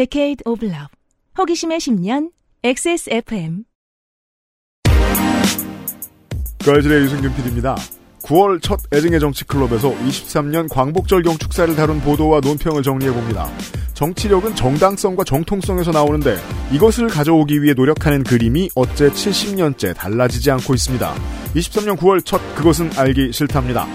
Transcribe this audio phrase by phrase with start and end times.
[0.00, 0.88] Decade of Love.
[1.36, 2.30] 호기심의 10년
[2.64, 3.64] XSFM.
[6.64, 7.76] 가을질의 유승균 PD입니다.
[8.22, 13.46] 9월 첫 애증의 정치 클럽에서 23년 광복절 경 축사를 다룬 보도와 논평을 정리해봅니다.
[13.92, 16.38] 정치력은 정당성과 정통성에서 나오는데
[16.72, 21.14] 이것을 가져오기 위해 노력하는 그림이 어째 70년째 달라지지 않고 있습니다.
[21.54, 23.86] 23년 9월 첫 그것은 알기 싫답니다.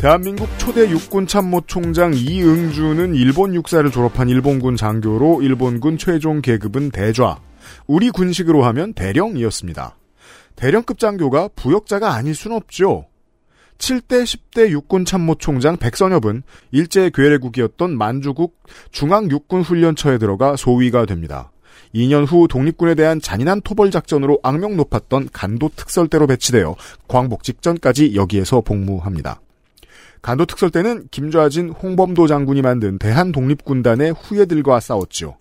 [0.00, 7.38] 대한민국 초대 육군 참모총장 이응주는 일본 육사를 졸업한 일본군 장교로 일본군 최종 계급은 대좌,
[7.86, 9.98] 우리 군식으로 하면 대령이었습니다.
[10.56, 13.08] 대령급 장교가 부역자가 아닐 순 없죠.
[13.76, 18.56] 7대 10대 육군 참모총장 백선엽은 일제 괴뢰국이었던 만주국
[18.92, 21.52] 중앙육군훈련처에 들어가 소위가 됩니다.
[21.94, 26.74] 2년 후 독립군에 대한 잔인한 토벌 작전으로 악명 높았던 간도 특설대로 배치되어
[27.06, 29.42] 광복 직전까지 여기에서 복무합니다.
[30.22, 35.36] 간도 특설 때는 김좌진, 홍범도 장군이 만든 대한독립군단의 후예들과 싸웠죠.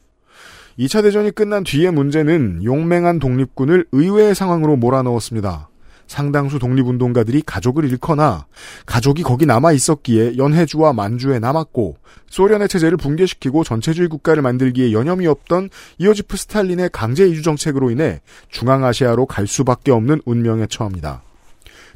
[0.80, 5.70] 2차 대전이 끝난 뒤의 문제는 용맹한 독립군을 의외의 상황으로 몰아넣었습니다.
[6.08, 8.48] 상당수 독립운동가들이 가족을 잃거나
[8.86, 11.98] 가족이 거기 남아 있었기에 연해주와 만주에 남았고
[12.30, 19.28] 소련의 체제를 붕괴시키고 전체주의 국가를 만들기에 여념이 없던 이오지프 스탈린의 강제 이주 정책으로 인해 중앙아시아로
[19.28, 21.22] 갈 수밖에 없는 운명에 처합니다.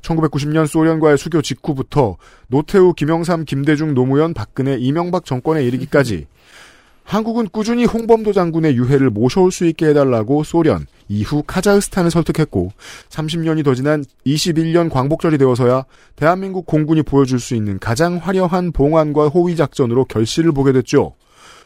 [0.03, 6.27] 1990년 소련과의 수교 직후부터 노태우, 김영삼, 김대중, 노무현, 박근혜, 이명박 정권에 이르기까지
[7.03, 12.71] 한국은 꾸준히 홍범도 장군의 유해를 모셔올 수 있게 해달라고 소련, 이후 카자흐스탄을 설득했고
[13.09, 19.55] 30년이 더 지난 21년 광복절이 되어서야 대한민국 공군이 보여줄 수 있는 가장 화려한 봉안과 호위
[19.55, 21.15] 작전으로 결실을 보게 됐죠.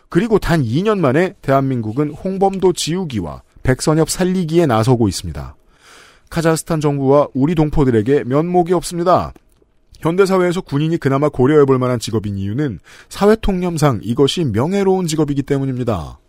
[0.10, 5.57] 그리고 단 2년 만에 대한민국은 홍범도 지우기와 백선엽 살리기에 나서고 있습니다.
[6.30, 9.34] 카자흐스탄 정부와 우리 동포들에게 면목이 없습니다.
[10.00, 12.80] 현대사회에서 군인이 그나마 고려해볼 만한 직업인 이유는
[13.10, 16.20] 사회통념상 이것이 명예로운 직업이기 때문입니다.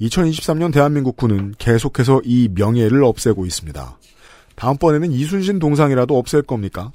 [0.00, 3.98] 2023년 대한민국 군은 계속해서 이 명예를 없애고 있습니다.
[4.54, 6.92] 다음번에는 이순신 동상이라도 없앨 겁니까?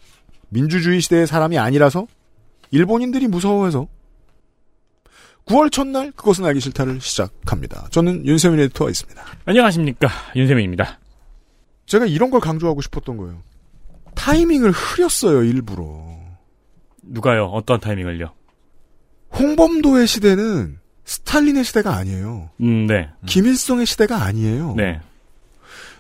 [0.50, 2.08] 민주주의 시대의 사람이 아니라서?
[2.72, 3.88] 일본인들이 무서워해서?
[5.46, 7.88] 9월 첫날 그것은 알기 싫다를 시작합니다.
[7.90, 9.24] 저는 윤세민 에디터가 있습니다.
[9.46, 11.00] 안녕하십니까 윤세민입니다.
[11.92, 13.44] 제가 이런 걸 강조하고 싶었던 거예요.
[14.16, 16.02] 타이밍을 흐렸어요, 일부러.
[17.04, 17.48] 누가요?
[17.48, 18.34] 어떤 타이밍을요?
[19.38, 22.50] 홍범도의 시대는 스탈린의 시대가 아니에요.
[22.62, 23.10] 음, 네.
[23.26, 24.76] 김일성의 시대가 아니에요.
[24.78, 25.02] 네.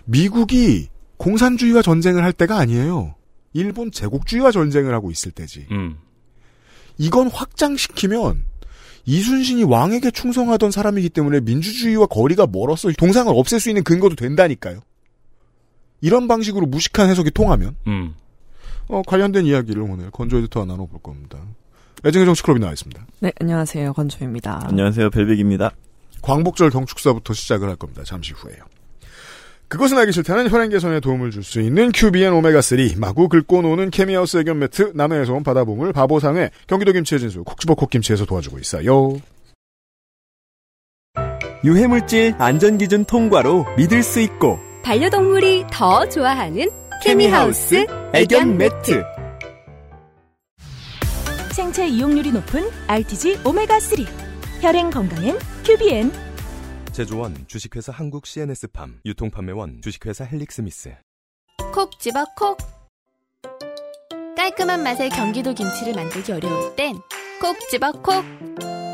[0.06, 0.88] 미국이
[1.18, 3.16] 공산주의와 전쟁을 할 때가 아니에요.
[3.52, 5.68] 일본 제국주의와 전쟁을 하고 있을 때지.
[5.72, 5.97] 음.
[7.00, 8.46] 이건 확장시키면
[9.03, 14.79] 이순신이 왕에게 충성하던 사람이기 때문에 민주주의와 거리가 멀어서 동상을 없앨 수 있는 근거도 된다니까요.
[16.01, 18.16] 이런 방식으로 무식한 해석이 통하면 음.
[18.88, 21.39] 어, 관련된 이야기를 오늘 건조 에디터와 나눠볼 겁니다.
[22.03, 23.06] 애증의 정치클럽이 나와 있습니다.
[23.19, 23.94] 네, 안녕하세요.
[23.94, 24.61] 건조입니다.
[24.66, 25.11] 안녕하세요.
[25.11, 25.72] 벨빅입니다.
[26.22, 28.03] 광복절 경축사부터 시작을 할 겁니다.
[28.03, 28.57] 잠시 후에요.
[29.67, 34.38] 그것은 알기 싫다는 혈행 개선에 도움을 줄 수 있는 큐비엔 오메가3 마구 긁고 노는 케미하우스
[34.38, 39.17] 애견 매트 남해에서 온 바다봉을 바보상회 경기도 김치의 진수 콕지버 콕 김치에서 도와주고 있어요.
[41.63, 46.69] 유해물질 안전기준 통과로 믿을 수 있고 반려동물이 더 좋아하는
[47.03, 49.03] 케미하우스 애견 매트.
[51.53, 54.07] 생체 이용률이 높은 RTG 오메가3.
[54.61, 56.11] 혈행 건강엔 큐비엔.
[56.91, 60.93] 제조원 주식회사 한국 CNS팜 유통판매원 주식회사 헬릭스미스
[61.73, 62.57] 콕 집어 콕
[64.35, 66.97] 깔끔한 맛의 경기도 김치를 만들기 어려울 땐
[67.39, 68.25] 콕 집어 콕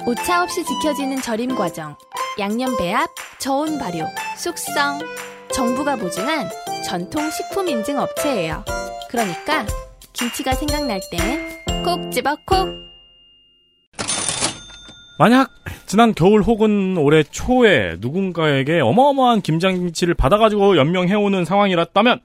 [0.06, 1.98] 오차 없이 지켜지는 절임 과정
[2.38, 3.10] 양념 배합,
[3.40, 4.06] 저온 발효,
[4.38, 5.00] 숙성
[5.52, 6.50] 정부가 보증한
[6.86, 8.64] 전통 식품 인증 업체예요.
[9.10, 9.66] 그러니까
[10.14, 12.68] 김치가 생각날 땐 콕 집어 콕
[15.20, 15.50] 만약
[15.88, 22.20] 지난 겨울 혹은 올해 초에 누군가에게 어마어마한 김장김치를 받아가지고 연명해오는 상황이랐다면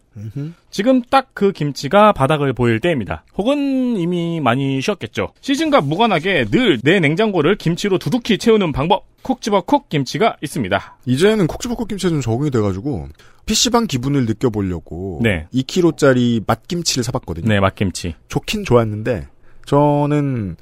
[0.71, 3.25] 지금 딱 그 김치가 바닥을 보일 때입니다.
[3.39, 5.33] 혹은 이미 많이 쉬었겠죠.
[5.41, 10.99] 시즌과 무관하게 늘 내 냉장고를 김치로 두둑히 채우는 방법 콕 집어 콕 김치가 있습니다.
[11.07, 13.09] 이제는 콕 집어 콕 김치에 좀 적응이 돼가지고
[13.47, 15.47] PC방 기분을 느껴보려고 네.
[15.55, 17.49] 2kg짜리 맛김치를 사봤거든요.
[17.49, 18.15] 네, 맛김치.
[18.29, 19.29] 좋긴 좋았는데
[19.67, 20.57] 저는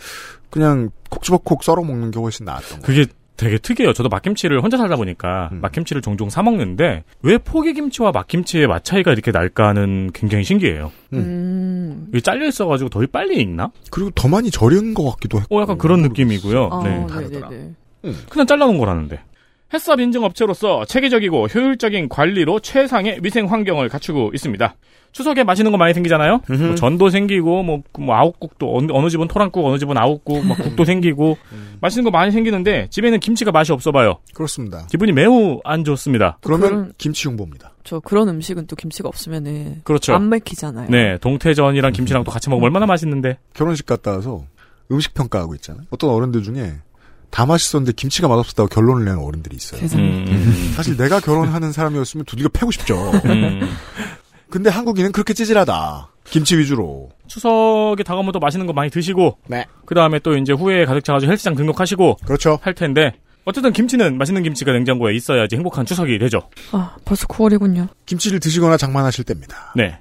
[0.51, 2.83] 그냥 콕지버콕 썰어 먹는 게 훨씬 나았던 거예요.
[2.83, 3.95] 그게 되게 특이해요.
[3.95, 5.61] 저도 맛김치를 혼자 살다 보니까 음.
[5.63, 10.93] 맛김치를 종종 사 먹는데 왜 포기김치와 맛김치의 맛 차이가 이렇게 날까 하는 굉장히 신기해요.
[11.15, 12.09] 음.
[12.11, 13.71] 이게 잘려 있어가지고 더 빨리 익나?
[13.91, 15.57] 그리고 더 많이 절인 것 같기도 했고.
[15.57, 16.69] 어, 약간 그런 느낌이고요.
[16.71, 17.07] 아, 네.
[17.07, 17.49] 다르더라.
[17.49, 17.75] 네네네.
[18.29, 19.21] 그냥 잘라놓은 거라는데.
[19.73, 24.75] 햇섭 인증 업체로서 체계적이고 효율적인 관리로 최상의 위생 환경을 갖추고 있습니다.
[25.13, 26.41] 추석에 맛있는 거 많이 생기잖아요.
[26.49, 30.85] 뭐 전도 생기고 뭐, 뭐 아욱국도 어느, 어느 집은 토랑국, 어느 집은 아욱국, 막 국도
[30.85, 31.37] 생기고
[31.81, 34.19] 맛있는 거 많이 생기는데 집에는 김치가 맛이 없어 봐요.
[34.35, 34.87] 그렇습니다.
[34.89, 36.39] 기분이 매우 안 좋습니다.
[36.43, 37.73] 그러면 그런- 김치 흉보입니다.
[37.83, 40.15] 저 그런 음식은 또 김치가 없으면은 그렇죠.
[40.15, 40.91] 안 맥히잖아요.
[40.91, 43.39] 네, 동태전이랑 김치랑 또 같이 먹으면 얼마나 맛있는데.
[43.55, 44.45] 결혼식 갔다 와서
[44.93, 45.85] 음식 평가하고 있잖아요.
[45.91, 46.75] 어떤 어른들 중에
[47.31, 49.81] 다 맛있었는데 김치가 맛없었다고 결론을 내는 어른들이 있어요.
[49.81, 50.03] 세상에.
[50.03, 53.11] 음, 사실 내가 결혼하는 사람이었으면 두들겨 패고 싶죠.
[53.25, 53.69] 음.
[54.51, 56.09] 근데 한국인은 그렇게 찌질하다.
[56.25, 57.11] 김치 위주로.
[57.29, 59.67] 추석에 다가오면 또 맛있는 거 많이 드시고, 네.
[59.87, 62.59] 그 다음에 또 이제 후에 가득 차가지고 헬스장 등록하시고 그렇죠.
[62.63, 63.13] 할 텐데,
[63.45, 66.49] 어쨌든 김치는 맛있는 김치가 냉장고에 있어야지 행복한 추석이 되죠.
[66.73, 67.89] 아, 벌써 9월이군요.
[68.07, 69.73] 김치를 드시거나 장만하실 때입니다.
[69.77, 69.99] 네.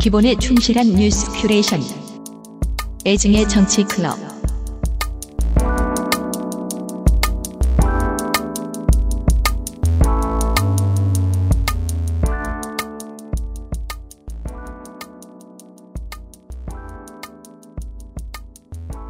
[0.00, 1.78] 기본에 충실한 뉴스 큐레이션.
[3.04, 4.16] 애증의 정치 클럽.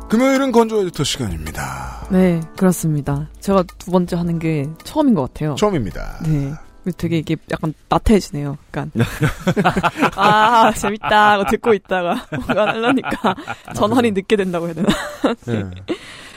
[0.09, 2.09] 금요일은 건조 에디터 시간입니다.
[2.11, 3.29] 네, 그렇습니다.
[3.39, 5.55] 제가 두 번째 하는 게 처음인 것 같아요.
[5.55, 6.21] 처음입니다.
[6.27, 6.53] 네.
[6.97, 8.59] 되게 이게 약간 나태해지네요.
[8.69, 8.91] 약간.
[10.17, 11.45] 아, 재밌다.
[11.45, 13.35] 듣고 있다가 뭔가 하려니까
[13.75, 14.89] 전환이 늦게 된다고 해야 되나.
[15.47, 15.65] 네.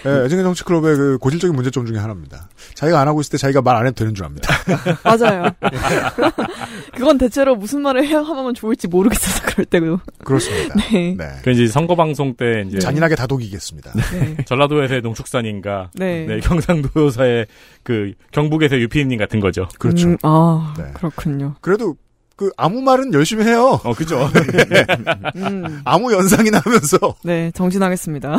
[0.04, 2.50] 네, 애증의 정치 클럽의 그 고질적인 문제점 중에 하나입니다.
[2.76, 4.54] 자기가 안 하고 있을 때 자기가 말 안 해도 되는 줄 압니다.
[5.04, 5.50] 맞아요.
[6.96, 10.00] 그건 대체로 무슨 말을 해야 하면 좋을지 모르겠어서 그럴 때도.
[10.24, 10.76] 그렇습니다.
[10.92, 11.16] 네.
[11.18, 11.26] 네.
[11.44, 13.94] 그 이제 선거 방송 때 이제 잔인하게 다독이겠습니다.
[14.14, 14.38] 네.
[14.46, 16.26] 전라도에서의 농축산인가, 네.
[16.28, 17.48] 네, 경상도에서의
[17.84, 19.68] 그 경북에서의 유피님 같은 거죠.
[19.80, 20.10] 그렇죠.
[20.10, 20.86] 음, 아, 네.
[20.94, 21.56] 그렇군요.
[21.62, 21.96] 그래도
[22.36, 23.80] 그 아무 말은 열심히 해요.
[23.84, 24.28] 어, 그죠.
[25.36, 26.98] 음, 아무 연상이나 하면서.
[27.24, 28.38] 네, 정진하겠습니다.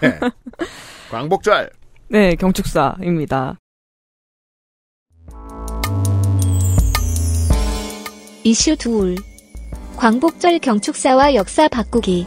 [0.00, 0.18] 네.
[1.12, 1.70] 광복절.
[2.08, 3.58] 네, 경축사입니다.
[8.44, 9.16] 이슈 둘.
[9.96, 12.26] 광복절 경축사와 역사 바꾸기.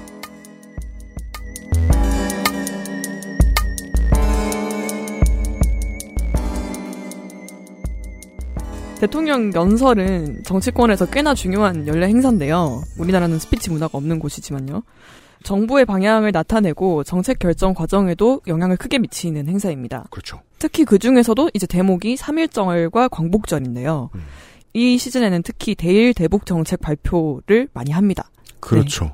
[8.99, 12.83] 대통령 연설은 정치권에서 꽤나 중요한 연례 행사인데요.
[12.99, 14.83] 우리나라는 스피치 문화가 없는 곳이지만요.
[15.45, 20.05] 정부의 방향을 나타내고 정책 결정 과정에도 영향을 크게 미치는 행사입니다.
[20.09, 20.41] 그렇죠.
[20.59, 24.09] 특히 그 중에서도 이제 대목이 3.1정월과 광복절인데요.
[24.13, 24.21] 음.
[24.73, 28.29] 이 시즌에는 특히 대일 대북 정책 발표를 많이 합니다.
[28.59, 29.13] 그렇죠.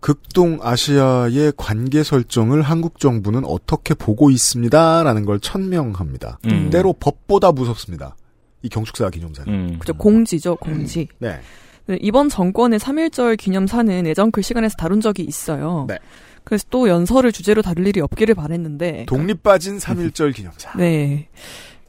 [0.00, 6.38] 극동 아시아의 관계 설정을 한국 정부는 어떻게 보고 있습니다라는 걸 천명합니다.
[6.46, 6.70] 음.
[6.70, 8.16] 때로 법보다 무섭습니다.
[8.62, 9.52] 이 경축사 기념사는.
[9.52, 9.78] 음.
[9.78, 11.08] 그죠 공지죠, 공지.
[11.18, 11.40] 네.
[11.86, 15.86] 네, 이번 정권의 3.1절 기념사는 예전 그 시간에서 다룬 적이 있어요.
[15.88, 15.98] 네.
[16.44, 19.06] 그래서 또 연설을 주제로 다룰 일이 없기를 바랬는데.
[19.06, 20.76] 독립 빠진 3.1절 기념사.
[20.76, 21.28] 네.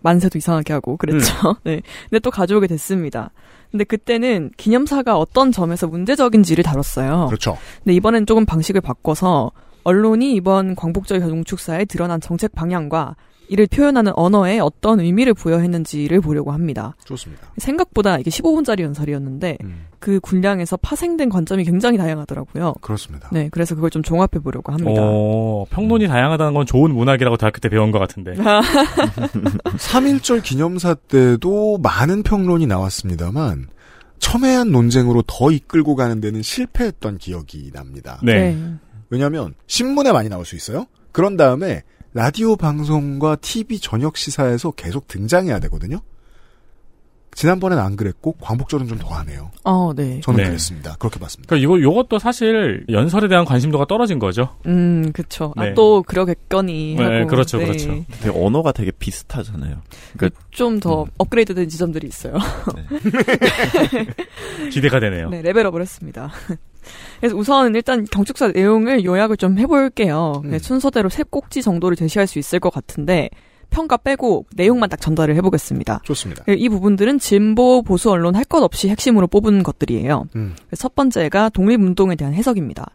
[0.01, 1.57] 만세도 이상하게 하고 그랬죠.
[1.63, 1.81] 네.
[2.09, 3.31] 근데 또 가져오게 됐습니다.
[3.71, 7.25] 근데 그때는 기념사가 어떤 점에서 문제적인지를 다뤘어요.
[7.27, 7.57] 그렇죠.
[7.83, 9.51] 근데 이번엔 조금 방식을 바꿔서
[9.83, 13.15] 언론이 이번 광복절 경축사에 드러난 정책 방향과
[13.49, 16.95] 이를 표현하는 언어에 어떤 의미를 부여했는지를 보려고 합니다.
[17.05, 17.47] 좋습니다.
[17.57, 22.75] 생각보다 이게 15분짜리 연설이었는데 음, 그 분량에서 파생된 관점이 굉장히 다양하더라고요.
[22.81, 23.29] 그렇습니다.
[23.31, 25.01] 네, 그래서 그걸 좀 종합해 보려고 합니다.
[25.01, 28.33] 어, 평론이 다양하다는 건 좋은 문학이라고 대학교 때 배운 것 같은데.
[29.77, 33.67] 3.1절 기념사 때도 많은 평론이 나왔습니다만
[34.19, 38.19] 첨예한 논쟁으로 더 이끌고 가는 데는 실패했던 기억이 납니다.
[38.23, 38.57] 네.
[39.09, 40.85] 왜냐하면 신문에 많이 나올 수 있어요.
[41.11, 41.83] 그런 다음에
[42.17, 45.99] 라디오 방송과 TV 저녁 시사에서 계속 등장해야 되거든요.
[47.35, 49.51] 지난번엔 안 그랬고 광복절은 좀 더하네요.
[49.63, 50.19] 어, 네.
[50.21, 50.45] 저는 네.
[50.45, 50.95] 그랬습니다.
[50.97, 51.47] 그렇게 봤습니다.
[51.47, 54.57] 그러니까 이거 요것도 사실 연설에 대한 관심도가 떨어진 거죠.
[54.65, 55.53] 음, 그쵸.
[55.57, 55.69] 네.
[55.69, 57.27] 아, 또 그러겠거니 네, 하고.
[57.27, 58.03] 그렇죠, 그렇죠.
[58.19, 59.83] 되게 언어가 되게 비슷하잖아요.
[60.17, 61.09] 그러니까 좀더 음.
[61.19, 62.33] 업그레이드된 지점들이 있어요.
[64.73, 65.29] 기대가 되네요.
[65.29, 66.31] 네, 레벨업을 했습니다.
[67.19, 70.41] 그래서 우선 일단 경축사 내용을 요약을 좀 해볼게요.
[70.45, 70.51] 음.
[70.51, 73.29] 네, 순서대로 세 꼭지 정도를 제시할 수 있을 것 같은데
[73.69, 76.01] 평가 빼고 내용만 딱 전달을 해보겠습니다.
[76.03, 76.43] 좋습니다.
[76.45, 80.25] 네, 이 부분들은 진보 보수 언론 할 것 없이 핵심으로 뽑은 것들이에요.
[80.35, 80.55] 음.
[80.77, 82.85] 첫 번째가 독립운동에 대한 해석입니다.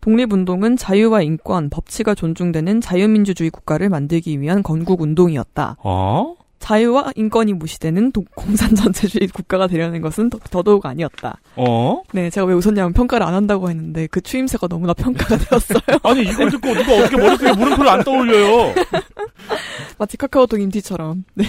[0.00, 5.76] 독립운동은 자유와 인권, 법치가 존중되는 자유민주주의 국가를 만들기 위한 건국운동이었다.
[5.82, 6.34] 어?
[6.62, 11.38] 자유와 인권이 무시되는 도- 공산전체주의 국가가 되려는 것은 더, 더더욱 아니었다.
[11.56, 12.02] 어?
[12.12, 15.80] 네, 제가 왜 웃었냐면 평가를 안 한다고 했는데 그 추임새가 너무나 평가가 되었어요.
[16.04, 18.74] 아니 이걸 듣고 누가 어떻게 머릿속에 물음표를 안 떠올려요?
[19.98, 21.24] 마치 카카오톡 인티처럼.
[21.34, 21.44] 네.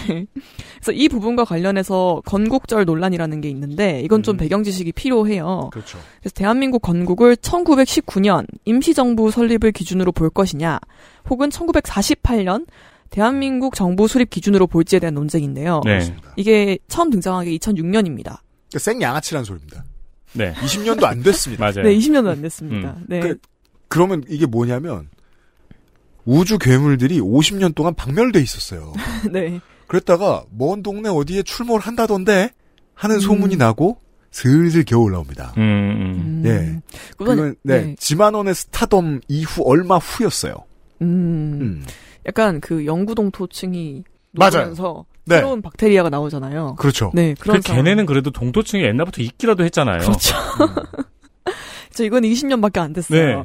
[0.76, 5.70] 그래서 이 부분과 관련해서 건국절 논란이라는 게 있는데 이건 좀 배경 지식이 필요해요.
[5.72, 6.00] 그렇죠.
[6.22, 10.80] 그래서 대한민국 건국을 1919년 임시정부 설립을 기준으로 볼 것이냐,
[11.30, 12.66] 혹은 1948년
[13.14, 15.82] 대한민국 정부 수립 기준으로 볼지에 대한 논쟁인데요.
[15.86, 16.16] 네.
[16.36, 18.40] 이게 처음 등장한 게 2006년입니다.
[18.70, 19.84] 그러니까 생양아치란 소리입니다.
[20.34, 20.52] 네.
[20.54, 21.62] 20년도 안 됐습니다.
[21.64, 21.84] 맞아요.
[21.84, 22.96] 네, 20년도 안 됐습니다.
[22.98, 23.06] 음.
[23.08, 23.20] 네.
[23.20, 23.38] 그,
[23.88, 25.10] 그러면 이게 뭐냐면
[26.26, 28.94] 우주 괴물들이 50년 동안 박멸돼 있었어요.
[29.32, 29.60] 네.
[29.86, 32.50] 그랬다가 먼 동네 어디에 출몰 한다던데
[32.96, 33.20] 하는 음.
[33.20, 34.00] 소문이 나고
[34.32, 35.54] 슬슬 겨우 올라옵니다.
[35.58, 36.44] 음, 음.
[36.48, 36.82] 예.
[37.16, 37.96] 그건, 그건 네, 네.
[38.00, 40.56] 지만원의 스타덤 이후 얼마 후였어요.
[41.04, 41.84] 음.
[42.24, 42.28] 음.
[42.28, 44.04] 약간 그 영구동토층이.
[44.36, 45.36] 녹으면서 네.
[45.36, 46.76] 새로운 박테리아가 나오잖아요.
[46.80, 47.12] 그렇죠.
[47.14, 47.84] 네, 그 그런 상황.
[47.84, 50.00] 걔네는 그래도 동토층이 옛날부터 있기라도 했잖아요.
[50.00, 50.36] 그렇죠.
[51.94, 53.42] 저 이건 20년밖에 안 됐어요.
[53.42, 53.44] 네.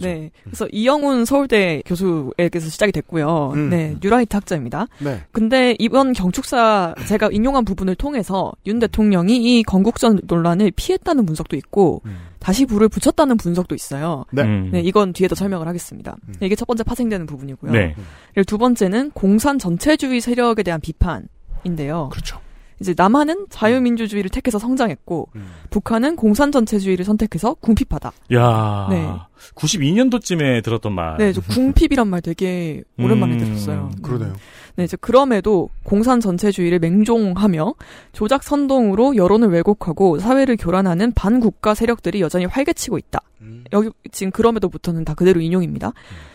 [0.00, 0.30] 네.
[0.44, 3.52] 그래서 이영훈 서울대 교수에게서 시작이 됐고요.
[3.54, 3.70] 음.
[3.70, 3.96] 네.
[4.02, 4.86] 뉴라이트 학자입니다.
[4.98, 5.22] 네.
[5.32, 12.02] 근데 이번 경축사 제가 인용한 부분을 통해서 윤 대통령이 이 건국전 논란을 피했다는 분석도 있고
[12.06, 12.16] 음.
[12.38, 14.24] 다시 불을 붙였다는 분석도 있어요.
[14.30, 14.42] 네.
[14.42, 14.70] 음.
[14.72, 16.16] 네, 이건 뒤에 더 설명을 하겠습니다.
[16.28, 16.34] 음.
[16.40, 17.72] 이게 첫 번째 파생되는 부분이고요.
[17.72, 17.94] 네.
[18.34, 22.10] 그리고 두 번째는 공산 전체주의 세력에 대한 비판인데요.
[22.12, 22.38] 그렇죠.
[22.80, 25.46] 이제 남한은 자유민주주의를 택해서 성장했고 음.
[25.70, 28.12] 북한은 공산 전체주의를 선택해서 궁핍하다.
[28.34, 29.08] 야 네.
[29.54, 31.16] 92년도쯤에 들었던 말.
[31.18, 33.38] 네, 저 궁핍이란 말 되게 오랜만에 음.
[33.38, 33.90] 들었어요.
[34.02, 34.34] 그러네요.
[34.76, 37.74] 네, 이제 그럼에도 공산 전체주의를 맹종하며
[38.12, 43.20] 조작 선동으로 여론을 왜곡하고 사회를 교란하는 반국가 세력들이 여전히 활개치고 있다.
[43.40, 43.64] 음.
[43.72, 45.92] 여기 지금 그럼에도부터는 다 그대로 인용입니다.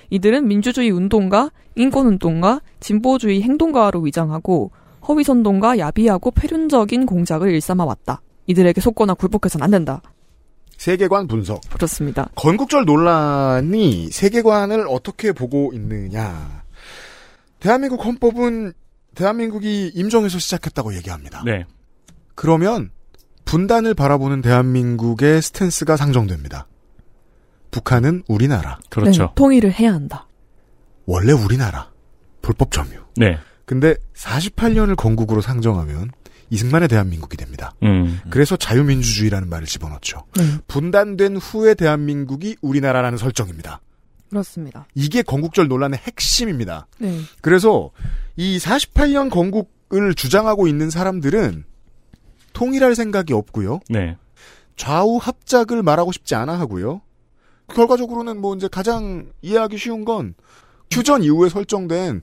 [0.10, 4.72] 이들은 민주주의 운동가, 인권 운동가, 진보주의 행동가로 위장하고
[5.08, 8.22] 허위 선동과 야비하고 폐륜적인 공작을 일삼아 왔다.
[8.48, 10.02] 이들에게 속거나 굴복해서는 안 된다.
[10.78, 11.62] 세계관 분석.
[11.70, 12.30] 그렇습니다.
[12.36, 16.64] 건국절 논란이 세계관을 어떻게 보고 있느냐.
[17.60, 18.74] 대한민국 헌법은
[19.14, 21.44] 대한민국이 임정에서 시작했다고 얘기합니다.
[21.46, 21.66] 네.
[22.34, 22.90] 그러면
[23.46, 26.68] 분단을 바라보는 대한민국의 스탠스가 상정됩니다.
[27.70, 28.80] 북한은 우리나라.
[28.90, 29.24] 그렇죠.
[29.24, 30.28] 네, 통일을 해야 한다.
[31.06, 31.92] 원래 우리나라.
[32.42, 33.00] 불법 점유.
[33.18, 33.38] 네.
[33.72, 36.12] 근데 48년을 건국으로 상정하면
[36.50, 37.72] 이승만의 대한민국이 됩니다.
[37.84, 38.20] 음.
[38.30, 40.26] 그래서 자유민주주의라는 말을 집어넣죠.
[40.36, 43.80] 네, 분단된 후의 대한민국이 우리나라라는 설정입니다.
[44.30, 44.88] 그렇습니다.
[44.94, 46.88] 이게 건국절 논란의 핵심입니다.
[46.98, 47.18] 네.
[47.40, 47.92] 그래서
[48.36, 51.64] 이 48년 건국을 주장하고 있는 사람들은
[52.52, 53.80] 통일할 생각이 없고요.
[53.88, 54.18] 네.
[54.76, 57.00] 좌우 합작을 말하고 싶지 않아 하고요.
[57.74, 60.34] 결과적으로는 뭐 이제 가장 이해하기 쉬운 건
[60.92, 62.22] 휴전 이후에 설정된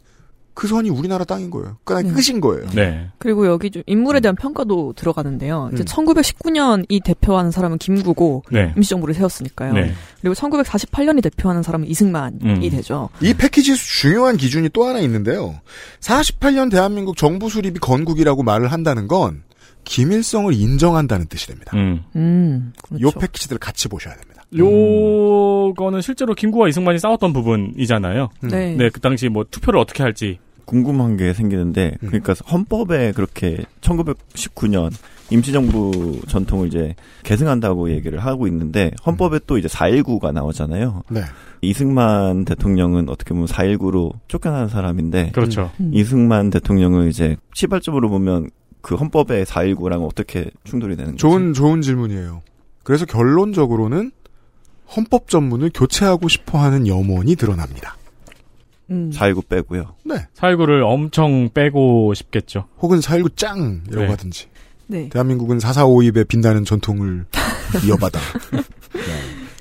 [0.59, 1.77] 그 선이 우리나라 땅인 거예요.
[1.85, 2.13] 그냥 네.
[2.13, 2.67] 끝인 거예요.
[2.75, 3.09] 네.
[3.19, 5.71] 그리고 여기 좀 인물에 대한 평가도 들어가는데요.
[5.73, 5.87] 이제 음.
[5.87, 8.73] 1919년 이 대표하는 사람은 김구고 네.
[8.75, 9.73] 임시정부를 세웠으니까요.
[9.75, 9.93] 네.
[10.21, 12.61] 그리고 1948년이 대표하는 사람은 이승만이 음.
[12.71, 13.09] 되죠.
[13.21, 15.55] 이 패키지에서 중요한 기준이 또 하나 있는데요.
[16.01, 19.45] 48년 대한민국 정부 수립이 건국이라고 말을 한다는 건
[19.85, 21.71] 김일성을 인정한다는 뜻이 됩니다.
[21.77, 22.03] 음.
[22.17, 23.21] 음, 요 그렇죠.
[23.21, 24.43] 패키지들을 같이 보셔야 됩니다.
[24.57, 28.29] 요거는 실제로 김구와 이승만이 싸웠던 부분이잖아요.
[28.43, 28.49] 음.
[28.49, 28.75] 네.
[28.75, 30.41] 네, 그 당시 뭐 투표를 어떻게 할지.
[30.69, 32.09] 궁금한 게 생기는데 음.
[32.09, 34.93] 그러니까 헌법에 그렇게 1919년
[35.31, 41.05] 임시정부 전통을 이제 계승한다고 얘기를 하고 있는데 헌법에 또 이제 4.19가 나오잖아요.
[41.09, 41.23] 네.
[41.63, 45.71] 이승만 대통령은 어떻게 보면 4.19로 쫓겨나는 사람인데 그렇죠.
[45.81, 45.91] 음.
[45.95, 48.51] 이승만 대통령은 이제 시발적으로 보면
[48.83, 51.29] 그 헌법의 4.19랑 어떻게 충돌이 되는 거죠?
[51.29, 52.43] 좋은 좋은 질문이에요.
[52.83, 54.13] 그래서 결론적으로는
[54.95, 57.98] 헌법 전문을 교체하고 싶어 하는 염원이 드러납니다.
[58.91, 59.11] 음.
[59.15, 59.95] 4.19 빼고요.
[60.05, 60.15] 네.
[60.37, 62.65] 4.19를 엄청 빼고 싶겠죠.
[62.81, 64.09] 혹은 4.19 짱 이라고 네.
[64.11, 64.47] 하든지.
[64.87, 65.09] 네.
[65.11, 67.27] 대한민국은 4.4.5입에 빛나는 전통을
[67.87, 68.19] 이어받아.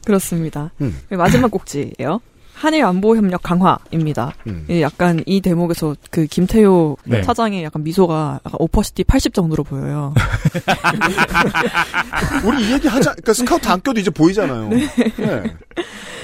[0.05, 0.71] 그렇습니다.
[0.81, 0.97] 음.
[1.09, 2.21] 마지막 꼭지예요.
[2.53, 4.33] 한일 안보 협력 강화입니다.
[4.47, 4.65] 음.
[4.71, 7.21] 예, 약간 이 대목에서 그 김태효 네.
[7.21, 10.15] 차장의 약간 미소가 약간 opacity 80 정도로 보여요.
[12.43, 13.11] 우리 이 얘기 하자.
[13.11, 14.69] 그러니까 스카우트 안 껴도 이제 보이잖아요.
[14.69, 14.87] 네.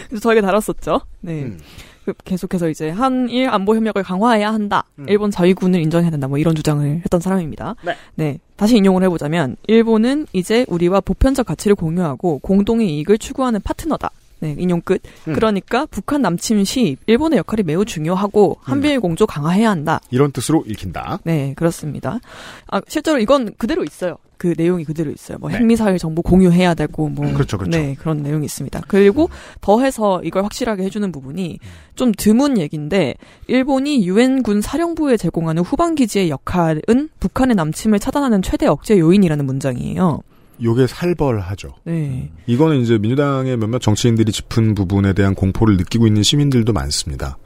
[0.09, 1.01] 그래서 저에게 달았었죠.
[1.21, 1.43] 네.
[1.43, 1.59] 음.
[2.05, 4.83] 그 계속해서 이제 한일 안보 협력을 강화해야 한다.
[4.99, 5.05] 음.
[5.07, 6.27] 일본 자위군을 인정해야 된다.
[6.27, 7.75] 뭐 이런 주장을 했던 사람입니다.
[8.15, 8.39] 네.
[8.55, 14.11] 다시 인용을 해보자면 일본은 이제 우리와 보편적 가치를 공유하고 공동의 이익을 추구하는 파트너다.
[14.39, 15.01] 네, 인용 끝.
[15.27, 15.33] 음.
[15.33, 20.01] 그러니까 북한 남침 시 일본의 역할이 매우 중요하고 한미일 공조 강화해야 한다.
[20.11, 21.19] 이런 뜻으로 읽힌다.
[21.23, 22.19] 네, 그렇습니다.
[22.67, 24.17] 아, 실제로 이건 그대로 있어요.
[24.43, 25.37] 그 내용이 그대로 있어요.
[25.37, 25.55] 뭐 네.
[25.55, 27.77] 핵미사일 정보 공유해야 되고 뭐 그렇죠, 그렇죠.
[27.77, 28.81] 네, 그런 내용이 있습니다.
[28.89, 29.29] 그리고
[29.61, 31.59] 더해서 이걸 확실하게 해주는 부분이
[31.95, 33.15] 좀 드문 얘기인데
[33.47, 36.81] 일본이 유엔군 사령부에 제공하는 후방 기지의 역할은
[37.21, 40.19] 북한의 남침을 차단하는 최대 억제 요인이라는 문장이에요.
[40.61, 41.69] 요게 살벌하죠.
[41.85, 47.37] 네, 이거는 이제 민주당의 몇몇 정치인들이 짚은 부분에 대한 공포를 느끼고 있는 시민들도 많습니다.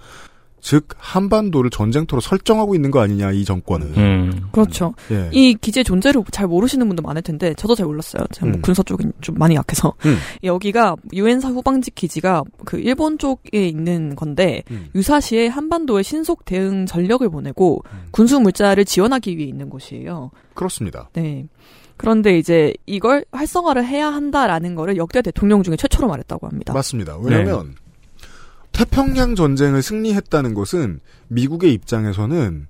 [0.68, 3.88] 즉 한반도를 전쟁터로 설정하고 있는 거 아니냐 이 정권은.
[3.96, 4.50] 음.
[4.52, 4.94] 그렇죠.
[5.12, 5.30] 예.
[5.32, 8.26] 이 기지의 존재를 잘 모르시는 분도 많을 텐데 저도 잘 몰랐어요.
[8.34, 8.62] 제가 뭐 음.
[8.62, 10.18] 군사 쪽은 좀 많이 약해서 음.
[10.44, 14.90] 여기가 유엔사 후방직 기지가 그 일본 쪽에 있는 건데 음.
[14.94, 17.82] 유사시에 한반도에 신속 대응 전력을 보내고
[18.12, 20.32] 군수 물자를 지원하기 위해 있는 곳이에요.
[20.54, 21.10] 그렇습니다.
[21.14, 21.48] 네.
[21.96, 26.74] 그런데 이제 이걸 활성화를 해야 한다라는 거를 역대 대통령 중에 최초로 말했다고 합니다.
[26.74, 27.18] 맞습니다.
[27.20, 27.76] 왜냐하면
[28.78, 32.68] 태평양 전쟁을 승리했다는 것은 미국의 입장에서는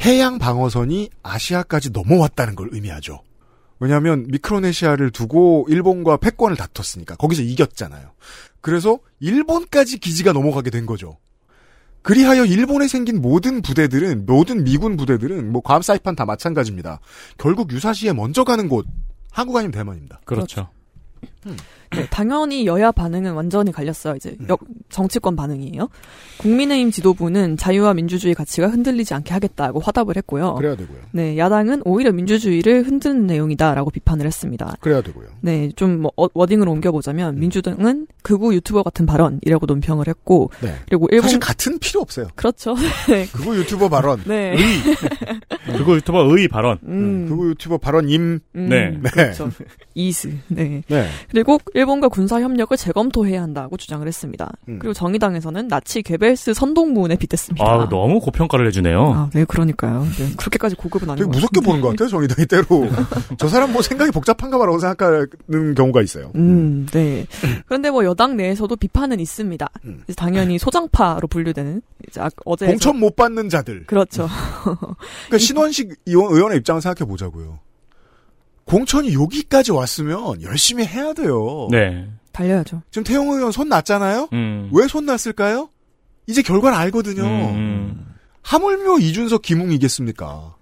[0.00, 3.22] 해양 방어선이 아시아까지 넘어왔다는 걸 의미하죠.
[3.78, 8.12] 왜냐하면 미크로네시아를 두고 일본과 패권을 다퉜으니까 거기서 이겼잖아요.
[8.62, 11.18] 그래서 일본까지 기지가 넘어가게 된 거죠.
[12.00, 17.00] 그리하여 일본에 생긴 모든 부대들은 모든 미군 부대들은 뭐 괌 사이판 다 마찬가지입니다.
[17.36, 18.86] 결국 유사시에 먼저 가는 곳
[19.30, 20.22] 한국 아니면 대만입니다.
[20.24, 20.70] 그렇죠.
[21.92, 24.14] 네, 당연히 여야 반응은 완전히 갈렸어요.
[24.16, 24.46] 이제 음.
[24.48, 25.88] 역- 정치권 반응이에요.
[26.38, 30.54] 국민의힘 지도부는 자유와 민주주의 가치가 흔들리지 않게 하겠다고 화답을 했고요.
[30.54, 30.98] 그래야 되고요.
[31.12, 34.76] 네, 야당은 오히려 민주주의를 흔드는 내용이다라고 비판을 했습니다.
[34.80, 35.26] 그래야 되고요.
[35.40, 37.40] 네, 좀 뭐 워딩을 옮겨보자면 음.
[37.40, 40.74] 민주당은 극우 유튜버 같은 발언이라고 논평을 했고 네.
[40.88, 42.28] 그리고 일본 사실 같은 필요 없어요.
[42.36, 42.74] 그렇죠.
[43.08, 43.26] 네.
[43.32, 44.22] 그거 유튜버 발언.
[44.24, 44.52] 네.
[44.52, 44.56] 의.
[45.66, 46.78] 그리고 유튜버 의 발언.
[46.84, 47.26] 음.
[47.28, 48.40] 그거 유튜버 발언 임.
[48.54, 48.90] 음, 네.
[48.90, 49.10] 네.
[49.10, 49.50] 그렇죠.
[49.94, 50.32] 이스.
[50.48, 50.82] 네.
[50.88, 51.08] 네.
[51.30, 54.50] 그리고 일 본과 군사 협력을 재검토해야 한다고 주장을 했습니다.
[54.68, 54.78] 음.
[54.78, 57.64] 그리고 정의당에서는 나치 괴벨스 선동문에 빗댔습니다.
[57.64, 59.12] 아, 너무 고평가를 해주네요.
[59.12, 60.04] 아, 네, 그러니까요.
[60.18, 61.66] 네, 그렇게까지 고급은 아닌 되게 것 무섭게 같은데.
[61.66, 62.64] 보는 것 같아요, 정의당이 때로.
[63.38, 66.32] 저 사람 뭐 생각이 복잡한가 봐라고 생각하는 경우가 있어요.
[66.36, 67.26] 음, 네.
[67.66, 69.68] 그런데 뭐 여당 내에서도 비판은 있습니다.
[69.84, 70.02] 음.
[70.16, 73.84] 당연히 소장파로 분류되는 이제 아, 어제 공천 못 받는 자들.
[73.86, 74.28] 그렇죠.
[74.64, 77.58] 그러니까 신원식 의원, 의원의 입장을 생각해 보자고요.
[78.64, 81.68] 공천이 여기까지 왔으면 열심히 해야 돼요.
[81.70, 82.08] 네.
[82.32, 82.82] 달려야죠.
[82.90, 84.28] 지금 태용 의원 손 났잖아요?
[84.32, 84.70] 음.
[84.72, 85.70] 왜손 났을까요?
[86.26, 87.22] 이제 결과를 알거든요.
[87.24, 88.06] 음.
[88.42, 90.56] 하물며 이준석 김웅이겠습니까?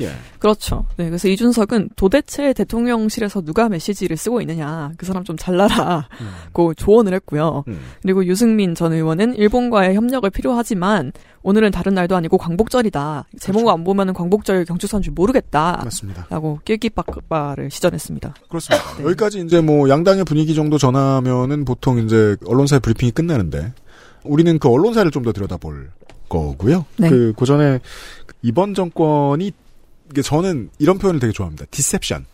[0.00, 0.10] 예.
[0.38, 0.86] 그렇죠.
[0.96, 7.64] 네, 그래서 이준석은 도대체 대통령실에서 누가 메시지를 쓰고 있느냐, 그 사람 좀 잘라라고 조언을 했고요.
[7.68, 7.80] 음.
[8.02, 13.26] 그리고 유승민 전 의원은 일본과의 협력을 필요하지만 오늘은 다른 날도 아니고 광복절이다.
[13.38, 15.82] 제목 안 보면 은 광복절 경축사인 줄 모르겠다.
[15.84, 16.26] 맞습니다.
[16.30, 18.34] 라고 낄끼빠빠를 시전했습니다.
[18.48, 18.96] 그렇습니다.
[18.96, 19.04] 네.
[19.04, 23.72] 여기까지 이제 뭐 양당의 분위기 정도 전하면은 보통 이제 언론사의 브리핑이 끝나는데
[24.24, 25.90] 우리는 그 언론사를 좀 더 들여다볼
[26.28, 26.84] 거고요.
[26.98, 27.08] 네.
[27.08, 27.80] 그, 그 전에
[28.42, 29.52] 이번 정권이
[30.22, 31.64] 저는 이런 표현을 되게 좋아합니다.
[31.70, 32.26] deception.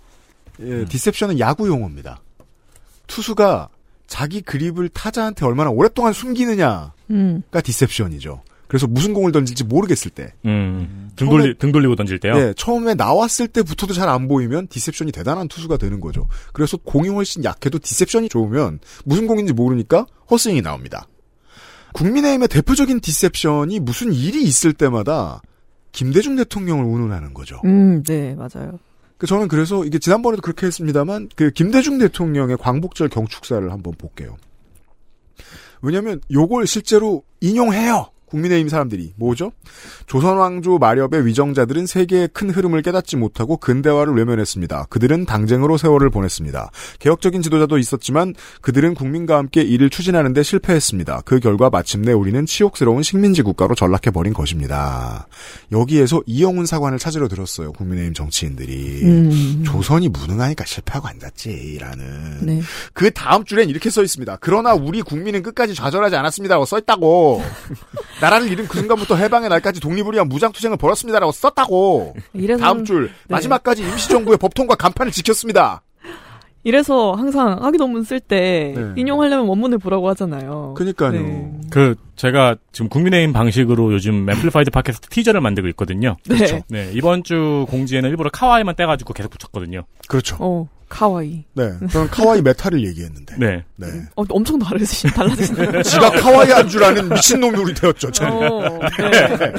[0.60, 2.20] 예, deception은 야구 용어입니다.
[3.06, 3.68] 투수가
[4.06, 7.42] 자기 그립을 타자한테 얼마나 오랫동안 숨기느냐가 음.
[7.62, 8.42] deception이죠.
[8.66, 10.32] 그래서 무슨 공을 던질지 모르겠을 때.
[10.44, 11.10] 음.
[11.16, 12.34] 등 돌리, 등 돌리고 던질 때요?
[12.34, 16.28] 네, 처음에 나왔을 때부터도 잘 안 보이면 deception이 대단한 투수가 되는 거죠.
[16.52, 21.06] 그래서 공이 훨씬 약해도 deception이 좋으면 무슨 공인지 모르니까 헛스윙이 나옵니다.
[21.94, 25.42] 국민의힘의 대표적인 deception이 무슨 일이 있을 때마다
[25.92, 27.60] 김대중 대통령을 운운하는 거죠.
[27.64, 28.78] 음, 네, 맞아요.
[29.18, 34.36] 그 저는 그래서 이게 지난번에도 그렇게 했습니다만 그 김대중 대통령의 광복절 경축사를 한번 볼게요.
[35.82, 38.10] 왜냐하면 요걸 실제로 인용해요.
[38.30, 39.52] 국민의힘 사람들이 뭐죠?
[40.06, 44.86] 조선 왕조 마렵의 위정자들은 세계의 큰 흐름을 깨닫지 못하고 근대화를 외면했습니다.
[44.88, 46.70] 그들은 당쟁으로 세월을 보냈습니다.
[46.98, 51.22] 개혁적인 지도자도 있었지만 그들은 국민과 함께 이를 추진하는 데 실패했습니다.
[51.24, 55.26] 그 결과 마침내 우리는 치욕스러운 식민지 국가로 전락해 버린 것입니다.
[55.72, 57.72] 여기에서 이영훈 사관을 찾으러 들었어요.
[57.72, 59.64] 국민의힘 정치인들이 음.
[59.64, 62.38] 조선이 무능하니까 실패하고 앉았지라는.
[62.42, 62.62] 네.
[62.92, 64.38] 그 다음 줄엔 이렇게 써 있습니다.
[64.40, 67.42] 그러나 우리 국민은 끝까지 좌절하지 않았습니다라고 써 있다고.
[68.20, 72.14] 나라를 잃은 그 순간부터 해방의 날까지 독립을 위한 무장투쟁을 벌였습니다라고 썼다고.
[72.34, 73.12] 이래서 다음 줄 네.
[73.28, 75.82] 마지막까지 임시정부의 법통과 간판을 지켰습니다.
[76.62, 78.92] 이래서 항상 학위 논문 쓸때 네.
[78.96, 80.74] 인용하려면 원문을 보라고 하잖아요.
[80.76, 81.12] 그니까요.
[81.12, 81.52] 네.
[81.70, 86.16] 그, 제가 지금 국민의힘 방식으로 요즘 amplified 팟캐스트 티저를 만들고 있거든요.
[86.28, 86.36] 네.
[86.36, 86.60] 그렇죠.
[86.68, 89.84] 네, 이번 주 공지에는 일부러 카와이만 떼가지고 계속 붙였거든요.
[90.06, 90.36] 그렇죠.
[90.38, 91.44] 어, かわいい.
[91.54, 91.70] 네.
[91.90, 93.36] 저는 카와이 메타를 얘기했는데.
[93.38, 93.64] 네.
[93.76, 93.86] 네.
[94.16, 95.80] 어, 엄청 다르시, 달라지시네요.
[95.82, 98.10] 지가 かわいい 한 줄 아는 미친놈이 되었죠.
[98.10, 98.32] 저는.
[98.52, 98.60] 어,
[99.10, 99.52] 네.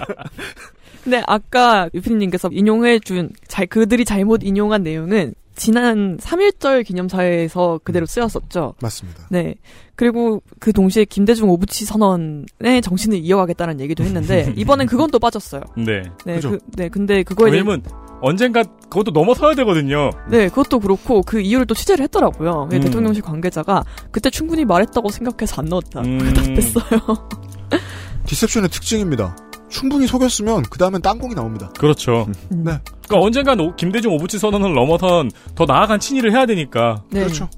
[1.04, 8.76] 근데 아까 유피님께서 인용해준 잘 그들이 잘못 인용한 내용은 지난 3.1절 기념사에서 그대로 쓰였었죠.
[8.82, 9.28] 맞습니다.
[9.30, 9.56] 네.
[9.96, 15.62] 그리고 그 동시에 김대중 오부치 선언의 정신을 이어가겠다는 얘기도 했는데 이번엔 그건 또 빠졌어요.
[15.78, 16.04] 네.
[16.26, 16.52] 네, 그죠?
[16.52, 16.90] 그, 네.
[16.90, 17.84] 근데 그거에 대해 왜냐면
[18.22, 20.12] 언젠가 그것도 넘어서야 되거든요.
[20.30, 22.68] 네, 그것도 그렇고 그 이유를 또 취재를 했더라고요.
[22.70, 22.82] 네, 음.
[22.82, 26.02] 대통령실 관계자가 그때 충분히 말했다고 생각해서 안 넣었다.
[26.02, 26.34] 음.
[26.34, 27.30] 답했어요.
[28.26, 29.36] 디셉션의 특징입니다.
[29.70, 31.70] 충분히 속였으면 그 다음엔 땅콩이 나옵니다.
[31.80, 32.28] 그렇죠.
[32.50, 32.64] 네.
[33.08, 37.04] 그러니까 언젠간 오- 김대중 오부치 선언을 넘어선 더 나아간 친일을 해야 되니까.
[37.10, 37.22] 네.
[37.22, 37.50] 그렇죠.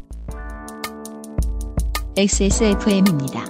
[2.15, 3.45] XSFM입니다.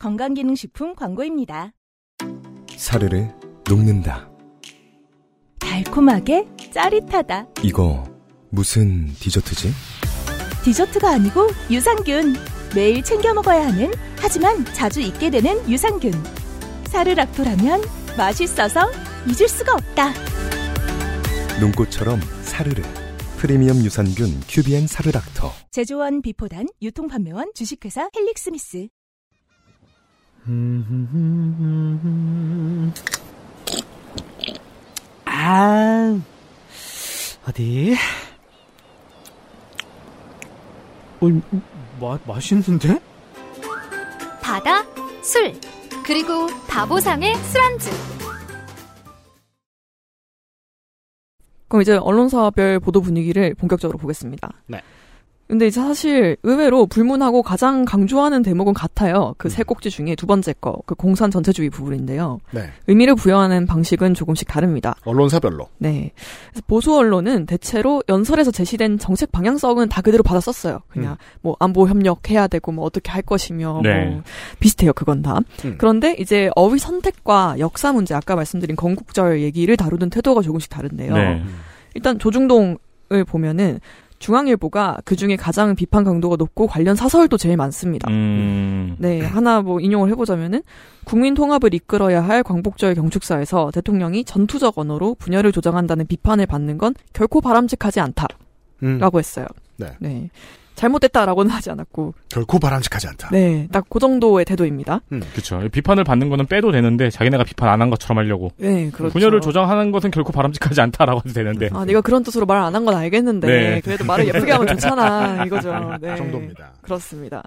[0.00, 1.72] 건강기능식품 광고입니다.
[2.74, 3.26] 사르르
[3.68, 4.30] 녹는다.
[5.58, 7.48] 달콤하게 짜릿하다.
[7.62, 8.02] 이거
[8.48, 9.68] 무슨 디저트지?
[10.64, 12.34] 디저트가 아니고 유산균.
[12.74, 16.12] 매일 챙겨 먹어야 하는 하지만 자주 잊게 되는 유산균.
[16.86, 17.82] 사르락토라면
[18.16, 18.90] 맛있어서
[19.26, 20.14] 잊을 수가 없다.
[21.60, 22.82] 눈꽃처럼 사르르.
[23.36, 25.52] 프리미엄 유산균 큐비엔 사르락터.
[25.70, 28.88] 제조원 비포단 유통판매원 주식회사 헬릭스미스.
[35.24, 36.20] 아,
[37.48, 37.94] 어디?
[41.20, 41.26] 어,
[42.00, 43.00] 마, 맛있는데?
[44.42, 44.84] 바다,
[45.22, 45.52] 술,
[46.04, 47.90] 그리고 바보상의 술안주.
[51.68, 54.50] 그럼 이제 언론사별 보도 분위기를 본격적으로 보겠습니다.
[54.66, 54.82] 네.
[55.50, 59.34] 근데 이제 사실 의외로 불문하고 가장 강조하는 대목은 같아요.
[59.36, 62.38] 그 세 꼭지 중에 두 번째 거, 그 공산 전체주의 부분인데요.
[62.52, 62.70] 네.
[62.86, 64.94] 의미를 부여하는 방식은 조금씩 다릅니다.
[65.04, 65.66] 언론사별로.
[65.78, 66.12] 네.
[66.50, 70.82] 그래서 보수 언론은 대체로 연설에서 제시된 정책 방향성은 다 그대로 받아 썼어요.
[70.88, 74.06] 그냥 뭐 안보 협력해야 되고 뭐 어떻게 할 것이며 네.
[74.06, 74.22] 뭐
[74.60, 74.92] 비슷해요.
[74.92, 75.40] 그건 다.
[75.64, 75.74] 음.
[75.78, 81.12] 그런데 이제 어휘 선택과 역사 문제 아까 말씀드린 건국절 얘기를 다루는 태도가 조금씩 다른데요.
[81.12, 81.42] 네.
[81.94, 82.78] 일단 조중동을
[83.26, 83.80] 보면은
[84.20, 88.08] 중앙일보가 그 중에 가장 비판 강도가 높고 관련 사설도 제일 많습니다.
[88.10, 88.94] 음.
[88.98, 90.62] 네, 하나 뭐 인용을 해보자면은
[91.04, 97.40] 국민 통합을 이끌어야 할 광복절 경축사에서 대통령이 전투적 언어로 분열을 조장한다는 비판을 받는 건 결코
[97.40, 98.36] 바람직하지 않다라고
[98.82, 99.00] 음.
[99.18, 99.46] 했어요.
[99.98, 100.30] 네.
[100.80, 103.28] 잘못됐다라고는 하지 않았고, 결코 바람직하지 않다.
[103.32, 105.00] 네, 딱 그 정도의 태도입니다.
[105.32, 105.60] 그렇죠.
[105.70, 108.52] 비판을 받는 거는 빼도 되는데 자기네가 비판 안 한 것처럼 하려고.
[108.56, 109.12] 네, 그렇죠.
[109.12, 111.70] 분열을 조장하는 것은 결코 바람직하지 않다라고 해도 되는데.
[111.72, 113.80] 아, 네가 그런 뜻으로 말 안 한 건 알겠는데 네.
[113.82, 115.72] 그래도 말을 예쁘게 하면 좋잖아 이거죠.
[116.00, 116.10] 네.
[116.12, 116.72] 그 정도입니다.
[116.90, 117.42] 그렇습니다.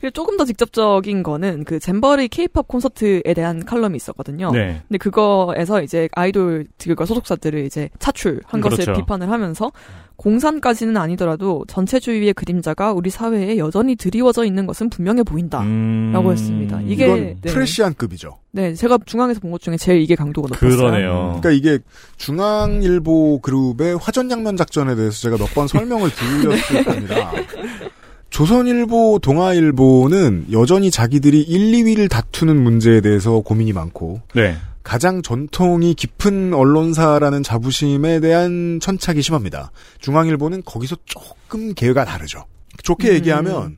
[0.00, 4.50] 그리고 조금 더 직접적인 거는 그 잼버리 케이팝 콘서트에 대한 칼럼이 있었거든요.
[4.50, 4.82] 네.
[4.88, 8.92] 근데 그거에서 이제 아이돌들과 소속사들을 이제 차출한 것을 그렇죠.
[9.00, 9.70] 비판을 하면서
[10.16, 15.60] 공산까지는 아니더라도 전체주의의 그림자가 우리 사회에 여전히 드리워져 있는 것은 분명해 보인다.
[15.60, 16.10] 음.
[16.12, 16.80] 라고 했습니다.
[16.86, 17.50] 이게 이건 네.
[17.52, 18.36] 프레시안급이죠.
[18.50, 20.76] 네, 제가 중앙에서 본 것 중에 제일 이게 강도가 높았어요.
[20.76, 21.38] 그러네요.
[21.40, 21.78] 그러니까 이게
[22.16, 27.32] 중앙일보 그룹의 화전 양면 작전에 대해서 제가 몇 번 설명을 드렸을 겁니다.
[28.30, 34.56] 조선일보, 동아일보는 여전히 자기들이 1, 2위를 다투는 문제에 대해서 고민이 많고 네.
[34.82, 39.70] 가장 전통이 깊은 언론사라는 자부심에 대한 천착이 심합니다.
[40.00, 42.44] 중앙일보는 거기서 조금 계가 다르죠.
[42.82, 43.14] 좋게 음.
[43.14, 43.76] 얘기하면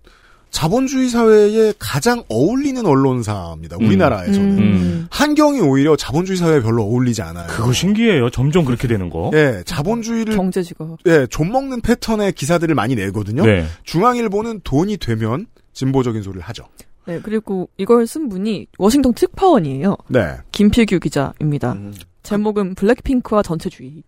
[0.51, 3.77] 자본주의 사회에 가장 어울리는 언론사입니다.
[3.81, 3.87] 음.
[3.87, 4.59] 우리나라에서는.
[4.59, 5.07] 음.
[5.11, 7.47] 한경이 오히려 자본주의 사회에 별로 어울리지 않아요.
[7.49, 8.31] 그거 신기해요.
[8.31, 9.31] 점점 그렇게 되는 거.
[9.35, 13.45] 예, 자본주의를 경제지가 예, 좀 먹는 패턴의 기사들을 많이 내거든요.
[13.45, 13.65] 네.
[13.85, 16.65] 중앙일보는 돈이 되면 진보적인 소리를 하죠.
[17.07, 19.97] 네, 그리고 이걸 쓴 분이 워싱턴 특파원이에요.
[20.09, 20.37] 네.
[20.53, 21.77] 김필규 기자입니다.
[22.23, 24.03] 제목은 블랙핑크와 전체주의.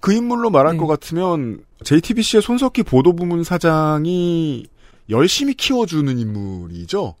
[0.00, 0.78] 그 인물로 말할 네.
[0.78, 4.66] 것 같으면 JTBC의 손석희 보도부문 사장이
[5.10, 7.14] 열심히 키워주는 인물이죠.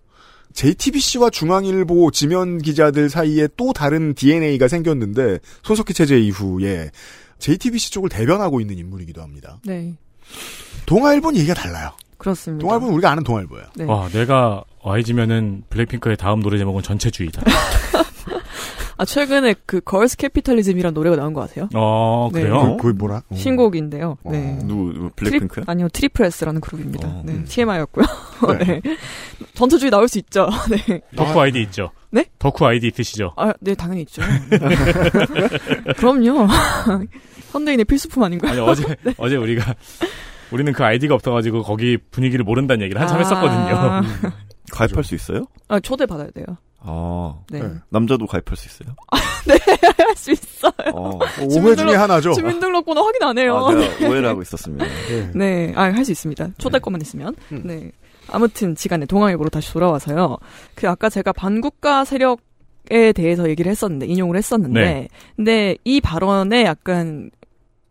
[0.54, 6.90] JTBC와 중앙일보 지면 기자들 사이에 또 다른 DNA가 생겼는데 손석희 체제 이후에
[7.38, 9.58] JTBC 쪽을 대변하고 있는 인물이기도 합니다.
[9.64, 9.94] 네,
[10.86, 11.90] 동아일보는 얘기가 달라요.
[12.16, 12.62] 그렇습니다.
[12.62, 13.66] 동아일보는 우리가 아는 동아일보예요.
[13.76, 13.84] 네.
[13.84, 17.42] 와, 내가 YG면은 블랙핑크의 다음 노래 제목은 전체주의다.
[18.98, 21.68] 아, 최근에 그 Girls' Capitalism이란 노래가 나온 거 아세요?
[21.74, 22.42] 어, 네.
[22.42, 22.76] 그래요?
[22.78, 23.22] 그게 뭐라?
[23.28, 23.34] 어.
[23.34, 24.16] 신곡인데요.
[24.24, 24.58] 네.
[24.64, 25.64] 누구, 누구 블랙핑크야?
[25.64, 27.08] 트리, 아니요, tripleS라는 그룹입니다.
[27.08, 28.04] 어, 네, TMI였고요.
[28.58, 28.64] 네.
[28.64, 28.96] 네.
[29.54, 30.48] 전투주의 나올 수 있죠.
[30.70, 31.00] 네.
[31.14, 31.90] 더쿠 아이디 있죠?
[32.10, 32.24] 네?
[32.38, 33.32] 더쿠 아이디 있으시죠?
[33.36, 34.22] 아, 네, 당연히 있죠.
[35.98, 36.46] 그럼요.
[37.52, 38.52] 현대인의 필수품 아닌가요?
[38.52, 39.74] 아니, 어제, 어제 우리가,
[40.52, 43.20] 우리는 그 아이디가 없어가지고 거기 분위기를 모른다는 얘기를 한참 아.
[43.20, 44.32] 했었거든요.
[44.72, 45.46] 가입할 수 있어요?
[45.68, 46.44] 아, 초대 받아야 돼요.
[46.80, 47.34] 아.
[47.50, 47.60] 네.
[47.60, 47.68] 네.
[47.90, 48.94] 남자도 가입할 수 있어요?
[50.06, 50.72] 할수 있어요.
[50.94, 51.18] 어.
[51.40, 52.32] 오해 중에 하나죠.
[52.32, 53.56] 주민등록번호 확인 안 해요.
[53.56, 54.84] 아, 내가 오해를 하고 있었습니다.
[55.08, 55.30] 네.
[55.34, 56.50] 네, 아, 할 수 있습니다.
[56.58, 57.34] 초대권만 있으면.
[57.50, 57.90] 네.
[58.28, 60.36] 아무튼, 지간에 동아일보로 다시 돌아와서요.
[60.74, 62.40] 그, 아까 제가 반국가 세력
[62.88, 65.08] 에 대해서 얘기를 했었는데, 인용을 했었는데, 네.
[65.34, 67.30] 근데 이 발언에 약간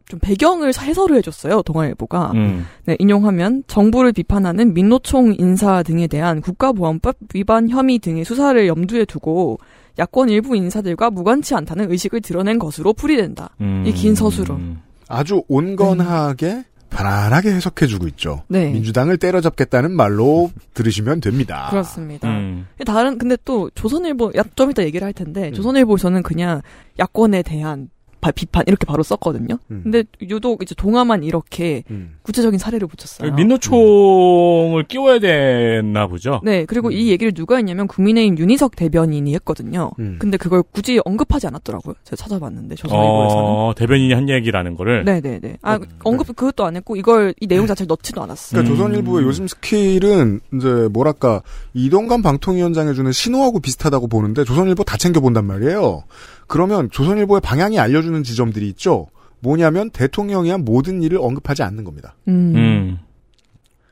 [0.07, 2.31] 좀 배경을 해설을 해줬어요, 동아일보가.
[2.35, 2.65] 음.
[2.85, 9.57] 네, 인용하면 정부를 비판하는 민노총 인사 등에 대한 국가보안법 위반 혐의 등의 수사를 염두에 두고
[9.97, 13.49] 야권 일부 인사들과 무관치 않다는 의식을 드러낸 것으로 풀이된다.
[13.61, 13.83] 음.
[13.87, 14.59] 이긴 서술로.
[15.07, 18.43] 아주 온건하게 편안하게 해석해주고 있죠.
[18.47, 18.71] 네.
[18.71, 21.67] 민주당을 때려잡겠다는 말로 들으시면 됩니다.
[21.69, 22.29] 그렇습니다.
[22.29, 22.67] 음.
[22.85, 26.61] 다른 근데 또 조선일보 야, 좀 이따 얘기를 할 텐데 조선일보에서는 그냥
[26.99, 27.89] 야권에 대한
[28.25, 29.59] 바- 비판 이렇게 바로 썼거든요.
[29.69, 29.81] 음.
[29.83, 31.83] 근데 유독 이제 동아만 이렇게
[32.23, 33.33] 구체적인 사례를 붙였어요.
[33.33, 36.41] 민노총을 끼워야 되나 보죠.
[36.43, 39.91] 네, 그리고 이 얘기를 누가 했냐면 국민의힘 윤희석 대변인이 했거든요.
[39.99, 40.17] 음.
[40.19, 41.93] 근데 그걸 굳이 언급하지 않았더라고요.
[42.03, 43.43] 제가 찾아봤는데 조선 일보에서는.
[43.45, 45.03] 어, 대변인이 한 얘기라는 거를.
[45.05, 45.57] 네 네 네.
[45.61, 48.61] 아, 언급 그것도 안 했고 이걸 이 내용 자체를 넣지도 않았어요.
[48.61, 51.41] 그러니까 조선일보의 요즘 스킬은 이제 뭐랄까
[51.73, 56.03] 이동관 방통위원장이 주는 신호하고 비슷하다고 보는데 조선일보 다 챙겨 본단 말이에요.
[56.47, 59.07] 그러면 조선일보의 방향이 알려주는 지점들이 있죠.
[59.39, 62.15] 뭐냐면 대통령이 한 모든 일을 언급하지 않는 겁니다.
[62.27, 62.53] 음.
[62.55, 62.99] 음.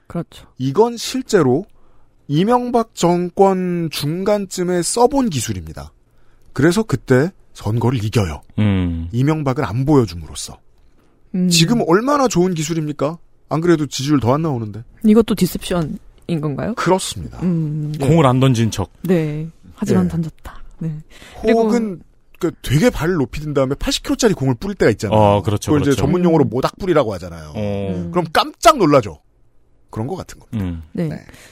[0.08, 0.48] 그렇죠.
[0.58, 1.66] 이건 실제로
[2.28, 5.92] 이명박 정권 중간쯤에 써본 기술입니다.
[6.54, 8.42] 그래서 그때 선거를 이겨요.
[8.60, 9.10] 음.
[9.12, 10.60] 이명박을 안 보여줌으로써.
[11.36, 11.50] 음.
[11.50, 13.18] 지금 얼마나 좋은 기술입니까?
[13.50, 14.84] 안 그래도 지지율 더 안 나오는데.
[15.06, 15.98] 이것도 디셉션인
[16.42, 16.74] 건가요?
[16.76, 17.40] 그렇습니다.
[17.44, 17.94] 음.
[18.00, 18.92] 공을 안 던진 척.
[19.02, 19.48] 네.
[19.76, 20.10] 하지만 예.
[20.10, 20.64] 던졌다.
[20.80, 20.98] 네.
[21.44, 22.02] 혹은
[22.44, 25.18] 그 되게 발을 높이 든 다음에 80kg짜리 공을 뿌릴 때가 있잖아요.
[25.18, 26.02] 어, 그렇죠, 그걸 이제 그렇죠.
[26.02, 27.54] 전문 용어로 모닥 뿌리라고 하잖아요.
[27.56, 28.10] 어.
[28.12, 29.20] 그럼 깜짝 놀라죠.
[29.90, 30.66] 그런 것 같은 겁니다.
[30.66, 30.82] 음.
[30.92, 31.10] 네.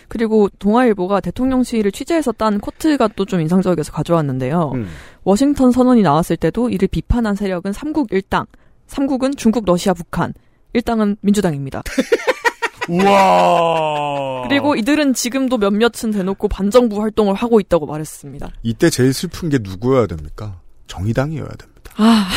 [0.08, 4.72] 그리고 동아일보가 대통령실을 취재해서 딴 코트가 또 좀 인상적이어서 가져왔는데요.
[4.74, 4.88] 음.
[5.24, 8.46] 워싱턴 선언이 나왔을 때도 이를 비판한 세력은 삼국 일당,
[8.88, 10.34] 삼국은 중국, 러시아, 북한,
[10.74, 11.84] 일당은 민주당입니다.
[12.90, 14.48] 우와.
[14.48, 18.50] 그리고 이들은 지금도 몇몇은 대놓고 반정부 활동을 하고 있다고 말했습니다.
[18.64, 20.61] 이때 제일 슬픈 게 누구여야 됩니까?
[20.96, 21.92] 정의당이어야 됩니다.
[21.98, 22.28] 아,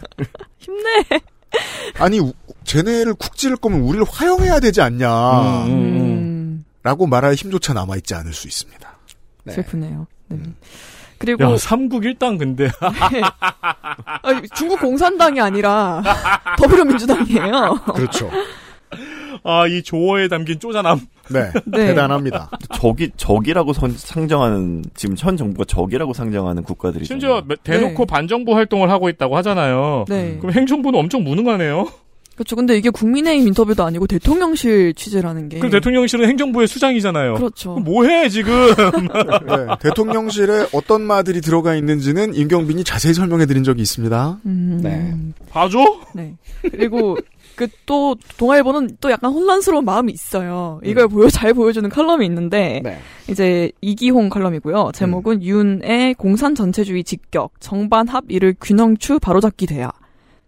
[0.58, 1.04] 힘내.
[1.98, 2.32] 아니 우-
[2.64, 5.66] 쟤네를 쿡 찌를 거면 우리를 화형해야 되지 않냐.
[5.66, 8.88] 음, 라고 말할 힘조차 남아있지 않을 수 있습니다.
[9.50, 10.06] 슬프네요.
[10.28, 10.36] 네.
[10.36, 10.56] 음.
[11.18, 12.70] 그리고 야, 삼국 일당 근데.
[14.22, 16.02] 아니, 중국 공산당이 아니라
[16.58, 17.82] 더불어민주당이에요.
[17.94, 18.30] 그렇죠.
[19.44, 21.00] 아, 이 조어에 담긴 쪼잔함.
[21.30, 21.50] 네.
[21.66, 21.86] 네.
[21.88, 22.50] 대단합니다.
[22.74, 29.08] 적이 적이라고 선- 상정하는 지금 현 정부가 적이라고 상정하는 국가들이 심지어 대놓고 반정부 활동을 하고
[29.08, 30.04] 있다고 하잖아요.
[30.08, 30.36] 네.
[30.40, 31.88] 그럼 행정부는 엄청 무능하네요.
[32.34, 32.56] 그렇죠.
[32.56, 35.58] 근데 이게 국민의힘 인터뷰도 아니고 대통령실 취재라는 게.
[35.58, 37.34] 그럼 대통령실은 행정부의 수장이잖아요.
[37.34, 37.38] 네.
[37.38, 37.74] 그렇죠.
[37.74, 38.52] 뭐해 지금?
[39.46, 44.38] 네, 대통령실에 어떤 말들이 들어가 있는지는 임경빈이 자세히 설명해 드린 적이 있습니다.
[44.46, 45.14] 음, 네.
[45.50, 45.84] 봐줘?
[46.14, 46.34] 네.
[46.62, 47.18] 그리고
[47.56, 50.80] 그 또 동아일보는 또 약간 혼란스러운 마음이 있어요.
[50.82, 50.88] 음.
[50.88, 52.98] 이걸 보여 잘 보여주는 칼럼이 있는데 네.
[53.28, 54.92] 이제 이기홍 칼럼이고요.
[54.94, 55.42] 제목은 음.
[55.42, 59.90] 윤의 공산 전체주의 직격 정반합 이를 균형추 바로잡기 돼야.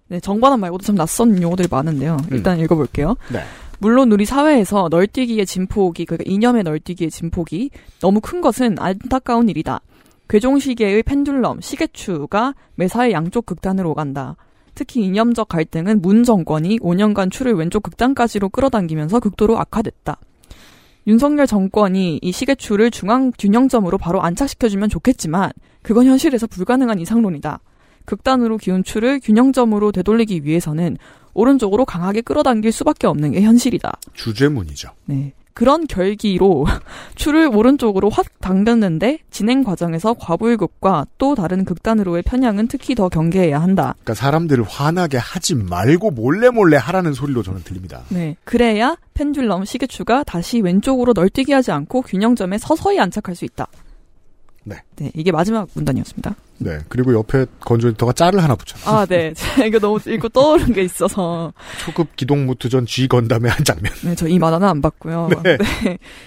[0.09, 2.17] 네, 정반합 말고도 참 낯선 용어들이 많은데요.
[2.31, 3.17] 일단 읽어볼게요.
[3.31, 3.41] 네.
[3.79, 9.81] 물론 우리 사회에서 널뛰기의 진폭이 그러니까 이념의 널뛰기의 진폭이 너무 큰 것은 안타까운 일이다.
[10.31, 14.37] 괴종시계의 펜듈럼 시계추가 매사의 양쪽 극단으로 오간다.
[14.75, 20.19] 특히 이념적 갈등은 문 정권이 5년간 추를 왼쪽 극단까지로 끌어당기면서 극도로 악화됐다.
[21.07, 25.51] 윤석열 정권이 이 시계추를 중앙 균형점으로 바로 안착시켜주면 좋겠지만
[25.83, 27.61] 그건 현실에서 불가능한 이상론이다.
[28.07, 30.97] 극단으로 기운 추를 균형점으로 되돌리기 위해서는
[31.35, 33.93] 오른쪽으로 강하게 끌어당길 수밖에 없는 게 현실이다.
[34.15, 34.91] 주제문이죠.
[35.07, 35.33] 네.
[35.55, 36.67] 그런 결기로
[37.15, 43.95] 추를 오른쪽으로 확 당겼는데 진행 과정에서 과불극과 또 다른 극단으로의 편향은 특히 더 경계해야 한다.
[44.03, 48.03] 그러니까 사람들을 화나게 하지 말고 몰래 몰래 하라는 소리로 저는 들립니다.
[48.09, 48.37] 네.
[48.45, 53.69] 그래야 펜듈럼 시계추가 다시 왼쪽으로 널뛰기 하지 않고 균형점에 서서히 안착할 수 있다.
[54.65, 54.77] 네.
[54.97, 55.13] 네.
[55.15, 56.35] 이게 마지막 문단이었습니다.
[56.59, 56.79] 네.
[56.89, 58.77] 그리고 옆에 건조 에디터가 짤을 하나 붙여.
[58.91, 59.33] 아, 네.
[59.35, 61.53] 제가 이거 너무 읽고 떠오른 게 있어서.
[61.85, 63.93] 초급 기동 무투전 G 건담의 한 장면.
[64.05, 65.29] 네, 저 이 만화는 안 봤고요.
[65.45, 65.59] 네.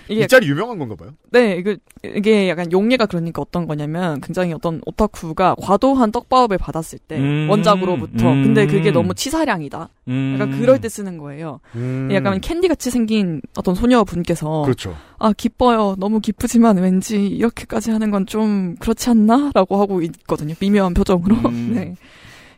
[0.08, 1.10] 이게 이 짤이 유명한 건가 봐요.
[1.32, 7.18] 네, 이게, 이게 약간 용례가 그러니까 어떤 거냐면 굉장히 어떤 오타쿠가 과도한 떡밥을 받았을 때
[7.18, 8.44] 음, 원작으로부터 음.
[8.44, 9.90] 근데 그게 너무 치사량이다.
[10.10, 10.38] 음.
[10.40, 11.60] 약간 그럴 때 쓰는 거예요.
[11.76, 12.10] 음.
[12.14, 14.96] 약간 캔디 같이 생긴 어떤 소녀분께서 그렇죠.
[15.20, 20.54] 아 기뻐요, 너무 기쁘지만 왠지 이렇게까지 하는 건 좀 그렇지 않나?라고 하고 있거든요.
[20.60, 21.36] 미묘한 표정으로.
[21.50, 21.72] 음.
[21.76, 21.96] 네.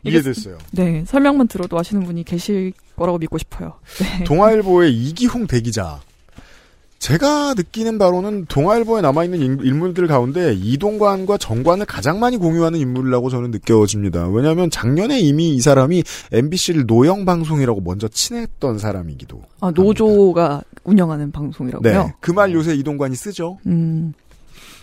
[0.02, 0.56] 이해됐어요.
[0.72, 3.74] 네, 설명만 들어도 아시는 분이 계실 거라고 믿고 싶어요.
[4.00, 4.24] 네.
[4.24, 6.00] 동아일보의 이기홍 대기자.
[6.98, 13.50] 제가 느끼는 바로는 동아일보에 남아있는 인- 인물들 가운데 이동관과 정관을 가장 많이 공유하는 인물이라고 저는
[13.52, 14.28] 느껴집니다.
[14.28, 19.40] 왜냐하면 작년에 이미 이 사람이 MBC를 노영 방송이라고 먼저 친했던 사람이기도.
[19.60, 21.90] 아 노조가 운영하는 방송이라고요.
[22.04, 22.12] 네.
[22.20, 23.58] 그 말 요새 이동관이 쓰죠.
[23.66, 24.12] 음.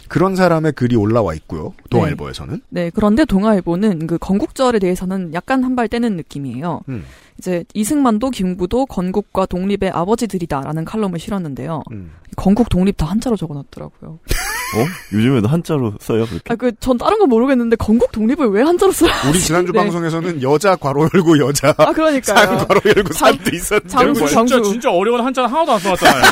[0.07, 1.73] 그런 사람의 글이 올라와 있고요.
[1.89, 2.61] 동아일보에서는.
[2.69, 6.81] 네, 그런데 동아일보는 그 건국절에 대해서는 약간 한 발 떼는 느낌이에요.
[6.89, 7.03] 음.
[7.37, 11.83] 이제 이승만도 김구도 건국과 독립의 아버지들이다라는 칼럼을 실었는데요.
[11.91, 12.11] 음.
[12.35, 14.19] 건국 독립 다 한자로 적어놨더라고요.
[14.75, 14.85] 어?
[15.15, 16.43] 요즘에도 한자로 써요 그렇게?
[16.53, 19.11] 아, 그, 전 다른 건 모르겠는데, 건국 독립을 왜 한자로 써요?
[19.29, 19.79] 우리 지난주 네.
[19.79, 22.35] 방송에서는 여자 괄호 열고 여자 아, 그러니까요.
[22.57, 24.29] 산 괄호 열고 장- 산도 있었는데 장수, 뭘.
[24.29, 24.71] 진짜 장수.
[24.71, 26.23] 진짜 어려운 한자는 하나도 안 써놨잖아요.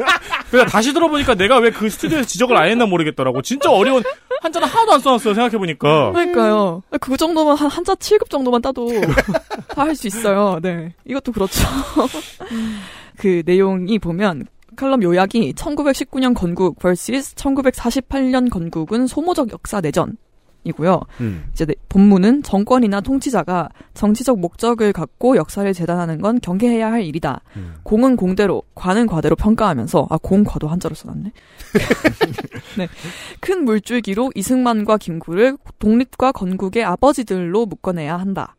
[0.50, 3.42] 그냥 다시 들어보니까 내가 왜 그 스튜디오에서 지적을 안 했나 모르겠더라고.
[3.42, 4.02] 진짜 어려운
[4.40, 6.12] 한자는 하나도 안 써놨어요, 생각해 보니까.
[6.12, 6.82] 그러니까요.
[7.00, 8.88] 그 정도만 한 한자 7급 정도만 따도
[9.74, 10.58] 다 할 수 있어요.
[10.62, 10.94] 네.
[11.04, 11.62] 이것도 그렇죠.
[13.18, 20.16] 그 내용이 보면 칼럼 요약이 1919년 건국 vs 1948년 건국은 소모적 역사 내전
[20.66, 21.02] 이고요.
[21.20, 21.44] 음.
[21.52, 27.42] 이제 네- 본문은 정권이나 통치자가 정치적 목적을 갖고 역사를 재단하는 건 경계해야 할 일이다.
[27.56, 27.74] 음.
[27.82, 31.32] 공은 공대로, 과는 과대로 평가하면서 아 공과도 한자로 써놨네.
[32.78, 32.88] 네,
[33.40, 38.56] 큰 물줄기로 이승만과 김구를 독립과 건국의 아버지들로 묶어내야 한다.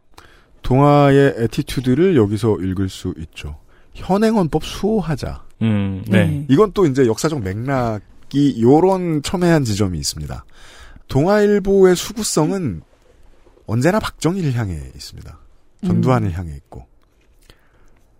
[0.61, 3.55] 동아의 attitude를 여기서 읽을 수 있죠.
[3.95, 5.44] 현행헌법 수호하자.
[5.61, 6.45] 음, 네.
[6.49, 10.45] 이건 또 이제 역사적 맥락이 요런 첨예한 지점이 있습니다.
[11.07, 12.81] 동아일보의 수구성은
[13.67, 15.39] 언제나 박정희를 향해 있습니다.
[15.85, 16.85] 전두환을 향해 있고.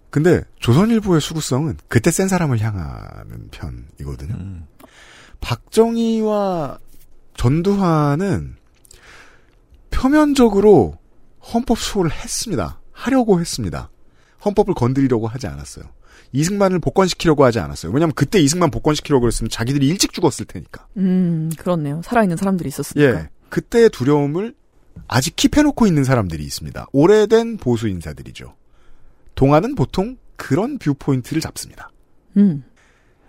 [0.10, 4.66] 근데 조선일보의 수구성은 그때 센 사람을 향하는 편이거든요.
[5.42, 6.80] 박정희와
[7.36, 8.56] 전두환은
[9.92, 10.98] 표면적으로
[11.54, 12.80] 헌법 수호를 했습니다.
[12.92, 13.90] 하려고 했습니다.
[14.46, 15.86] 헌법을 건드리려고 하지 않았어요.
[16.32, 17.92] 이승만을 복권시키려고 하지 않았어요.
[17.92, 20.88] 왜냐하면 그때 이승만 복권시키려고 그랬으면 자기들이 일찍 죽었을 테니까.
[20.98, 22.02] 음, 그렇네요.
[22.04, 23.20] 살아있는 사람들이 있었으니까.
[23.22, 23.30] 예.
[23.50, 24.54] 그때의 두려움을
[25.08, 26.88] 아직 킵해놓고 있는 사람들이 있습니다.
[26.92, 28.54] 오래된 보수 인사들이죠.
[29.36, 31.92] 동아는 보통 그런 viewpoint를 잡습니다.
[32.38, 32.64] 음.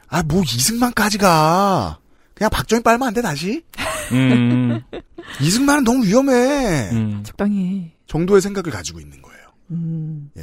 [0.08, 1.98] 아, 뭐 이승만까지 가.
[2.34, 3.64] 그냥 박정희 빨면 안 돼, 다시?
[4.12, 4.80] 음,
[5.40, 6.90] 이승만은 너무 위험해.
[6.92, 7.22] 음.
[7.24, 7.92] 적당히 해.
[8.06, 9.40] 정도의 생각을 가지고 있는 거예요.
[9.70, 10.30] 음.
[10.36, 10.42] 예.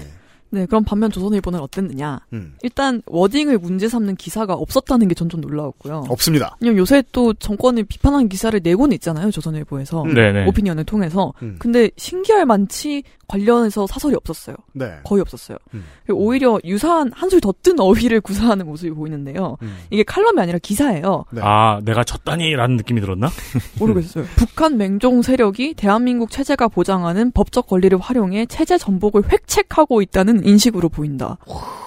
[0.53, 2.19] 네, 그럼 반면 조선일보는 어땠느냐?
[2.33, 2.53] 음.
[2.61, 6.05] 일단 wording을 문제 삼는 기사가 없었다는 게 전 좀 놀라웠고요.
[6.09, 6.55] 없습니다.
[6.61, 10.03] 왜냐면 요새 또 정권을 비판하는 기사를 내고는 있잖아요, 조선일보에서.
[10.03, 10.13] 음.
[10.13, 10.45] 네네.
[10.47, 11.33] opinion을 통해서.
[11.41, 11.55] 음.
[11.59, 14.55] 근데 신기할 만치 관련해서 사설이 없었어요.
[14.73, 14.91] 네.
[15.03, 15.57] 거의 없었어요.
[15.73, 15.83] 음.
[16.11, 19.57] 오히려 유사한 한술 더 뜬 어휘를 구사하는 모습이 보이는데요.
[19.61, 19.77] 음.
[19.89, 21.23] 이게 칼럼이 아니라 기사예요.
[21.31, 21.41] 네.
[21.43, 23.29] 아, 내가 졌다니라는 느낌이 들었나?
[23.79, 24.25] 모르겠어요.
[24.35, 31.37] 북한 맹종 세력이 대한민국 체제가 보장하는 법적 권리를 활용해 체제 전복을 획책하고 있다는 인식으로 보인다.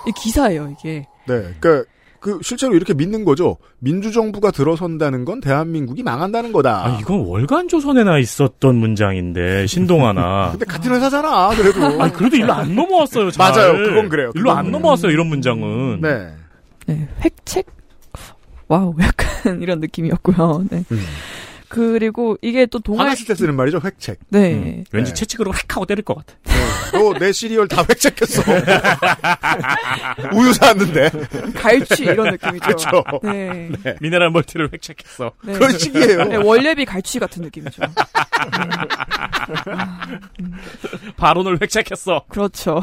[0.06, 1.06] 이 기사예요, 이게.
[1.26, 1.54] 네.
[1.60, 1.84] 그러니까
[2.20, 3.56] 그 실제로 이렇게 믿는 거죠.
[3.78, 6.84] 민주정부가 들어선다는 건 대한민국이 망한다는 거다.
[6.86, 10.50] 아, 이건 월간 조선에나 있었던 문장인데, 신동아나.
[10.52, 11.50] 근데 같은 회사잖아.
[11.50, 11.84] 그래도.
[12.02, 13.50] 아니, 그래도 일로 안 넘어왔어요, 잘.
[13.52, 13.72] 맞아요.
[13.74, 14.32] 그건 그래요.
[14.34, 14.70] 일로 그건 안.
[14.72, 16.00] 넘어왔어요, 이런 문장은.
[16.00, 16.32] 네.
[16.86, 17.66] 네, 획책?
[18.68, 20.64] wow, 약간 이런 느낌이었고요.
[20.70, 20.84] 네.
[20.90, 21.00] 음.
[21.68, 23.80] 그리고 이게 또 동아일, 화났을 때 쓰는 말이죠.
[23.82, 24.18] 획책.
[24.28, 24.54] 네.
[24.54, 25.14] 음, 왠지 네.
[25.14, 26.34] 채찍으로 획 하고 때릴 것 같아.
[26.92, 28.42] 너 내 시리얼 다 획책했어.
[30.34, 31.10] 우유 사왔는데.
[31.54, 32.64] 갈취 이런 느낌이죠.
[32.64, 33.02] 그렇죠.
[33.22, 33.70] 네.
[34.00, 35.32] 미네랄 멀티를 획책했어.
[35.42, 35.52] 네.
[35.54, 36.24] 그런 식이에요.
[36.24, 37.82] 네, 원래비 갈취 같은 느낌이죠.
[41.16, 42.24] 발언을 획책했어.
[42.28, 42.80] 그렇죠.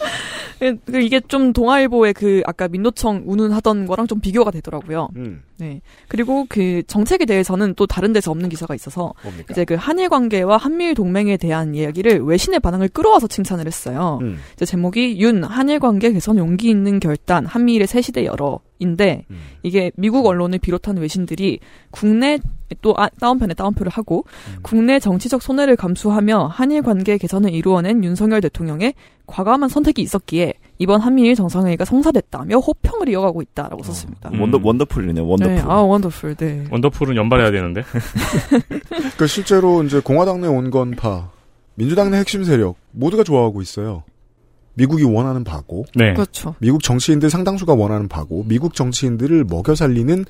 [0.58, 5.08] 그 이게 좀 동아일보의 그 아까 민노청 운운하던 거랑 좀 비교가 되더라고요.
[5.16, 5.42] 음.
[5.58, 5.80] 네.
[6.08, 9.46] 그리고 그 정책에 대해서는 또 다른 데서 없는 기사가 있어서 뭡니까?
[9.50, 14.18] 이제 그 한일 관계와 한미일 동맹에 대한 이야기를 외신의 반응을 끌어와서 칭찬을 했어요.
[14.22, 14.38] 음.
[14.54, 19.38] 이제 제목이 윤 한일 관계 개선 용기 있는 결단 한미일의 새 시대 열어인데 음.
[19.62, 22.38] 이게 미국 언론을 비롯한 외신들이 국내
[22.82, 24.58] 또 아, 다운편에 다운표를 하고 음.
[24.62, 28.94] 국내 정치적 손해를 감수하며 한일 관계 개선을 이루어낸 윤석열 대통령의
[29.26, 34.30] 과감한 선택이 있었기에 이번 한미일 정상회의가 성사됐다며 호평을 이어가고 있다라고 썼습니다.
[34.30, 34.40] 음.
[34.40, 35.26] wonder wonderful이네요.
[35.26, 35.54] wonderful.
[35.54, 36.34] 네, 아 wonderful.
[36.36, 36.64] 네.
[36.70, 37.82] wonderful은 연발해야 되는데.
[39.16, 41.30] 그 실제로 이제 공화당 내 온건파,
[41.74, 44.04] 민주당 내 핵심 세력 모두가 좋아하고 있어요.
[44.74, 46.12] 미국이 원하는 바고, 네.
[46.12, 46.54] 그렇죠.
[46.58, 50.26] 미국 정치인들 상당수가 원하는 바고, 미국 정치인들을 먹여 살리는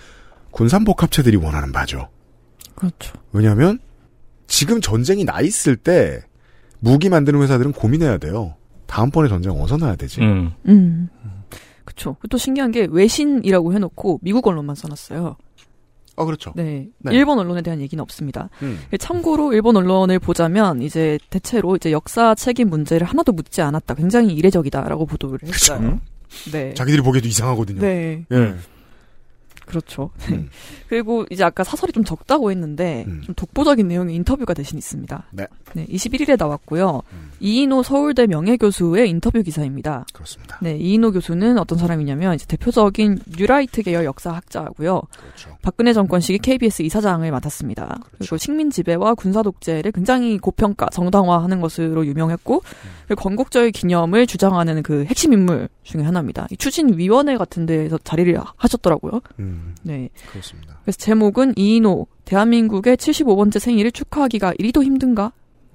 [0.53, 2.09] 군산복합체들이 원하는 바죠.
[2.77, 3.15] 그렇죠.
[3.33, 3.79] 왜냐하면
[4.47, 6.23] 지금 전쟁이 나 있을 때
[6.79, 8.55] 무기 만드는 회사들은 고민해야 돼요.
[8.87, 10.21] 다음번에 전쟁 어디서 나야 되지?
[10.21, 10.53] 음.
[10.69, 11.09] 음.
[11.85, 12.17] 그쵸.
[12.31, 15.37] 또 신기한 게 외신이라고 해놓고 미국 언론만 써놨어요.
[16.19, 16.53] 아 그렇죠.
[16.57, 16.89] 네.
[16.99, 17.15] 네.
[17.15, 18.49] 일본 언론에 대한 얘기는 없습니다.
[18.63, 18.81] 음.
[18.99, 23.95] 참고로 일본 언론을 보자면 이제 대체로 이제 역사 책임 문제를 하나도 묻지 않았다.
[23.95, 26.01] 굉장히 이례적이다라고 보도를 했어요.
[26.53, 26.73] 네.
[26.75, 27.81] 자기들이 보기에도 이상하거든요.
[27.81, 28.25] 네.
[28.33, 28.55] 예.
[29.67, 30.11] 그렇죠.
[30.31, 30.49] 음.
[30.89, 33.21] 그리고 이제 아까 사설이 좀 적다고 했는데 음.
[33.25, 35.25] 좀 독보적인 내용의 인터뷰가 대신 있습니다.
[35.33, 35.47] 네.
[35.75, 37.03] 21일에 나왔고요.
[37.13, 37.31] 음.
[37.41, 40.07] 이인호 서울대 명예교수의 인터뷰 기사입니다.
[40.13, 40.59] 그렇습니다.
[40.63, 45.03] 네, 이인호 교수는 어떤 사람이냐면 이제 대표적인 뉴라이트 계열 역사학자고요.
[45.11, 45.57] 그렇죠.
[45.61, 47.85] 박근혜 정권 시기 KBS 이사장을 맡았습니다.
[47.87, 48.09] 그렇죠.
[48.19, 52.63] 그리고 식민 지배와 군사 독재를 굉장히 고평가, 정당화하는 것으로 유명했고
[53.07, 56.47] 그리고 건국절 기념을 주장하는 그 핵심 인물 중에 하나입니다.
[56.51, 59.21] 이 추진 위원회 같은 데에서 자리를 하셨더라고요.
[59.39, 60.09] 음, 네.
[60.31, 60.79] 그렇습니다.
[60.83, 65.33] 그래서 제목은 이인호 대한민국의 75번째 생일을 축하하기가 이리도 힘든가?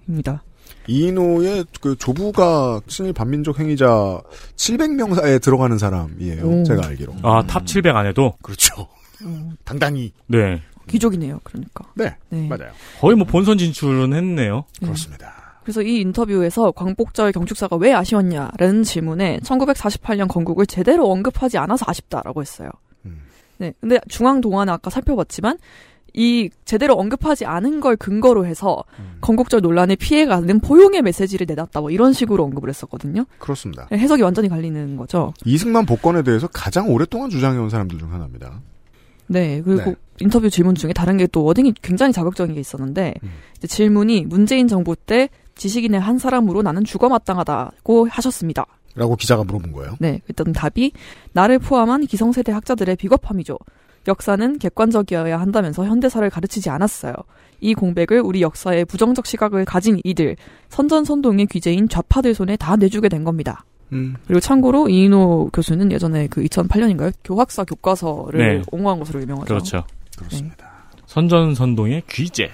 [0.08, 0.44] 입니다.
[0.88, 4.22] 이인호의 그 조부가 친일 반민족 행위자
[4.56, 6.44] 700명사에 들어가는 사람이에요.
[6.44, 6.64] 오.
[6.64, 7.16] 제가 알기로.
[7.22, 8.34] 아, top 700 안에도?
[8.42, 8.88] 그렇죠.
[9.64, 10.12] 당당히.
[10.28, 10.62] 네.
[10.90, 11.40] 귀족이네요.
[11.44, 11.86] 그러니까.
[11.96, 12.48] 네, 네.
[12.48, 12.72] 맞아요.
[13.00, 14.66] 거의 뭐 본선 진출은 했네요.
[14.80, 15.60] 그렇습니다.
[15.64, 22.70] 그래서 이 인터뷰에서 광복절 경축사가 왜 아쉬웠냐라는 질문에 1948년 건국을 제대로 언급하지 않아서 아쉽다라고 했어요.
[23.62, 23.74] 네.
[23.80, 25.58] 근데 중앙 동안은 아까 살펴봤지만
[26.14, 28.84] 이 제대로 언급하지 않은 걸 근거로 해서
[29.22, 33.26] 건국절 논란에 피해가는 포용의 메시지를 내놨다 뭐 이런 식으로 언급을 했었거든요.
[33.38, 33.88] 그렇습니다.
[33.90, 35.34] 네, 해석이 완전히 갈리는 거죠.
[35.46, 38.60] 이승만 복권에 대해서 가장 오랫동안 주장해온 사람들 중 하나입니다.
[39.28, 39.96] 네, 그리고 네.
[40.20, 43.30] 인터뷰 질문 중에 다른 게 또 워딩이 굉장히 자극적인 게 있었는데 음.
[43.66, 48.66] 질문이 문재인 정부 때 지식인의 한 사람으로 나는 죽어 마땅하다고 하셨습니다.
[48.96, 49.96] 라고 기자가 물어본 거예요.
[50.00, 50.92] 네, 일단 답이
[51.34, 53.58] 나를 포함한 기성세대 학자들의 비겁함이죠.
[54.08, 57.14] 역사는 객관적이어야 한다면서 현대사를 가르치지 않았어요.
[57.60, 60.36] 이 공백을 우리 역사에 부정적 시각을 가진 이들,
[60.70, 63.64] 선전선동의 귀재인 좌파들 손에 다 내주게 된 겁니다.
[63.94, 64.16] 음.
[64.26, 67.14] 그리고 참고로 이인호 교수는 예전에 그 2008년인가요?
[67.24, 68.64] 교학사 교과서를 네.
[68.72, 69.46] 옹호한 것으로 유명하죠.
[69.46, 69.84] 그렇죠.
[70.18, 70.72] 그렇습니다.
[71.06, 72.50] 선전선동의 귀재.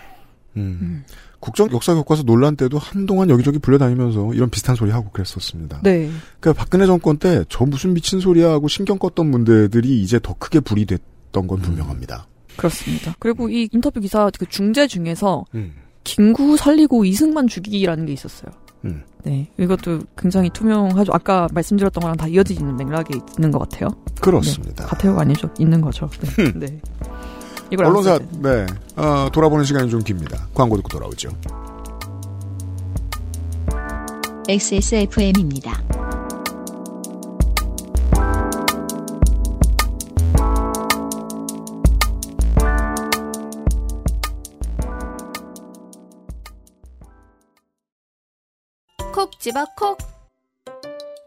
[0.58, 1.06] 음.
[1.40, 5.82] 국정 역사 교과서 논란 때도 한동안 여기저기 불려다니면서 이런 비슷한 소리 하고 그랬었습니다.
[5.84, 6.10] 네.
[6.40, 10.60] 그러니까 박근혜 정권 때 저 무슨 미친 소리야 하고 신경 껐던 문제들이 이제 더 크게
[10.60, 12.28] 불이 됐던 건 분명합니다.
[12.56, 13.16] 그렇습니다.
[13.20, 15.74] 그리고 이 인터뷰 기사 그 중재 중에서 음.
[16.04, 18.52] 김구 살리고 이승만 죽이기라는 게 있었어요.
[18.86, 19.04] 음.
[19.24, 19.50] 네.
[19.60, 21.12] 이것도 굉장히 투명하죠.
[21.14, 23.90] 아까 말씀드렸던 거랑 다 이어지는 맥락이 있는 것 같아요.
[24.22, 24.84] 그렇습니다.
[24.84, 24.90] 네.
[24.90, 25.50] 같아요가 아니죠.
[25.60, 26.10] 있는 거죠.
[26.38, 26.52] 네.
[26.54, 26.80] 네.
[27.72, 28.20] 이걸 언론사.
[28.42, 28.66] 네
[28.96, 30.48] 어, 돌아보는 시간이 좀 깁니다.
[30.54, 31.30] 광고 듣고 돌아오죠.
[34.48, 35.84] XSFM입니다.
[49.14, 49.98] 콕 집어 콕.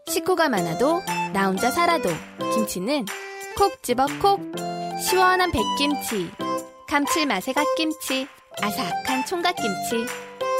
[0.07, 1.01] 식구가 많아도
[1.33, 2.09] 나 혼자 살아도
[2.53, 3.05] 김치는
[3.57, 4.39] 콕 집어 콕.
[5.01, 6.29] 시원한 백김치,
[6.87, 8.27] 감칠맛의 갓김치,
[8.61, 10.05] 아삭한 총각김치.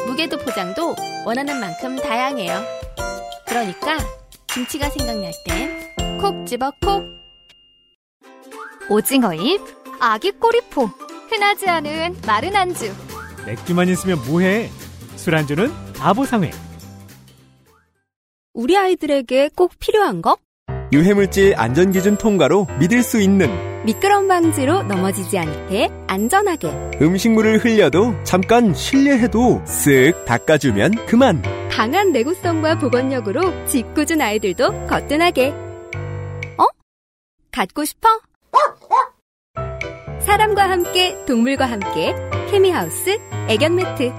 [0.07, 2.61] 무게도 포장도 원하는 만큼 다양해요.
[3.47, 3.97] 그러니까
[4.53, 7.03] 김치가 생각날 땐 콕 집어 콕.
[8.89, 9.59] 오징어잎,
[9.99, 10.85] 아기 꼬리포,
[11.29, 12.93] 흔하지 않은 마른 안주.
[13.45, 14.69] 맥주만 있으면 뭐해?
[15.15, 16.51] 술안주는 아보상회.
[18.53, 20.37] 우리 아이들에게 꼭 필요한 거?
[20.93, 26.69] 유해물질 안전기준 통과로 믿을 수 있는 미끄럼 방지로 넘어지지 않게 안전하게
[27.01, 31.41] 음식물을 흘려도 잠깐 실례해도 쓱 닦아주면 그만.
[31.71, 35.49] 강한 내구성과 보건력으로 짓궂은 아이들도 거뜬하게
[36.57, 36.65] 어?
[37.51, 38.07] 갖고 싶어?
[40.19, 42.13] 사람과 함께 동물과 함께
[42.51, 43.17] 케미하우스
[43.47, 44.13] 애견 매트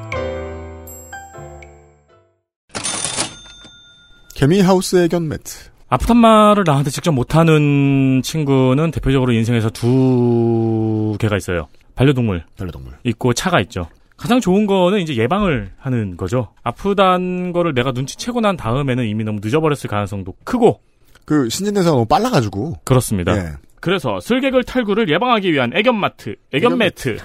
[4.34, 5.71] 개미하우스 의견 매트.
[5.92, 11.68] 아프단 말을 나한테 직접 못하는 친구는 대표적으로 인생에서 두 개가 있어요.
[11.94, 12.44] 반려동물.
[12.56, 12.94] 반려동물.
[13.04, 13.88] 있고 차가 있죠.
[14.16, 16.48] 가장 좋은 거는 이제 예방을 하는 거죠.
[16.62, 20.80] 아프단 거를 내가 눈치채고 난 다음에는 이미 너무 늦어버렸을 가능성도 크고.
[21.26, 22.80] 그 신진대사가 너무 빨라가지고.
[22.84, 23.36] 그렇습니다.
[23.36, 23.52] 예.
[23.82, 27.18] 그래서 슬개글 탈구를 예방하기 위한 애견마트, 애견 애견 매트.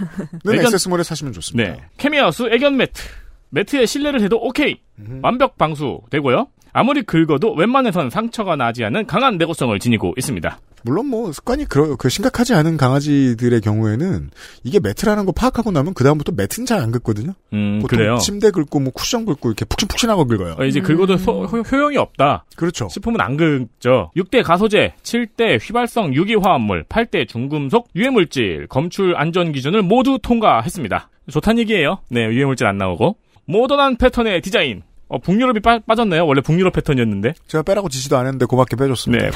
[0.44, 1.72] 는 액세스몰에 사시면 좋습니다.
[1.72, 1.78] 네.
[1.96, 3.02] 케미하우스 애견 매트.
[3.50, 4.82] 매트에 실내를 해도 오케이.
[5.22, 6.48] 완벽 방수 되고요.
[6.78, 10.60] 아무리 긁어도 웬만해선 상처가 나지 않는 강한 내구성을 지니고 있습니다.
[10.84, 14.30] 물론 뭐 습관이 그, 그 심각하지 않은 강아지들의 경우에는
[14.64, 17.34] 이게 매트라는 거 파악하고 나면 그 다음부터 매트는 잘 안 긁거든요.
[17.54, 18.18] 음, 보통 그래요.
[18.18, 20.56] 침대 긁고 뭐 쿠션 긁고 이렇게 푹신푹신한 거 긁어요.
[20.60, 22.46] 어, 이제 긁어도 소- 효- 효용이 없다.
[22.56, 22.88] 그렇죠.
[22.90, 24.12] 싶으면 안 긁죠.
[24.16, 31.10] 6대 가소제, 7대 휘발성 유기화합물, 8대 중금속, 유해물질, 검출 안전 기준을 모두 통과했습니다.
[31.32, 31.98] 좋다는 얘기예요.
[32.12, 33.18] 네, 유해물질 안 나오고.
[33.46, 34.84] 모던한 패턴의 디자인.
[35.10, 36.26] 어, 북유럽이 빠, 빠졌네요.
[36.26, 37.34] 원래 북유럽 패턴이었는데.
[37.48, 39.26] 제가 빼라고 지시도 안 했는데 고맙게 빼줬습니다.
[39.26, 39.32] 네.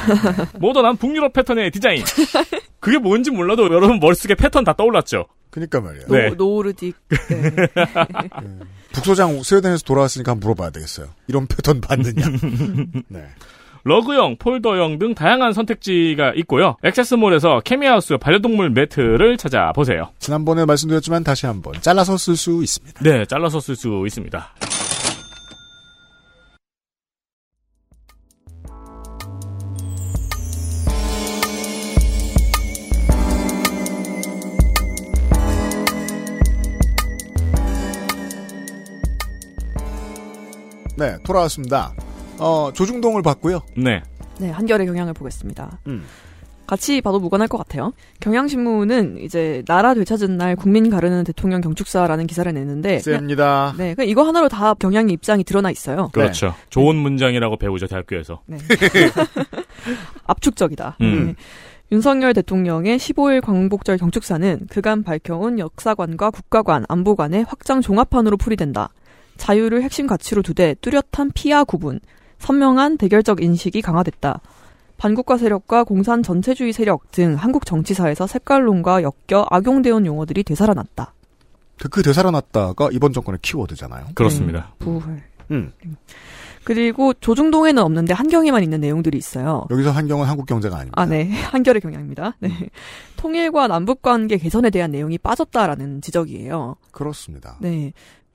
[0.58, 2.04] 모던한 북유럽 패턴의 디자인.
[2.80, 5.26] 그게 뭔지 몰라도 여러분 머릿속에 패턴 다 떠올랐죠.
[5.50, 6.06] 그니까 말이에요.
[6.06, 6.30] 노, 네.
[6.30, 6.94] 노르딕.
[8.92, 11.08] 북소장 스웨덴에서 돌아왔으니까 한번 물어봐야 되겠어요.
[11.28, 12.26] 이런 패턴 봤느냐.
[13.08, 13.24] 네.
[13.84, 16.76] 러그형, 폴더형 등 다양한 선택지가 있고요.
[16.84, 20.10] 액세스몰에서 케미하우스 반려동물 매트를 찾아보세요.
[20.20, 23.00] 지난번에 말씀드렸지만 다시 한번 잘라서 쓸 수 있습니다.
[23.02, 24.54] 네, 잘라서 쓸 수 있습니다.
[41.02, 41.92] 네, 돌아왔습니다.
[42.38, 43.62] 어, 조중동을 봤고요.
[43.76, 44.02] 네.
[44.38, 45.80] 네, 한결의 경향을 보겠습니다.
[45.88, 46.04] 음.
[46.64, 47.92] 같이 봐도 무관할 것 같아요.
[48.20, 53.74] 경향신문은 이제 나라 되찾은 날 국민 가르는 대통령 경축사라는 기사를 냈는데 셉니다.
[53.76, 56.08] 네, 그냥 이거 하나로 다 경향의 입장이 드러나 있어요.
[56.12, 56.54] 그렇죠.
[56.70, 58.42] 좋은 문장이라고 배우죠, 대학교에서.
[58.46, 58.58] 네.
[60.26, 60.98] 압축적이다.
[61.00, 61.26] 음.
[61.26, 61.34] 네.
[61.90, 68.90] 윤석열 대통령의 15일 광복절 경축사는 그간 밝혀온 역사관과 국가관, 안보관의 확장 종합판으로 풀이된다.
[69.36, 72.00] 자유를 핵심 가치로 두되 뚜렷한 피하 구분,
[72.38, 74.40] 선명한 대결적 인식이 강화됐다.
[74.96, 81.12] 반국가 세력과 공산 전체주의 세력 등 한국 정치사에서 색깔론과 엮여 악용되어 온 용어들이 되살아났다.
[81.80, 84.06] 그, 그 되살아났다가 이번 정권의 키워드잖아요.
[84.14, 84.74] 그렇습니다.
[84.78, 85.22] 네, 부활.
[85.50, 85.72] 음.
[86.64, 89.66] 그리고 조중동에는 없는데 한경에만 있는 내용들이 있어요.
[89.70, 91.00] 여기서 한경은 한국 경제가 아닙니다.
[91.00, 91.28] 아, 네.
[91.50, 92.36] 한결의 경향입니다.
[92.38, 92.50] 네.
[93.16, 96.76] 통일과 남북 관계 개선에 대한 내용이 빠졌다라는 지적이에요.
[96.92, 97.56] 그렇습니다.
[97.60, 97.92] 네.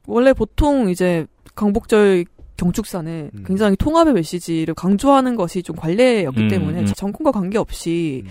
[0.08, 2.26] 원래 보통 이제 광복절
[2.58, 3.43] 경축사는 음.
[3.45, 6.86] 굉장히 통합의 메시지를 강조하는 것이 좀 관례였기 음, 때문에 음.
[6.86, 8.26] 정권과 관계없이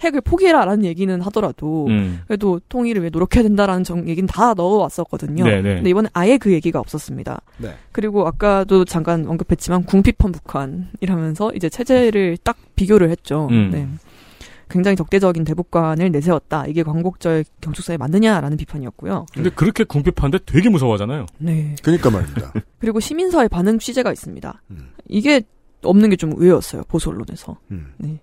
[0.00, 2.20] 핵을 포기해라라는 얘기는 하더라도 음.
[2.26, 5.44] 그래도 통일을 위해 노력해야 된다라는 정, 얘기는 다 넣어왔었거든요.
[5.44, 5.76] 네네.
[5.76, 7.40] 근데 이번에 아예 그 얘기가 없었습니다.
[7.58, 7.74] 네.
[7.92, 13.48] 그리고 아까도 잠깐 언급했지만 궁핍한 북한이라면서 이제 체제를 딱 비교를 했죠.
[13.50, 13.70] 음.
[13.72, 13.88] 네.
[14.68, 16.66] 굉장히 적대적인 대북관을 내세웠다.
[16.66, 19.26] 이게 광복절 경축사에 맞느냐라는 비판이었고요.
[19.32, 21.26] 근데 그렇게 궁핍한데 되게 무서워하잖아요.
[21.38, 21.74] 네.
[21.82, 22.52] 그러니까 말입니다.
[22.78, 24.62] 그리고 시민사회 반응 취재가 있습니다.
[24.70, 24.90] 음.
[25.08, 25.42] 이게
[25.82, 26.82] 없는 게 좀 의외였어요.
[26.88, 27.58] 보수 언론에서.
[27.70, 27.92] 음.
[27.98, 28.18] 네.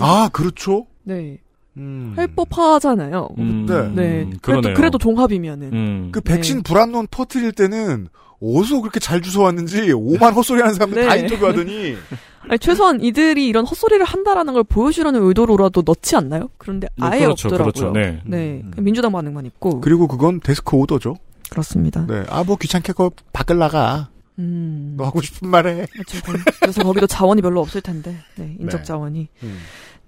[0.00, 0.86] 아, 그렇죠?
[1.04, 1.38] 네.
[1.76, 2.12] 음.
[2.16, 3.28] 할 법하잖아요.
[3.38, 3.88] 음, 네.
[3.94, 4.22] 네.
[4.22, 4.74] 음, 그래도.
[4.74, 5.72] 그래도 종합이면은.
[5.72, 6.08] 음.
[6.12, 8.08] 그 백신 불안론 퍼뜨릴 때는
[8.40, 11.08] 어디서 그렇게 잘 주워왔는지 오만 헛소리 하는 사람들 네.
[11.08, 11.96] 다 인터뷰하더니
[12.48, 16.50] 아니, 최소한 이들이 이런 헛소리를 한다라는 걸 보여주려는 의도로라도 넣지 않나요?
[16.58, 17.72] 그런데 네, 아예 그렇죠, 없더라고요.
[17.72, 17.92] 그렇죠.
[17.92, 18.20] 네.
[18.24, 19.80] 그냥 민주당 반응만 있고.
[19.80, 21.16] 그리고 그건 데스크 오더죠.
[21.50, 22.06] 그렇습니다.
[22.06, 22.24] 네.
[22.28, 24.10] 아, 뭐 귀찮게 그거 밖을 나가.
[24.38, 24.94] 음.
[24.98, 25.86] 너 하고 싶은 말 해.
[25.90, 26.18] 그렇죠.
[26.60, 28.16] 그래서 거기도 자원이 별로 없을 텐데.
[28.36, 28.84] 네, 인적 네.
[28.84, 29.28] 자원이.
[29.42, 29.58] 음.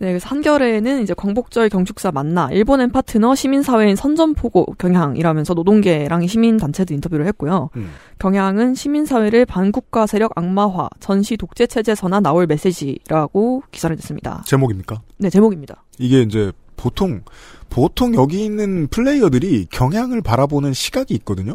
[0.01, 7.27] 네, 그래서 한겨레는 이제 광복절 경축사 만나 일본엔 파트너 시민사회인 선전포고 경향이라면서 노동계랑 시민단체들 인터뷰를
[7.27, 7.71] 했고요.
[7.77, 7.91] 음.
[8.21, 14.45] 경향은 시민사회를 반국가 세력 악마화, 전시 독재 체제 선화 나올 메시지라고 기사를 냈습니다.
[14.47, 15.03] 제목입니까?
[15.19, 15.83] 네, 제목입니다.
[15.99, 17.23] 이게 이제 보통
[17.69, 21.55] 보통 여기 있는 플레이어들이 경향을 바라보는 시각이 있거든요.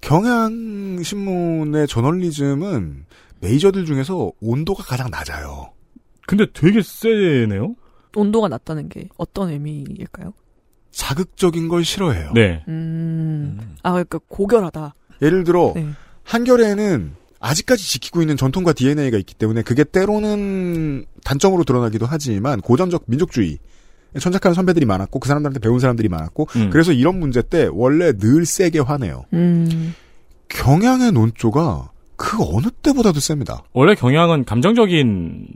[0.00, 3.06] 경향 신문의 저널리즘은
[3.40, 5.75] 메이저들 중에서 온도가 가장 낮아요.
[6.26, 7.74] 근데 되게 세네요.
[8.14, 10.32] 온도가 낮다는 게 어떤 의미일까요?
[10.90, 12.32] 자극적인 걸 싫어해요.
[12.34, 12.64] 네.
[12.68, 14.94] 음, 아, 그러니까 고결하다.
[15.22, 15.86] 예를 들어 네.
[16.24, 23.58] 한겨레는 아직까지 지키고 있는 전통과 DNA가 있기 때문에 그게 때로는 단점으로 드러나기도 하지만 고전적 민족주의
[24.18, 26.70] 천착하는 선배들이 많았고 그 사람들한테 배운 사람들이 많았고 음.
[26.70, 29.24] 그래서 이런 문제 때 원래 늘 세게 화내요.
[29.34, 29.94] 음,
[30.48, 33.62] 경향의 논조가 그 어느 때보다도 셉니다.
[33.74, 35.46] 원래 경향은 감정적인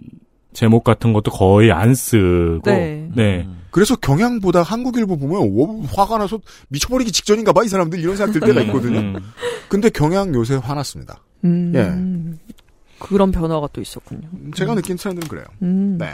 [0.53, 2.63] 제목 같은 것도 거의 안 쓰고.
[2.65, 3.09] 네.
[3.15, 3.49] 네.
[3.71, 8.41] 그래서 경향보다 한국일보 보면 워, 화가 나서 미쳐버리기 직전인가 봐 이 사람들 이런 생각 들
[8.41, 8.99] 때가 있거든요.
[8.99, 9.17] 음.
[9.69, 11.23] 근데 경향 요새 화났습니다.
[11.45, 12.35] 음, 예.
[12.99, 14.23] 그런 변화가 또 있었군요.
[14.55, 15.45] 제가 느낀 트렌드는 그래요.
[15.63, 15.97] 음.
[15.99, 16.11] 네.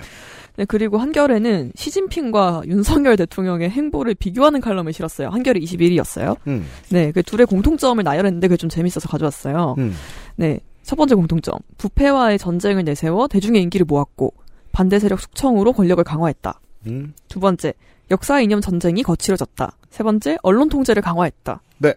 [0.56, 5.28] 네, 그리고 한겨레는 시진핑과 윤석열 대통령의 행보를 비교하는 칼럼을 실었어요.
[5.28, 6.36] 한겨레 21일이었어요.
[6.46, 6.66] 음.
[6.90, 9.74] 네, 그 둘의 공통점을 나열했는데 그게 좀 재밌어서 가져왔어요.
[9.78, 9.94] 음.
[10.36, 11.58] 네, 첫 번째 공통점.
[11.78, 14.32] 부패와의 전쟁을 내세워 대중의 인기를 모았고
[14.70, 16.60] 반대 세력 숙청으로 권력을 강화했다.
[16.86, 17.12] 음.
[17.28, 17.74] 두 번째,
[18.12, 19.76] 역사 이념 전쟁이 거칠어졌다.
[19.90, 21.60] 세 번째, 언론 통제를 강화했다.
[21.78, 21.94] 네.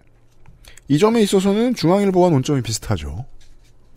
[0.88, 3.26] 이 점에 있어서는 중앙일보와 논점이 비슷하죠.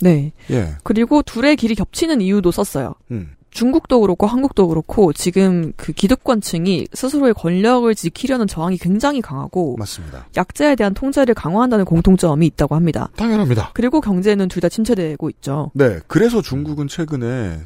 [0.03, 0.32] 네.
[0.51, 0.74] 예.
[0.82, 2.95] 그리고 둘의 길이 겹치는 이유도 썼어요.
[3.12, 3.34] 음.
[3.53, 10.26] 중국도 그렇고 한국도 그렇고 지금 그 기득권층이 스스로의 권력을 지키려는 저항이 굉장히 강하고 맞습니다.
[10.36, 13.11] 약자에 대한 통제를 강화한다는 공통점이 있다고 합니다.
[13.16, 13.70] 당연합니다.
[13.74, 15.70] 그리고 경제는 둘 다 침체되고 있죠.
[15.74, 15.98] 네.
[16.07, 17.61] 그래서 중국은 최근에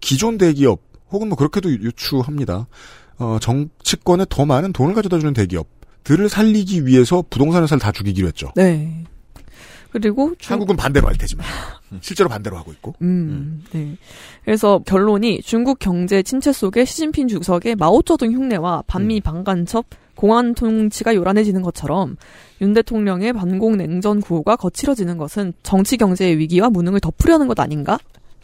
[0.00, 0.80] 기존 대기업
[1.10, 2.66] 혹은 뭐 그렇게도 유추합니다.
[3.18, 8.52] 어, 정치권에 더 많은 돈을 가져다 주는 대기업들을 살리기 위해서 부동산 회사를 다 죽이기로 했죠.
[8.54, 9.04] 네.
[9.90, 11.46] 그리고 중- 한국은 반대로 할 테지만
[12.02, 12.94] 실제로 반대로 하고 있고.
[13.02, 13.96] 음, 네.
[14.44, 21.60] 그래서 결론이 중국 경제 침체 속에 시진핑 주석의 마오쩌둥 흉내와 반미 반간첩 공안 통치가 요란해지는
[21.62, 22.16] 것처럼
[22.62, 27.98] 윤 대통령의 반공 냉전 구호가 거칠어지는 것은 정치 경제의 위기와 무능을 덮으려는 것 아닌가?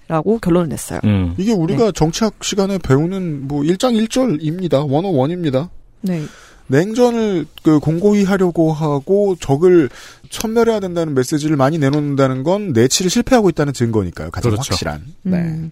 [0.08, 1.00] 라고 결론을 냈어요.
[1.04, 1.34] 음.
[1.38, 4.90] 이게 우리가 정치학 시간에 배우는 뭐 1장 1절입니다.
[4.90, 5.70] 원어원입니다.
[6.02, 6.22] 네.
[6.72, 9.90] 냉전을 그 공고히 하려고 하고 적을
[10.30, 14.30] 천멸해야 된다는 메시지를 많이 내놓는다는 건 내치를 실패하고 있다는 증거니까요.
[14.30, 14.72] 가장 그렇죠.
[14.72, 15.04] 확실한.
[15.22, 15.36] 네.
[15.36, 15.70] 음.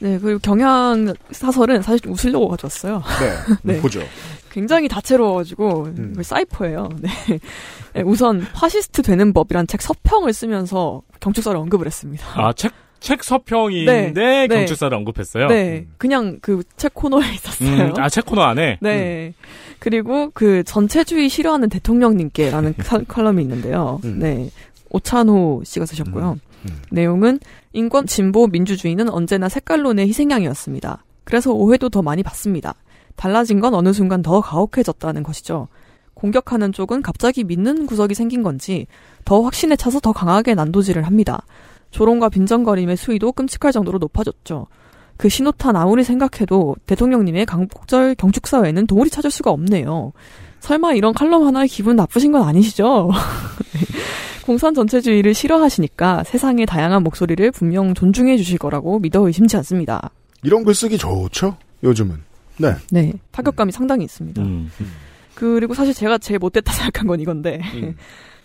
[0.00, 3.02] 네, 그리고 경향 사설은 사실 좀 웃으려고 가져왔어요.
[3.20, 3.54] 네.
[3.74, 3.80] 네.
[3.80, 4.02] 보죠.
[4.50, 6.14] 굉장히 다채로워가지고 음.
[6.20, 6.88] 사이퍼예요.
[7.00, 7.10] 네.
[7.94, 12.26] 네, 우선 파시스트 되는 법이란 책 서평을 쓰면서 경축사를 언급을 했습니다.
[12.34, 12.72] 아, 책,
[13.02, 14.56] 책 서평인데 네, 네.
[14.56, 15.48] 경축사를 언급했어요?
[15.48, 17.68] 네, 그냥 그 책 코너에 있었어요.
[17.88, 18.78] 음, 아, 책 코너 안에?
[18.80, 19.34] 네.
[19.78, 24.00] 그리고 그 전체주의 싫어하는 대통령님께라는 칼- 칼럼이 있는데요.
[24.04, 24.18] 음.
[24.20, 24.50] 네.
[24.90, 26.38] 오찬호 씨가 쓰셨고요.
[26.64, 26.70] 음.
[26.90, 27.40] 내용은
[27.72, 31.04] 인권, 진보, 민주주의는 언제나 색깔론의 희생양이었습니다.
[31.24, 32.74] 그래서 오해도 더 많이 받습니다.
[33.16, 35.68] 달라진 건 어느 순간 더 가혹해졌다는 것이죠.
[36.14, 38.86] 공격하는 쪽은 갑자기 믿는 구석이 생긴 건지
[39.24, 41.44] 더 확신에 차서 더 강하게 난도질을 합니다.
[41.92, 44.66] 조롱과 빈정거림의 수위도 끔찍할 정도로 높아졌죠.
[45.16, 50.12] 그 신호탄 아무리 생각해도 대통령님의 강복절 경축사회는 도무리 찾을 수가 없네요.
[50.60, 53.10] 설마 이런 칼럼 하나에 기분 나쁘신 건 아니시죠?
[54.44, 60.10] 공산 전체주의를 싫어하시니까 세상의 다양한 목소리를 분명 존중해 주실 거라고 믿어 의심치 않습니다.
[60.42, 61.56] 이런 글 쓰기 좋죠.
[61.84, 62.16] 요즘은.
[62.58, 62.74] 네.
[62.90, 63.12] 네.
[63.30, 64.42] 타격감이 상당히 있습니다.
[64.42, 64.70] 음.
[65.34, 67.60] 그리고 사실 제가 제일 못됐다 생각한 건 이건데.
[67.74, 67.96] 음.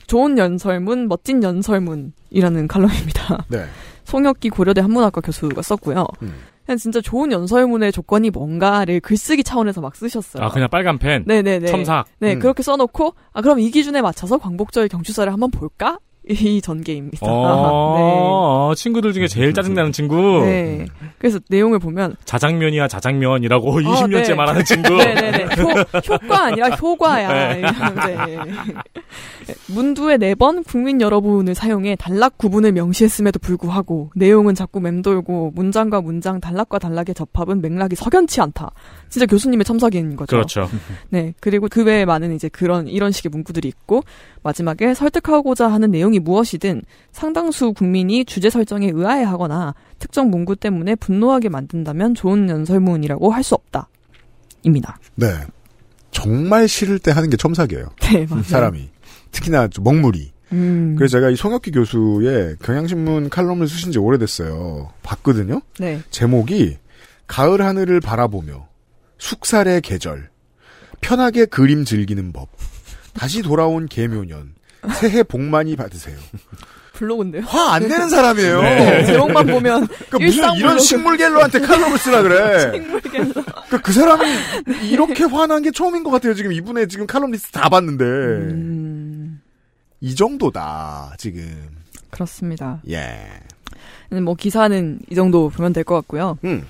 [0.07, 3.45] 좋은 연설문, 멋진 연설문이라는 칼럼입니다.
[3.49, 3.65] 네.
[4.05, 6.05] 송혁기 고려대 한문학과 교수가 썼고요.
[6.21, 6.33] 음.
[6.65, 10.43] 그냥 진짜 좋은 연설문의 조건이 뭔가를 글쓰기 차원에서 막 쓰셨어요.
[10.43, 11.23] 아 그냥 빨간 펜.
[11.25, 11.67] 네네네.
[11.67, 12.07] 첨삭.
[12.19, 12.39] 네, 음.
[12.39, 15.99] 그렇게 써놓고, 아, 그럼 이 기준에 맞춰서 광복절 경추사를 한번 볼까?
[16.29, 17.25] 이 전개입니다.
[17.27, 20.15] 어, 친구들 중에 제일 짜증나는 친구.
[20.45, 20.77] 네.
[20.79, 20.85] 네.
[21.17, 22.15] 그래서 내용을 보면.
[22.25, 24.33] 자장면이야, 자장면이라고 20년째 네.
[24.35, 24.95] 말하는 친구.
[24.97, 25.45] 네네네.
[25.57, 27.53] 효, 효과 아니라 효과야.
[27.53, 27.61] 네.
[27.61, 28.37] 네.
[29.67, 36.39] 문두에 네 번 국민 여러분을 사용해 단락 구분을 명시했음에도 불구하고 내용은 자꾸 맴돌고 문장과 문장
[36.39, 38.69] 단락과 단락의 접합은 맥락이 석연치 않다.
[39.09, 40.35] 진짜 교수님의 첨삭인 거죠.
[40.35, 40.69] 그렇죠.
[41.09, 41.33] 네.
[41.39, 44.03] 그리고 그 외에 많은 이제 그런 이런 식의 문구들이 있고
[44.43, 52.15] 마지막에 설득하고자 하는 내용이 무엇이든 상당수 국민이 주제 설정에 의아해하거나 특정 문구 때문에 분노하게 만든다면
[52.15, 53.89] 좋은 연설문이라고 할 수 없다.
[54.63, 54.99] 입니다.
[55.15, 55.27] 네.
[56.11, 57.89] 정말 싫을 때 하는 게 첨삭이에요.
[58.01, 58.43] 네, 맞아요.
[58.43, 58.89] 사람이.
[59.31, 60.31] 특히나 좀 먹물이.
[60.53, 60.95] 음.
[60.97, 64.91] 그래서 제가 이 송혁기 교수의 경향신문 칼럼을 쓰신 지 오래됐어요.
[65.03, 65.61] 봤거든요.
[65.79, 66.01] 네.
[66.09, 66.77] 제목이
[67.27, 68.67] 가을 하늘을 바라보며
[69.17, 70.29] 숙살의 계절
[71.01, 72.49] 편하게 그림 즐기는 법
[73.13, 74.53] 다시 돌아온 개묘년
[74.95, 76.17] 새해 복 많이 받으세요.
[76.93, 77.43] 블로그인데요.
[77.43, 78.61] 화 안 내는 사람이에요.
[78.61, 79.05] 네.
[79.05, 82.71] 제목만 보면 그러니까 무슨 이런 식물갤러한테 칼럼을 쓰라 그래.
[82.73, 83.33] 식물갤러.
[83.33, 84.25] 그러니까 그 사람이
[84.89, 86.33] 이렇게 화난 게 처음인 것 같아요.
[86.33, 89.41] 지금 이분의 지금 칼럼 리스트 다 봤는데 음...
[90.01, 91.69] 이 정도다 지금.
[92.09, 92.81] 그렇습니다.
[92.89, 93.19] 예.
[94.09, 96.37] 뭐 기사는 이 정도 보면 될 것 같고요.
[96.45, 96.65] 음.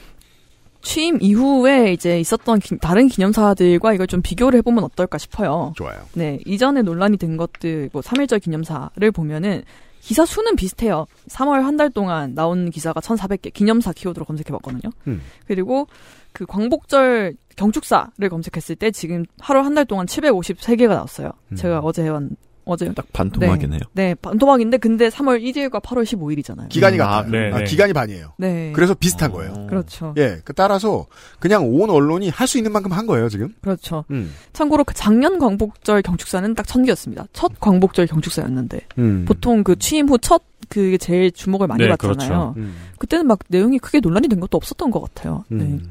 [0.88, 5.74] 취임 이후에 이제 있었던 기, 다른 기념사들과 이걸 좀 비교를 해보면 어떨까 싶어요.
[5.76, 6.00] 좋아요.
[6.14, 9.64] 네, 이전에 논란이 된 것들, 뭐 3.1절 기념사를 보면은
[10.00, 11.06] 기사 수는 비슷해요.
[11.28, 14.90] 3월 한 달 동안 나온 기사가 1,400개, 기념사 키워드로 검색해봤거든요.
[15.08, 15.22] 음.
[15.46, 15.88] 그리고
[16.32, 21.32] 그 광복절 경축사를 검색했을 때 지금 하루 한 달 동안 753개가 나왔어요.
[21.52, 21.56] 음.
[21.58, 22.24] 제가 어제 해왔,
[22.68, 22.92] 어제.
[22.94, 23.80] 딱 반토막이네요.
[23.94, 26.70] 네, 네, 반토막인데 근데 3월 1일과 8월 15일이잖아요.
[26.70, 27.18] 기간이 음, 같아요.
[27.20, 27.64] 아, 네, 아, 네.
[27.66, 28.34] 기간이 반이에요.
[28.38, 28.72] 네.
[28.76, 29.68] 그래서 비슷한 거예요.
[29.68, 30.14] 그렇죠.
[30.18, 31.06] 예, 그 따라서
[31.40, 33.54] 그냥 온 언론이 할 수 있는 만큼 한 거예요 지금.
[33.62, 34.06] 그렇죠.
[34.12, 34.34] 음.
[34.54, 37.26] 참고로 그 작년 광복절 경축사는 딱 천개였습니다.
[37.34, 39.26] 첫 광복절 경축사였는데 음.
[39.28, 42.18] 보통 그 취임 후 첫 그게 제일 주목을 많이 네, 받잖아요.
[42.18, 42.54] 그렇죠.
[42.58, 42.76] 음.
[43.00, 45.44] 그때는 막 내용이 크게 논란이 된 것도 없었던 것 같아요.
[45.50, 45.64] 네.
[45.64, 45.90] 음.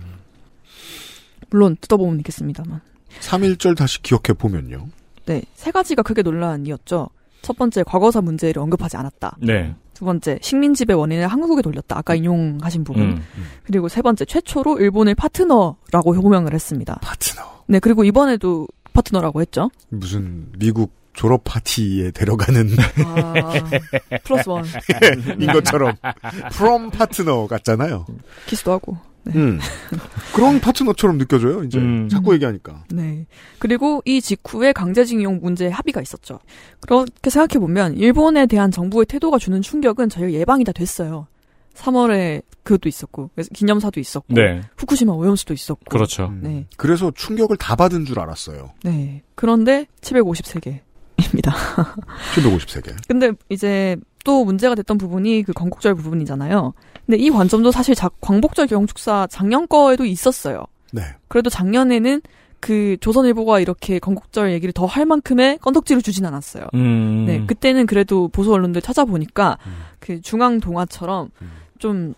[1.50, 2.80] 물론 뜯어보면 있겠습니다만.
[3.20, 4.88] 3.1절 다시 기억해 보면요.
[5.26, 7.08] 네, 세 가지가 크게 논란이었죠.
[7.42, 9.36] 첫 번째, 과거사 문제를 언급하지 않았다.
[9.40, 9.74] 네.
[9.94, 11.98] 두 번째, 식민 지배 원인을 한국에 돌렸다.
[11.98, 13.02] 아까 인용하신 부분.
[13.02, 13.22] 음.
[13.64, 16.98] 그리고 세 번째, 최초로 일본을 파트너라고 호명을 했습니다.
[17.02, 17.42] 파트너.
[17.68, 19.70] 네, 그리고 이번에도 파트너라고 했죠.
[19.88, 22.68] 무슨 미국 졸업 파티에 데려가는
[23.06, 23.32] 아,
[24.22, 24.64] plus one.
[25.40, 25.94] 인 것처럼
[26.52, 28.06] 프롬 파트너 같잖아요.
[28.46, 28.98] 키스도 하고.
[29.26, 29.32] 네.
[29.38, 29.58] 음.
[30.34, 31.64] 그런 파트너처럼 느껴져요.
[31.64, 32.08] 이제 음.
[32.08, 32.84] 자꾸 얘기하니까.
[32.90, 33.26] 네.
[33.58, 36.38] 그리고 이 직후에 강제징용 문제에 합의가 있었죠.
[36.80, 41.26] 그렇게 생각해보면, 일본에 대한 정부의 태도가 주는 충격은 저희 예방이 다 됐어요.
[41.74, 44.62] 3월에 그것도 있었고, 그래서 기념사도 있었고, 네.
[44.76, 45.84] 후쿠시마 오염수도 있었고.
[45.90, 46.32] 그렇죠.
[46.40, 46.66] 네.
[46.76, 48.72] 그래서 충격을 다 받은 줄 알았어요.
[48.84, 49.22] 네.
[49.34, 50.80] 그런데 753개입니다.
[52.34, 52.94] 753개.
[53.08, 56.72] 근데 이제 또 문제가 됐던 부분이 그 광복절 부분이잖아요.
[57.06, 60.64] 근데 이 관점도 사실 자, 광복절 경축사 작년 거에도 있었어요.
[60.92, 61.02] 네.
[61.28, 62.20] 그래도 작년에는
[62.58, 66.64] 그 조선일보가 이렇게 건국절 얘기를 더 할 만큼의 건덕지를 주진 않았어요.
[66.74, 67.24] 음.
[67.26, 69.58] 네, 그때는 그래도 보수 언론들 찾아보니까
[70.00, 71.30] 그 중앙 동아처럼
[71.78, 72.14] 좀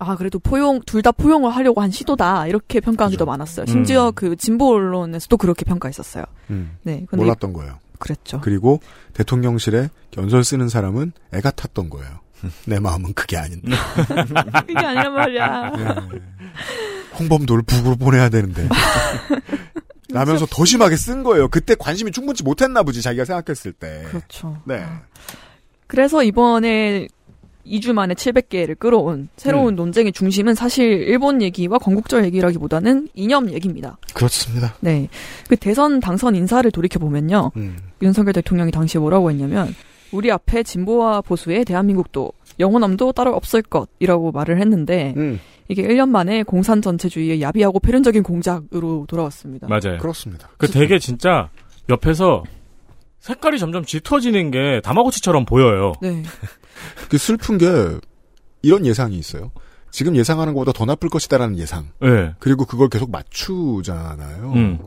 [0.00, 2.46] 아, 그래도 포용, 둘 다 포용을 하려고 한 시도다.
[2.46, 3.66] 이렇게 평가한 게더 많았어요.
[3.66, 4.12] 심지어 음.
[4.14, 6.24] 그 진보 언론에서도 그렇게 평가했었어요.
[6.50, 6.76] 음.
[6.84, 7.04] 네.
[7.08, 7.78] 근데 몰랐던 거예요.
[7.98, 8.40] 그랬죠.
[8.40, 8.78] 그리고
[9.14, 12.20] 대통령실에 연설 쓰는 사람은 애가 탔던 거예요.
[12.66, 13.70] 내 마음은 그게 아닌데.
[14.66, 15.70] 그게 아니란 말이야.
[15.70, 16.18] 네.
[17.18, 18.68] 홍범도를 북으로 보내야 되는데.
[20.10, 21.48] 라면서 더 심하게 쓴 거예요.
[21.48, 24.04] 그때 관심이 충분치 못했나 보지, 자기가 생각했을 때.
[24.08, 24.56] 그렇죠.
[24.64, 24.84] 네.
[25.86, 27.08] 그래서 이번에
[27.66, 29.76] 2주 만에 700개를 끌어온 새로운 음.
[29.76, 33.98] 논쟁의 중심은 사실 일본 얘기와 건국절 얘기라기보다는 이념 얘기입니다.
[34.14, 34.74] 그렇습니다.
[34.80, 35.08] 네.
[35.48, 37.52] 그 대선 당선 인사를 돌이켜보면요.
[37.56, 37.76] 음.
[38.00, 39.74] 윤석열 대통령이 당시에 뭐라고 했냐면,
[40.12, 45.40] 우리 앞에 진보와 보수의 대한민국도 영원함도 따로 없을 것이라고 말을 했는데, 음.
[45.68, 49.68] 이게 1년 만에 공산 전체주의의 야비하고 패륜적인 공작으로 돌아왔습니다.
[49.68, 49.98] 맞아요.
[49.98, 50.48] 그렇습니다.
[50.56, 51.50] 그 되게 진짜
[51.90, 52.42] 옆에서
[53.20, 55.92] 색깔이 점점 짙어지는 게 다마고치처럼 보여요.
[56.00, 56.22] 네.
[57.10, 57.66] 그 슬픈 게
[58.62, 59.50] 이런 예상이 있어요.
[59.90, 61.90] 지금 예상하는 것보다 더 나쁠 것이다라는 예상.
[62.00, 62.34] 네.
[62.38, 64.52] 그리고 그걸 계속 맞추잖아요.
[64.54, 64.78] 음.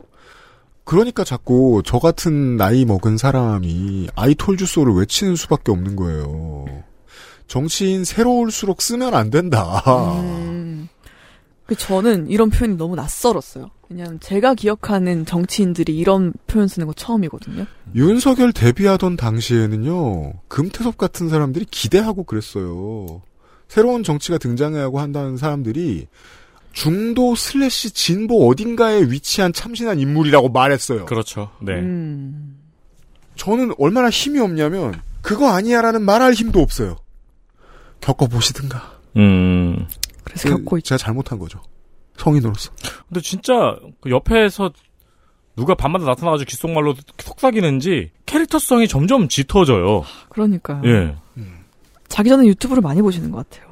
[0.84, 6.66] 그러니까 자꾸 저 같은 나이 먹은 사람이 아이톨주소를 외치는 수밖에 없는 거예요.
[7.46, 9.82] 정치인 새로울수록 쓰면 안 된다.
[10.20, 10.88] 음.
[11.66, 13.70] 그 저는 이런 표현이 너무 낯설었어요.
[13.88, 17.66] 왜냐하면 제가 기억하는 정치인들이 이런 표현 쓰는 거 처음이거든요.
[17.94, 23.22] 윤석열 데뷔하던 당시에는요, 금태섭 같은 사람들이 기대하고 그랬어요.
[23.68, 26.08] 새로운 정치가 등장하고 한다는 사람들이
[26.72, 31.04] 중도 슬래시 진보 어딘가에 위치한 참신한 인물이라고 말했어요.
[31.06, 31.50] 그렇죠.
[31.60, 31.74] 네.
[31.74, 32.58] 음.
[33.36, 36.96] 저는 얼마나 힘이 없냐면 그거 아니야라는 말할 힘도 없어요.
[38.00, 38.98] 겪어보시든가.
[39.16, 39.86] 음.
[40.24, 41.60] 그래서 겪고 제가 잘못한 거죠.
[42.16, 42.72] 성인으로서.
[43.08, 44.72] 근데 진짜 그 옆에서
[45.56, 50.04] 누가 밤마다 나타나가지고 귓속말로 속삭이는지 캐릭터성이 점점 짙어져요.
[50.30, 50.82] 그러니까요.
[50.86, 51.16] 예.
[52.08, 53.71] 자기 전에 유튜브를 많이 보시는 것 같아요.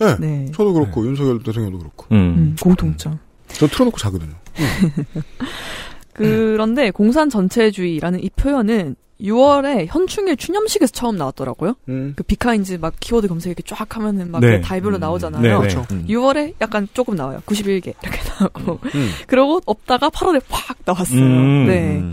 [0.00, 0.16] 네.
[0.18, 0.46] 네.
[0.54, 2.06] 저도 그렇고 윤석열 대통령도 그렇고.
[2.12, 3.18] 음, 공통점.
[3.48, 4.34] 저 틀어놓고 자거든요.
[6.12, 11.74] 그런데 공산 전체주의라는 이 표현은 6월에 현충일 추념식에서 처음 나왔더라고요.
[11.88, 12.12] 음.
[12.16, 14.60] 그 비카인즈 막 키워드 검색 이렇게 쫙 하면은 막 네.
[14.60, 15.00] 그 달별로 음.
[15.00, 15.42] 나오잖아요.
[15.42, 15.56] 네, 네.
[15.58, 15.84] 그렇죠.
[15.90, 16.06] 음.
[16.08, 17.40] 6월에 약간 조금 나와요.
[17.46, 18.78] 91개 이렇게 나오고.
[18.94, 19.10] 음.
[19.26, 21.20] 그러고 없다가 8월에 확 나왔어요.
[21.20, 21.66] 음.
[21.66, 22.04] 네.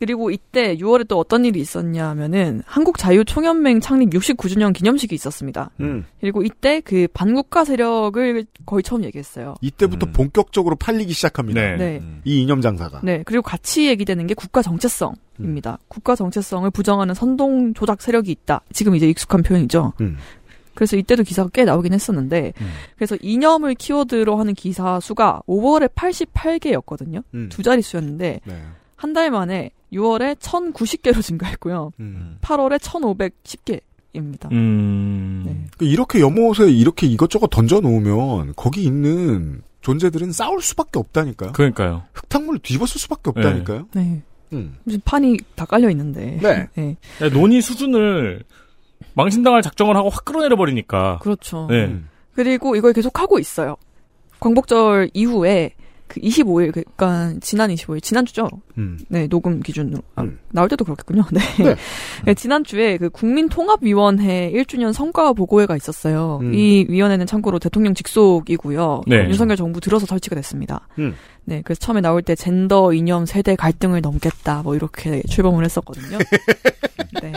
[0.00, 5.70] 그리고 이때 6월에 또 어떤 일이 있었냐면은 한국 자유총연맹 창립 69주년 기념식이 있었습니다.
[5.80, 6.06] 음.
[6.20, 9.56] 그리고 이때 그 반국가 세력을 거의 처음 얘기했어요.
[9.60, 11.60] 이때부터 본격적으로 팔리기 시작합니다.
[11.60, 11.76] 네.
[11.76, 12.02] 네.
[12.24, 13.02] 이 이념 장사가.
[13.04, 15.78] 네, 그리고 같이 얘기되는 게 국가 정체성입니다.
[15.88, 18.62] 국가 정체성을 부정하는 선동 조작 세력이 있다.
[18.72, 19.92] 지금 이제 익숙한 표현이죠.
[20.00, 20.16] 음.
[20.72, 22.54] 그래서 이때도 기사가 꽤 나오긴 했었는데,
[22.96, 27.22] 그래서 이념을 키워드로 하는 기사 수가 5월에 88개였거든요.
[27.34, 27.48] 음.
[27.50, 28.62] 두 자리 수였는데, 네.
[28.96, 31.92] 한달 만에 6월에 1090개로 증가했고요.
[32.00, 32.38] 음.
[32.42, 33.80] 8월에 1510개
[34.12, 34.48] 입니다.
[34.52, 35.68] 음.
[35.78, 41.52] 그 이렇게 연못에 이렇게 이것저것 던져 놓으면 거기 있는 존재들은 싸울 수밖에 없다니까요.
[41.52, 42.02] 그러니까요.
[42.12, 43.88] 흙탕물을 뒤집었을 수밖에 없다니까요.
[43.94, 44.22] 네.
[44.52, 44.76] 음.
[44.86, 46.38] 지금 판이 다 깔려 있는데.
[46.42, 46.68] 네.
[46.74, 46.96] 네.
[47.22, 48.44] 야, 논의 수준을
[49.14, 51.18] 망신당할 작정을 하고 확 끌어내려 버리니까.
[51.22, 51.66] 그렇죠.
[51.70, 51.96] 네.
[52.34, 53.76] 그리고 이걸 계속 하고 있어요.
[54.40, 55.72] 광복절 이후에
[56.10, 58.48] 그 25일, 그러니까 지난 25일, 지난주죠?
[58.78, 58.98] 음.
[59.08, 60.02] 네, 녹음 기준으로.
[60.16, 61.22] 아, 나올 때도 그렇겠군요.
[61.30, 61.40] 네.
[61.62, 61.76] 네.
[62.24, 66.40] 네, 지난주에 그 국민통합위원회 1주년 성과 보고회가 있었어요.
[66.42, 66.52] 음.
[66.52, 69.02] 이 위원회는 참고로 대통령 직속이고요.
[69.06, 69.28] 네.
[69.28, 70.88] 윤석열 정부 들어서 설치가 됐습니다.
[70.98, 71.14] 음.
[71.44, 76.18] 네, 그래서 처음에 나올 때 젠더 이념 세대 갈등을 넘겠다, 뭐 이렇게 출범을 했었거든요.
[77.22, 77.32] 네.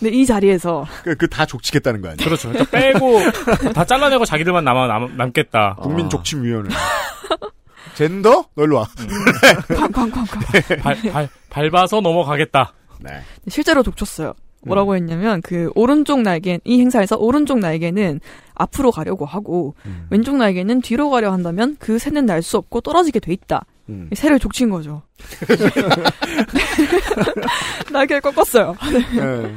[0.00, 0.86] 네, 이 자리에서
[1.18, 2.24] 그다 족치겠다는 거 아니에요?
[2.24, 2.48] 그렇죠.
[2.50, 3.20] 그러니까 빼고
[3.74, 5.76] 다 잘라내고 자기들만 남아 남, 남겠다.
[5.80, 6.68] 국민 족침위원회.
[7.94, 8.46] 젠더?
[8.54, 8.86] 널로 와.
[9.68, 10.24] 쾅쾅쾅쾅.
[10.80, 12.72] 발, 발, 밟아서 넘어가겠다.
[13.00, 13.10] 네.
[13.48, 14.32] 실제로 족쳤어요.
[14.62, 18.20] 뭐라고 했냐면 그 오른쪽 날개 이 행사에서 오른쪽 날개는
[18.54, 20.06] 앞으로 가려고 하고 음.
[20.10, 23.64] 왼쪽 날개는 뒤로 가려 한다면 그 새는 날 수 없고 떨어지게 돼 있다.
[23.88, 24.10] 음.
[24.14, 25.02] 새를 족친 거죠.
[27.90, 28.76] 날개를 꺾었어요.
[29.16, 29.54] 네.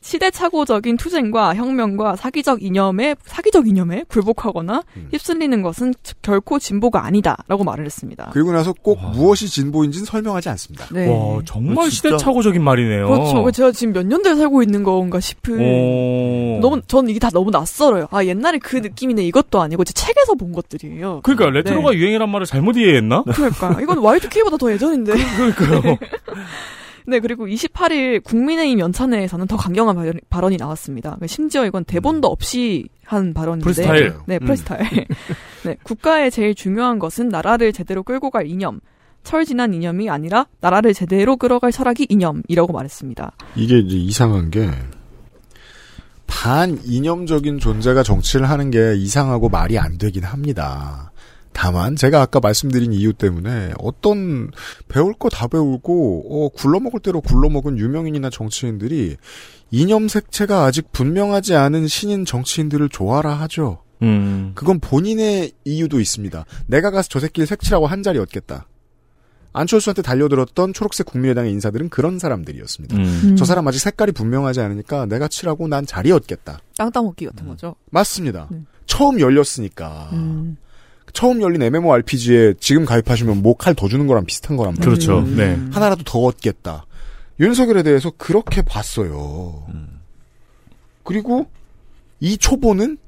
[0.00, 4.82] 시대착오적인 투쟁과 혁명과 사기적 이념에 사기적 이념에 굴복하거나
[5.12, 5.92] 휩쓸리는 것은
[6.22, 8.30] 결코 진보가 아니다라고 말을 했습니다.
[8.32, 10.86] 그리고 나서 꼭 무엇이 진보인지는 설명하지 않습니다.
[10.90, 11.06] 네.
[11.08, 12.16] 와, 정말 어, 진짜.
[12.16, 13.08] 시대착오적인 말이네요.
[13.08, 13.42] 그렇죠.
[13.42, 15.60] 그 제가 지금 몇 년대에 살고 있는 건가 싶은.
[15.60, 16.60] 오.
[16.60, 18.08] 너무 전 이게 다 너무 낯설어요.
[18.10, 21.20] 아 옛날에 그 느낌이네 이것도 아니고 제 책에서 본 것들이에요.
[21.22, 21.98] 그러니까 레트로가 네.
[21.98, 23.24] 유행이란 말을 잘못 이해했나?
[23.24, 25.12] 그러니까 이건 Y2K보다 더 예전인데.
[25.36, 25.98] 그러니까요.
[27.10, 31.18] 네 그리고 28일 국민의힘 연찬회에서는 더 강경한 발언, 발언이 나왔습니다.
[31.26, 33.64] 심지어 이건 대본도 없이 한 발언인데.
[33.64, 34.14] 프리스타일.
[34.26, 34.46] 네 음.
[34.46, 35.06] 프리스타일.
[35.66, 38.78] 네 국가의 제일 중요한 것은 나라를 제대로 끌고 갈 이념.
[39.24, 43.32] 철진한 이념이 아니라 나라를 제대로 끌어갈 철학이 이념이라고 말했습니다.
[43.56, 44.70] 이게 이제 이상한 게
[46.28, 51.09] 반이념적인 존재가 정치를 하는 게 이상하고 말이 안 되긴 합니다.
[51.52, 54.50] 다만 제가 아까 말씀드린 이유 때문에 어떤
[54.88, 59.16] 배울 거 다 배우고 어, 굴러먹을 대로 굴러먹은 유명인이나 정치인들이
[59.70, 63.82] 이념 색채가 아직 분명하지 않은 신인 정치인들을 좋아라 하죠.
[64.02, 64.52] 음.
[64.54, 66.44] 그건 본인의 이유도 있습니다.
[66.66, 68.66] 내가 가서 저 새끼를 색칠하고 한 자리 얻겠다.
[69.52, 72.96] 안철수한테 달려들었던 초록색 국민의당의 인사들은 그런 사람들이었습니다.
[72.96, 73.36] 음.
[73.36, 76.60] 저 사람 아직 색깔이 분명하지 않으니까 내가 칠하고 난 자리 얻겠다.
[76.76, 77.74] 땅 따먹기 같은 거죠.
[77.90, 78.48] 맞습니다.
[78.86, 80.10] 처음 열렸으니까.
[80.12, 80.56] 음.
[81.12, 84.84] 처음 열린 MMORPG에 지금 가입하시면 뭐 칼 더 주는 거랑 비슷한 거란 말이에요.
[84.94, 85.22] 그렇죠.
[85.22, 85.58] 네.
[85.72, 86.86] 하나라도 더 얻겠다.
[87.40, 89.64] 윤석열에 대해서 그렇게 봤어요.
[91.04, 91.46] 그리고
[92.20, 92.98] 이 초보는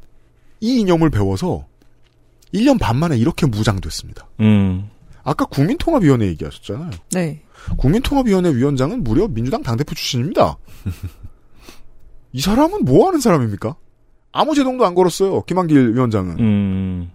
[0.60, 1.66] 이 이념을 배워서
[2.54, 4.28] 1년 반 만에 이렇게 무장됐습니다.
[4.40, 4.88] 음.
[5.24, 6.90] 아까 국민통합위원회 얘기하셨잖아요.
[7.12, 7.42] 네.
[7.76, 10.56] 국민통합위원회 위원장은 무려 민주당 당대표 출신입니다.
[12.32, 13.76] 이 사람은 뭐 하는 사람입니까?
[14.32, 15.42] 아무 제동도 안 걸었어요.
[15.42, 16.38] 김한길 위원장은.
[16.40, 17.10] 음.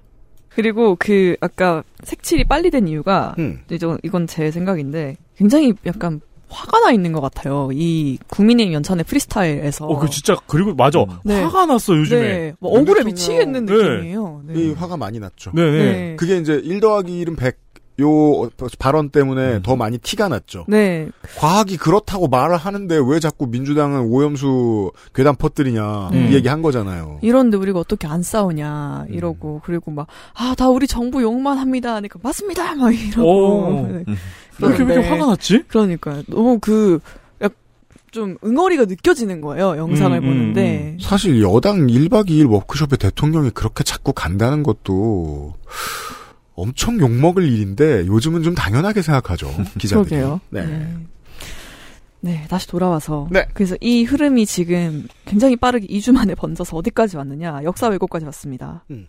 [0.58, 3.60] 그리고 그 아까 색칠이 빨리 된 이유가 음.
[3.70, 7.70] 이건 이건 제 생각인데 굉장히 약간 화가 나 있는 것 같아요.
[7.72, 9.86] 이 국민의힘 연찬의 프리스타일에서.
[9.86, 11.06] 어, 그 진짜 그리고 맞아.
[11.24, 11.44] 네.
[11.44, 12.22] 화가 났어 요즘에.
[12.22, 12.54] 네.
[12.60, 13.72] 뭐 억울해 미치겠는 네.
[13.74, 14.42] 느낌이에요.
[14.48, 14.54] 네.
[14.60, 15.52] 이 화가 많이 났죠.
[15.54, 15.78] 네, 네.
[15.78, 16.16] 네.
[16.16, 17.58] 그게 이제 1 더하기 1은 100,
[18.00, 20.66] 요 발언 때문에 더 많이 티가 났죠.
[20.68, 21.10] 네.
[21.40, 26.30] 과학이 그렇다고 말을 하는데 왜 자꾸 민주당은 오염수 괴담 퍼뜨리냐 네.
[26.30, 27.20] 이 얘기 한 거잖아요.
[27.22, 32.20] 이런데 우리가 어떻게 안 싸우냐 이러고 그리고 막 아 다 우리 정부 욕만 합니다 하니까
[32.24, 33.88] 맞습니다 막 이러고 오.
[33.88, 34.04] 네.
[34.62, 35.64] 왜 이렇게 왜 이렇게 화가 났지?
[35.68, 42.98] 그러니까 너무 그좀 응어리가 느껴지는 거예요 영상을 음, 음, 보는데 사실 여당 1박 2일 워크숍에
[42.98, 45.54] 대통령이 그렇게 자꾸 간다는 것도
[46.58, 49.48] 엄청 욕먹을 일인데 요즘은 좀 당연하게 생각하죠.
[49.80, 50.10] 기자들이.
[50.10, 50.42] 그러게요.
[50.50, 50.66] 네.
[50.66, 50.94] 네.
[52.20, 53.28] 네, 다시 돌아와서.
[53.32, 53.46] 네.
[53.54, 57.62] 그래서 이 흐름이 지금 굉장히 빠르게 2주 만에 번져서 어디까지 왔느냐.
[57.64, 58.84] 역사 왜곡까지 왔습니다.
[58.90, 59.08] 음.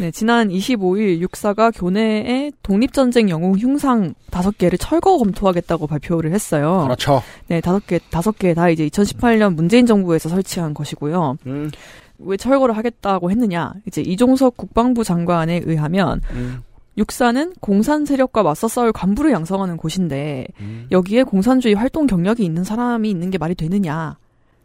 [0.00, 6.80] 네, 지난 25일 육사가 교내에 독립전쟁 영웅 흉상 5개를 철거 검토하겠다고 발표를 했어요.
[6.84, 7.22] 그렇죠.
[7.48, 11.36] 네, 5개, 5개 다 이제 2018년 문재인 정부에서 설치한 것이고요.
[11.46, 11.70] 음.
[12.18, 13.74] 왜 철거를 하겠다고 했느냐.
[13.86, 16.62] 이제 이종석 국방부 장관에 의하면 음.
[16.96, 20.86] 육사는 공산 세력과 맞서 싸울 간부를 양성하는 곳인데 음.
[20.90, 24.16] 여기에 공산주의 활동 경력이 있는 사람이 있는 게 말이 되느냐.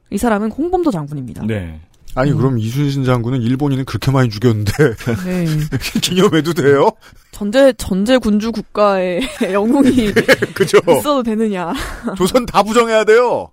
[0.09, 1.45] 이 사람은 홍범도 장군입니다.
[1.45, 1.79] 네.
[2.13, 4.71] 아니 그럼 이순신 장군은 일본인은 그렇게 많이 죽였는데
[5.25, 5.45] 네.
[6.01, 6.89] 기념해도 돼요?
[7.31, 9.21] 전제 전제 군주 국가의
[9.53, 10.11] 영웅이
[10.53, 10.77] 그죠?
[10.89, 11.73] 있어도 되느냐.
[12.17, 13.49] 조선 다 부정해야 돼요.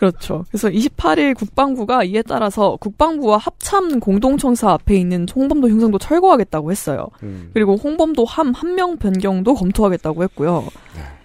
[0.00, 0.46] 그렇죠.
[0.48, 7.06] 그래서 28일 국방부가 이에 따라서 국방부와 합참 공동청사 앞에 있는 홍범도 흉상도 철거하겠다고 했어요.
[7.22, 7.50] 음.
[7.52, 10.64] 그리고 홍범도 함 한 명 변경도 검토하겠다고 했고요.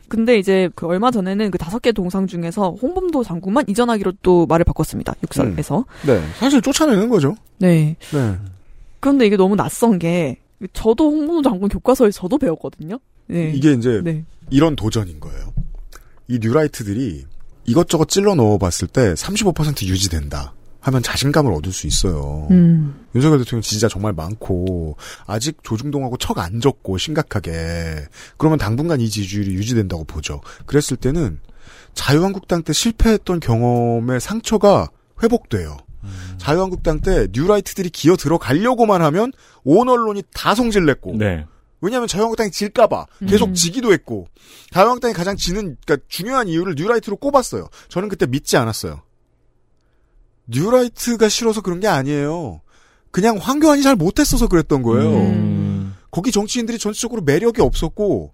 [0.10, 4.66] 근데 이제 그 얼마 전에는 그 다섯 개 동상 중에서 홍범도 장군만 이전하기로 또 말을
[4.66, 5.16] 바꿨습니다.
[5.24, 5.86] 육사에서.
[6.06, 7.34] 네, 사실 쫓아내는 거죠.
[7.60, 7.96] 네.
[8.12, 8.36] 네.
[9.00, 10.38] 그런데 이게 너무 낯선 게
[10.74, 13.00] 저도 홍범도 장군 교과서에 저도 배웠거든요.
[13.28, 13.52] 네.
[13.56, 14.26] 이게 이제 네.
[14.50, 15.54] 이런 도전인 거예요.
[16.28, 17.24] 이 뉴라이트들이
[17.66, 22.48] 이것저것 찔러 넣어봤을 때 35% 유지된다 하면 자신감을 얻을 수 있어요.
[22.52, 23.06] 음.
[23.16, 28.06] 윤석열 대통령 지지자 정말 많고 아직 조중동하고 척 안 졌고 심각하게
[28.38, 30.42] 그러면 당분간 이 지지율이 유지된다고 보죠.
[30.68, 31.40] 그랬을 때는
[31.96, 34.90] 자유한국당 때 실패했던 경험의 상처가
[35.24, 35.78] 회복돼요.
[36.38, 39.32] 자유한국당 때 뉴라이트들이 기어 들어가려고만 하면
[39.64, 41.46] 온 언론이 다 성질냈고 네.
[41.82, 43.54] 왜냐하면 자유한국당이 질까봐 계속 음.
[43.54, 44.28] 지기도 했고
[44.72, 47.68] 자유한국당이 가장 지는 그러니까 중요한 이유를 뉴라이트로 꼽았어요.
[47.90, 49.02] 저는 그때 믿지 않았어요.
[50.48, 52.62] 뉴라이트가 싫어서 그런 게 아니에요.
[53.12, 55.10] 그냥 황교안이 잘 못했어서 그랬던 거예요.
[55.10, 55.96] 음.
[56.12, 58.34] 거기 정치인들이 전체적으로 매력이 없었고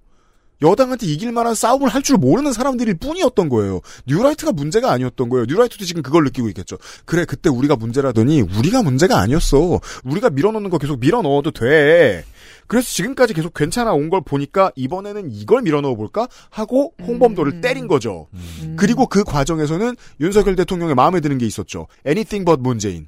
[0.62, 3.82] 여당한테 이길 만한 싸움을 할 줄 모르는 사람들일 뿐이었던 거예요.
[4.08, 5.46] 뉴라이트가 문제가 아니었던 거예요.
[5.48, 6.78] 뉴라이트도 지금 그걸 느끼고 있겠죠.
[7.06, 9.80] 그래 그때 우리가 문제라더니 우리가 문제가 아니었어.
[10.04, 12.24] 우리가 밀어넣는 거 계속 밀어넣어도 돼.
[12.72, 18.28] 그래서 지금까지 계속 괜찮아 온 걸 보니까 이번에는 이걸 밀어넣어 볼까 하고 홍범도를 때린 거죠.
[18.78, 21.88] 그리고 그 과정에서는 윤석열 대통령의 마음에 드는 게 있었죠.
[22.08, 23.08] Anything but 문재인.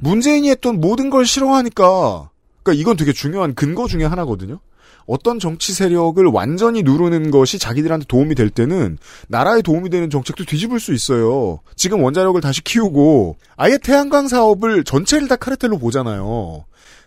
[0.00, 2.30] 문재인이 했던 모든 걸 싫어하니까
[2.62, 4.60] 그러니까 이건 되게 중요한 근거 중에 하나거든요.
[5.06, 8.96] 어떤 정치 세력을 완전히 누르는 것이 자기들한테 도움이 될 때는
[9.28, 11.60] 나라에 도움이 되는 정책도 뒤집을 수 있어요.
[11.76, 16.64] 지금 원자력을 다시 키우고 아예 태양광 사업을 전체를 다 카르텔로 보잖아요.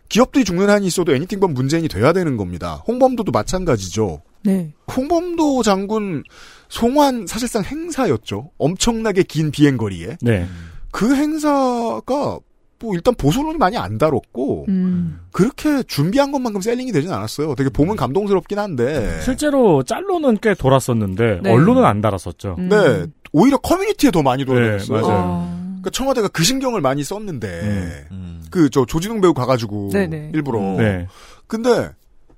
[0.10, 2.84] 기업들이 죽는 한이 있어도 애니팅번 문재인이 돼야 되는 겁니다.
[2.88, 4.22] 홍범도도 마찬가지죠.
[4.44, 4.74] 네.
[4.96, 6.24] 홍범도 장군
[6.70, 8.52] 송환 사실상 행사였죠.
[8.58, 10.18] 엄청나게 긴 비행거리에.
[10.22, 10.48] 네.
[10.92, 12.40] 그 행사가
[12.80, 15.20] 뭐 일단 보수론이 많이 안 다뤘고 음.
[15.32, 17.56] 그렇게 준비한 것만큼 셀링이 되진 않았어요.
[17.56, 19.20] 되게 보면 감동스럽긴 한데.
[19.22, 21.52] 실제로 짤로는 꽤 돌았었는데 네.
[21.52, 22.56] 언론은 안 달았었죠.
[22.60, 23.06] 네.
[23.34, 25.02] 오히려 커뮤니티에 더 많이 돌아다녔어요.
[25.02, 25.67] 네, 맞아요.
[25.88, 28.08] 그러니까 청와대가 그 신경을 많이 썼는데
[28.52, 30.32] 그 저 조진웅 배우 가가지고 네네.
[30.34, 30.60] 일부러.
[30.78, 31.08] 네.
[31.48, 31.92] 근데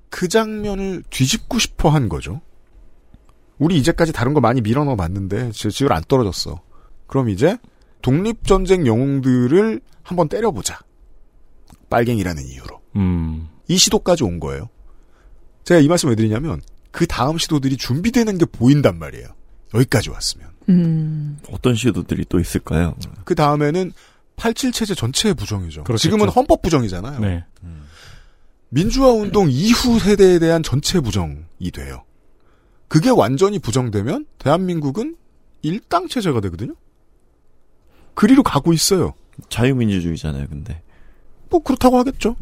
[0.10, 2.42] 그 장면을 뒤집고 싶어 한 거죠.
[3.58, 6.62] 우리 이제까지 다른 거 많이 밀어넣어 봤는데 지- 지율 안 떨어졌어.
[7.08, 7.58] 그럼 이제
[8.02, 10.80] 독립전쟁 영웅들을 한번 때려보자.
[11.90, 12.80] 빨갱이라는 이유로.
[12.96, 13.50] 음.
[13.68, 14.70] 이 시도까지 온 거예요.
[15.64, 19.28] 제가 이 말씀 왜 드리냐면 그 다음 시도들이 준비되는 게 보인단 말이에요.
[19.74, 20.49] 여기까지 왔으면.
[20.70, 21.40] 음.
[21.52, 22.96] 어떤 시도들이 또 있을까요?
[23.26, 23.92] 그 다음에는
[24.36, 25.84] 87 체제 전체의 부정이죠.
[25.84, 26.02] 그렇겠죠.
[26.02, 27.20] 지금은 헌법 부정이잖아요.
[27.20, 27.44] 네.
[28.70, 32.04] 민주화 운동 이후 세대에 대한 전체 부정이 돼요.
[32.88, 35.16] 그게 완전히 부정되면 대한민국은
[35.62, 36.76] 일당 체제가 되거든요.
[38.14, 39.14] 그리로 가고 있어요.
[39.50, 40.82] 자유민주주의잖아요, 근데.
[41.50, 42.36] 뭐 그렇다고 하겠죠.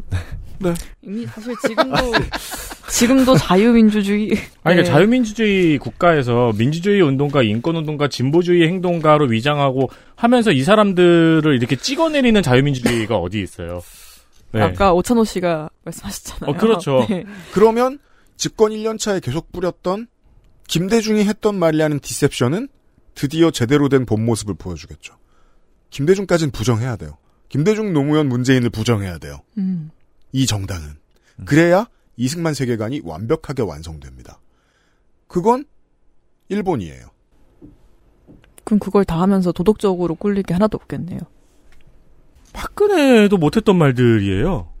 [0.60, 0.74] 네.
[1.02, 1.96] 이미 사실 지금도
[2.90, 4.90] 지금도 자유민주주의 아니, 그러니까 네.
[4.90, 13.16] 자유민주주의 국가에서 민주주의 운동가, 인권 운동가, 진보주의 행동가로 위장하고 하면서 이 사람들을 이렇게 찍어내리는 자유민주주의가
[13.18, 13.82] 어디 있어요?
[14.52, 14.62] 네.
[14.62, 16.50] 아까 오찬호 씨가 말씀하셨잖아요.
[16.50, 17.06] 어, 그렇죠.
[17.08, 17.24] 네.
[17.52, 17.98] 그러면
[18.36, 20.06] 집권 1년 차에 계속 뿌렸던
[20.66, 22.68] 김대중이 했던 말이라는 디셉션은
[23.14, 25.14] 드디어 제대로 된 본 모습을 보여주겠죠.
[25.90, 27.16] 김대중까지는 부정해야 돼요.
[27.48, 29.40] 김대중 노무현 문재인을 부정해야 돼요.
[29.56, 29.90] 음.
[30.32, 30.96] 이 정당은.
[31.44, 34.40] 그래야 이승만 세계관이 완벽하게 완성됩니다.
[35.28, 35.64] 그건
[36.48, 37.06] 일본이에요.
[38.64, 41.20] 그럼 그걸 다 하면서 도덕적으로 꿀릴 게 하나도 없겠네요.
[42.52, 44.72] 박근혜도 못했던 말들이에요.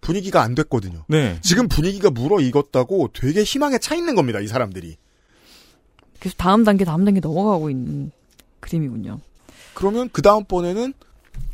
[0.00, 1.04] 분위기가 안 됐거든요.
[1.08, 1.38] 네.
[1.42, 4.96] 지금 분위기가 물어익었다고 되게 희망에 차 있는 겁니다, 이 사람들이.
[6.20, 8.10] 계속 다음 단계 다음 단계 넘어가고 있는
[8.60, 9.20] 그림이군요.
[9.74, 10.92] 그러면 그 다음번에는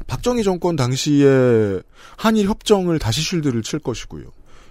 [0.07, 1.81] 박정희 정권 당시에
[2.17, 4.25] 한일 협정을 다시 쉴드를 칠 것이고요.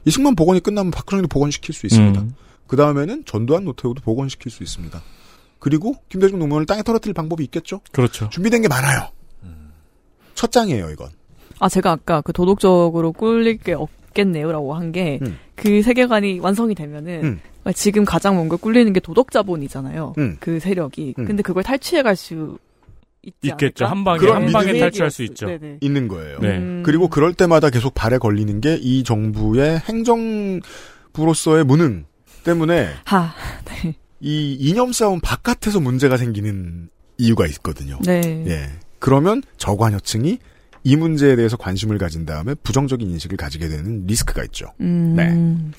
[0.05, 2.21] 이승만 복원이 끝나면 박정희도 복원시킬 수 있습니다.
[2.21, 2.35] 음.
[2.67, 5.01] 그 다음에는 전두환 노태우도 복원시킬 수 있습니다.
[5.59, 7.81] 그리고 김대중 노무현을 땅에 떨어뜨릴 방법이 있겠죠?
[7.91, 8.29] 그렇죠.
[8.29, 9.09] 준비된 게 많아요.
[10.35, 11.09] 첫 장이에요, 이건.
[11.59, 15.81] 아 제가 아까 그 도덕적으로 꿀릴 게 없겠네요라고 한 게그 음.
[15.81, 17.39] 세계관이 완성이 되면은 음.
[17.61, 20.15] 그러니까 지금 가장 뭔가 꿀리는 게 도덕 자본이잖아요.
[20.17, 20.37] 음.
[20.39, 21.15] 그 세력이.
[21.17, 21.25] 음.
[21.25, 22.59] 근데 그걸 탈취해 갈 수
[23.25, 23.85] 있지 있겠죠.
[23.85, 23.89] 않을까?
[23.91, 25.47] 한 방에, 그런 한 방에 탈취할 수 있죠.
[25.47, 25.77] 네네.
[25.81, 26.39] 있는 거예요.
[26.39, 26.57] 네.
[26.57, 26.83] 음.
[26.85, 32.05] 그리고 그럴 때마다 계속 발에 걸리는 게 이 정부의 행정부로서의 무능
[32.43, 33.33] 때문에 하.
[33.65, 33.95] 네.
[34.21, 37.97] 이 이념 싸움 바깥에서 문제가 생기는 이유가 있거든요.
[38.05, 38.21] 네.
[38.47, 38.69] 예.
[38.99, 40.37] 그러면 저관여층이
[40.83, 44.67] 이 문제에 대해서 관심을 가진 다음에 부정적인 인식을 가지게 되는 리스크가 있죠.
[44.81, 45.15] 음.
[45.15, 45.71] 네.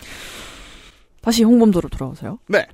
[1.23, 2.39] 다시 홍범도로 돌아오세요.
[2.49, 2.67] 네.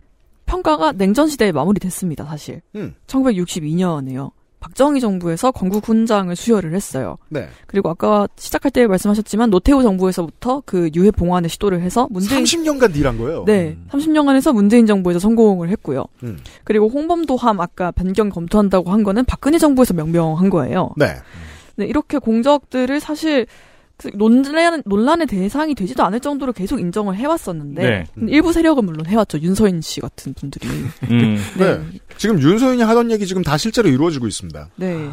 [0.46, 2.24] 평가가 냉전 시대에 마무리됐습니다.
[2.24, 2.60] 사실.
[2.74, 2.94] 음.
[3.06, 4.30] 1962년에요.
[4.62, 7.18] 박정희 정부에서 건국 훈장을 수여를 했어요.
[7.28, 7.48] 네.
[7.66, 13.18] 그리고 아까 시작할 때 말씀하셨지만 노태우 정부에서부터 그 유해 봉환을 시도를 해서 문재인 30년간 딜한
[13.18, 13.44] 거예요.
[13.44, 16.04] 네, 30년간 해서 문재인 정부에서 성공을 했고요.
[16.22, 16.38] 음.
[16.64, 20.92] 그리고 홍범도함 아까 변경 검토한다고 한 거는 박근혜 정부에서 명명한 거예요.
[20.96, 21.16] 네.
[21.76, 23.52] 네, 이렇게 공적들을 사실 그
[24.14, 28.04] 논란, 논란의 대상이 되지도 않을 정도로 계속 인정을 해왔었는데 네.
[28.14, 29.40] 근데 일부 세력은 물론 해왔죠.
[29.40, 30.68] 윤서인 씨 같은 분들이.
[30.68, 31.38] 음.
[31.58, 31.80] 네.
[32.16, 34.68] 지금 윤소인이 하던 얘기 지금 다 실제로 이루어지고 있습니다.
[34.76, 35.10] 네.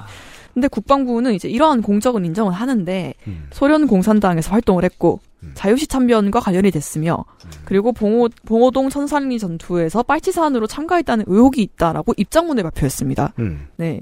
[0.53, 3.47] 근데 국방부는 이제 이러한 공적은 인정을 하는데 음.
[3.51, 5.19] 소련 공산당에서 활동을 했고
[5.53, 7.51] 자유시 참변과 관련이 됐으며 음.
[7.65, 13.33] 그리고 봉호, 봉호동 천산리 전투에서 빨치산으로 참가했다는 의혹이 있다라고 입장문을 발표했습니다.
[13.39, 13.67] 음.
[13.77, 14.01] 네.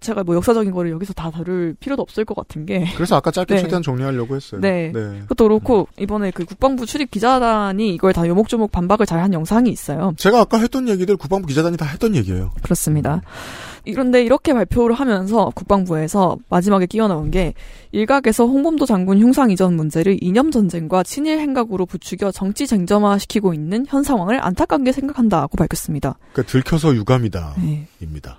[0.00, 2.86] 제가 뭐 역사적인 거를 여기서 다 다룰 필요도 없을 것 같은 게.
[2.94, 3.62] 그래서 아까 짧게 네.
[3.62, 4.60] 최대한 정리하려고 했어요.
[4.60, 4.92] 네.
[4.94, 5.20] 네.
[5.22, 10.14] 그것도 그렇고 이번에 그 국방부 출입 기자단이 이걸 다 요목조목 반박을 잘 한 영상이 있어요.
[10.16, 12.52] 제가 아까 했던 얘기들 국방부 기자단이 다 했던 얘기예요.
[12.62, 13.20] 그렇습니다.
[13.92, 17.54] 그런데 이렇게 발표를 하면서 국방부에서 마지막에 넣은 게
[17.92, 23.86] 일각에서 홍범도 장군 흉상 이전 문제를 이념 전쟁과 친일 행각으로 부추겨 정치 쟁점화 시키고 있는
[23.88, 26.18] 현 상황을 안타깝게 생각한다고 밝혔습니다.
[26.32, 27.54] 그러니까 들켜서 유감이다.
[27.62, 27.86] 네.
[28.00, 28.38] 입니다.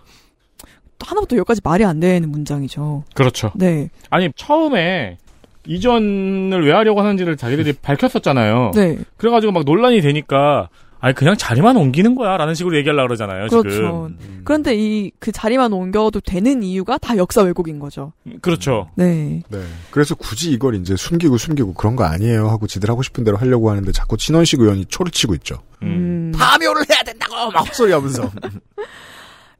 [0.99, 3.03] 하나부터 열까지 말이 안 되는 문장이죠.
[3.13, 3.51] 그렇죠.
[3.55, 3.89] 네.
[4.09, 5.17] 아니 처음에
[5.65, 8.71] 이전을 왜 하려고 하는지를 자기들이 밝혔었잖아요.
[8.75, 8.97] 네.
[9.17, 10.69] 그래가지고 막 논란이 되니까
[11.01, 13.47] 아니 그냥 자리만 옮기는 거야라는 식으로 얘기하려고 그러잖아요.
[13.47, 13.69] 그렇죠.
[13.69, 14.41] 지금.
[14.43, 18.13] 그런데 이 그 자리만 옮겨도 되는 이유가 다 역사 왜곡인 거죠.
[18.41, 18.89] 그렇죠.
[18.95, 19.41] 네.
[19.49, 19.61] 네.
[19.91, 23.69] 그래서 굳이 이걸 이제 숨기고 숨기고 그런 거 아니에요 하고 지들 하고 싶은 대로 하려고
[23.69, 25.61] 하는데 자꾸 친원식 의원이 초를 치고 있죠.
[25.83, 26.31] 음.
[26.35, 28.31] 파묘를 해야 된다고 막 헛소리 하면서.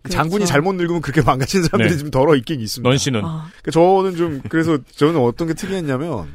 [0.09, 1.97] 장군이 잘못 늙으면 그렇게 망가진 사람들이 네.
[1.97, 2.89] 좀 덜어 있긴 있습니다.
[2.89, 6.29] 넌 씨는 그러니까 저는 좀 그래서 저는 어떤 게 특이했냐면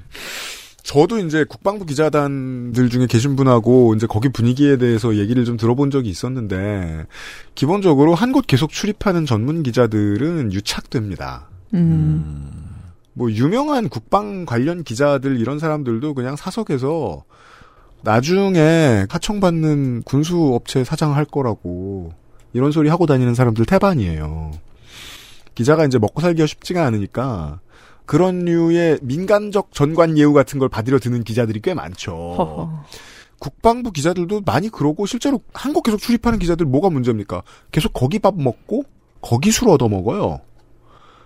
[0.84, 6.10] 저도 이제 국방부 기자단들 중에 계신 분하고 이제 거기 분위기에 대해서 얘기를 좀 들어본 적이
[6.10, 7.06] 있었는데
[7.54, 11.48] 기본적으로 한 곳 계속 출입하는 전문 기자들은 유착됩니다.
[11.72, 12.50] 음.
[13.14, 17.24] 뭐 유명한 국방 관련 기자들 이런 사람들도 그냥 사석에서
[18.02, 22.12] 나중에 하청받는 군수 업체 사장 할 거라고
[22.52, 24.50] 이런 소리 하고 다니는 사람들 태반이에요.
[25.54, 27.60] 기자가 이제 먹고 살기가 쉽지가 않으니까
[28.06, 32.12] 그런 류의 민간적 전관 예우 같은 걸 받으려 드는 기자들이 꽤 많죠.
[32.12, 32.84] 허허.
[33.38, 37.42] 국방부 기자들도 많이 그러고 실제로 한국 계속 출입하는 기자들 뭐가 문제입니까?
[37.72, 38.84] 계속 거기 밥 먹고
[39.20, 40.40] 거기 술 얻어 먹어요.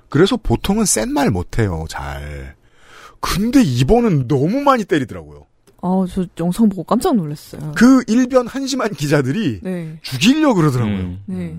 [0.08, 2.54] 그래서 보통은 센 말 못해요, 잘.
[3.20, 5.46] 근데 이번은 너무 많이 때리더라고요.
[5.82, 7.72] 아, 저 영상 보고 깜짝 놀랐어요.
[7.76, 9.98] 그 일변 한심한 기자들이 네.
[10.02, 10.96] 죽이려 그러더라고요.
[10.96, 11.22] 음.
[11.26, 11.56] 네.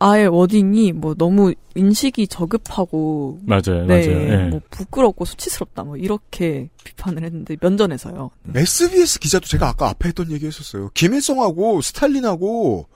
[0.00, 4.28] 아예 워딩이 뭐 너무 인식이 저급하고 맞아요, 네, 맞아요.
[4.28, 4.48] 예.
[4.48, 8.30] 뭐 부끄럽고 수치스럽다 뭐 이렇게 비판을 했는데 면전에서요.
[8.54, 10.90] SBS 기자도 제가 아까 앞에 했던 얘기 했었어요.
[10.94, 12.86] 김일성하고 스탈린하고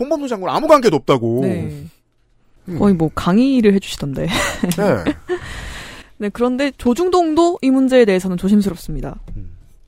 [0.00, 1.40] 홍범도 장군 아무 관계도 없다고.
[1.42, 1.86] 네.
[2.78, 4.26] 거의 뭐 강의를 해주시던데.
[4.76, 5.12] 네.
[6.18, 9.20] 네, 그런데 조중동도 이 문제에 대해서는 조심스럽습니다.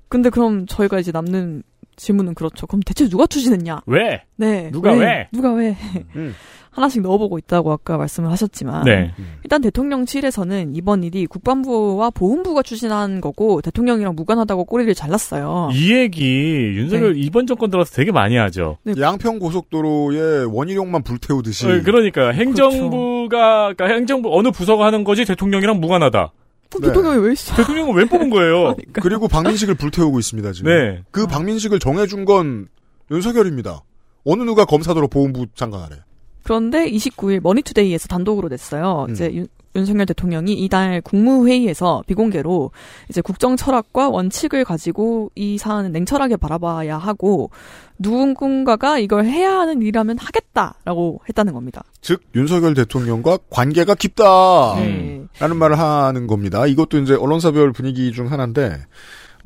[0.09, 1.63] 근데 그럼 저희가 이제 남는
[1.97, 2.67] 질문은 그렇죠.
[2.67, 3.83] 그럼 대체 누가 추진했냐?
[3.87, 4.23] 왜?
[4.37, 4.71] 네.
[4.73, 5.29] 누가 왜?
[5.33, 5.77] 누가 왜?
[6.17, 6.35] 음.
[6.75, 9.13] 하나씩 넣어보고 있다고 아까 말씀을 하셨지만 네.
[9.45, 15.71] 일단 대통령실에서는 이번 일이 국방부와 보훈부가 추진한 거고 대통령이랑 무관하다고 꼬리를 잘랐어요.
[15.73, 18.79] 이 얘기 윤석열 이번 정권 들어서 되게 많이 하죠.
[18.99, 21.67] 양평 고속도로에 원희룡만 불태우듯이.
[21.67, 26.33] 어, 그러니까 행정부가 그러니까 행정부 어느 부서가 하는 거지 대통령이랑 무관하다.
[26.81, 26.89] 네.
[26.89, 27.55] 대통령이 왜 있어?
[27.57, 28.75] 대통령은 왜 뽑은 거예요?
[28.95, 30.71] 그리고 박민식을 불태우고 있습니다, 지금.
[30.71, 31.03] 네.
[31.11, 32.69] 그 박민식을 정해준 건
[33.11, 33.83] 윤석열입니다.
[34.25, 35.97] 어느 누가 검사도로 보훈부 장관하래.
[36.45, 39.07] 그런데 29일 머니투데이에서 단독으로 냈어요.
[39.11, 42.71] 이제 윤, 윤석열 대통령이 이달 국무회의에서 비공개로
[43.09, 47.51] 이제 국정 철학과 원칙을 가지고 이 사안은 냉철하게 바라봐야 하고
[47.99, 51.83] 누군가가 이걸 해야 하는 일이라면 하겠다라고 했다는 겁니다.
[52.01, 54.75] 즉 윤석열 대통령과 관계가 깊다.
[54.77, 55.25] 네.
[55.39, 56.67] 라는 말을 하는 겁니다.
[56.67, 58.85] 이것도 이제 언론사별 분위기 중 하나인데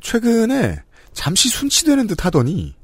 [0.01, 0.79] 최근에
[1.13, 2.75] 잠시 순치되는 듯 하더니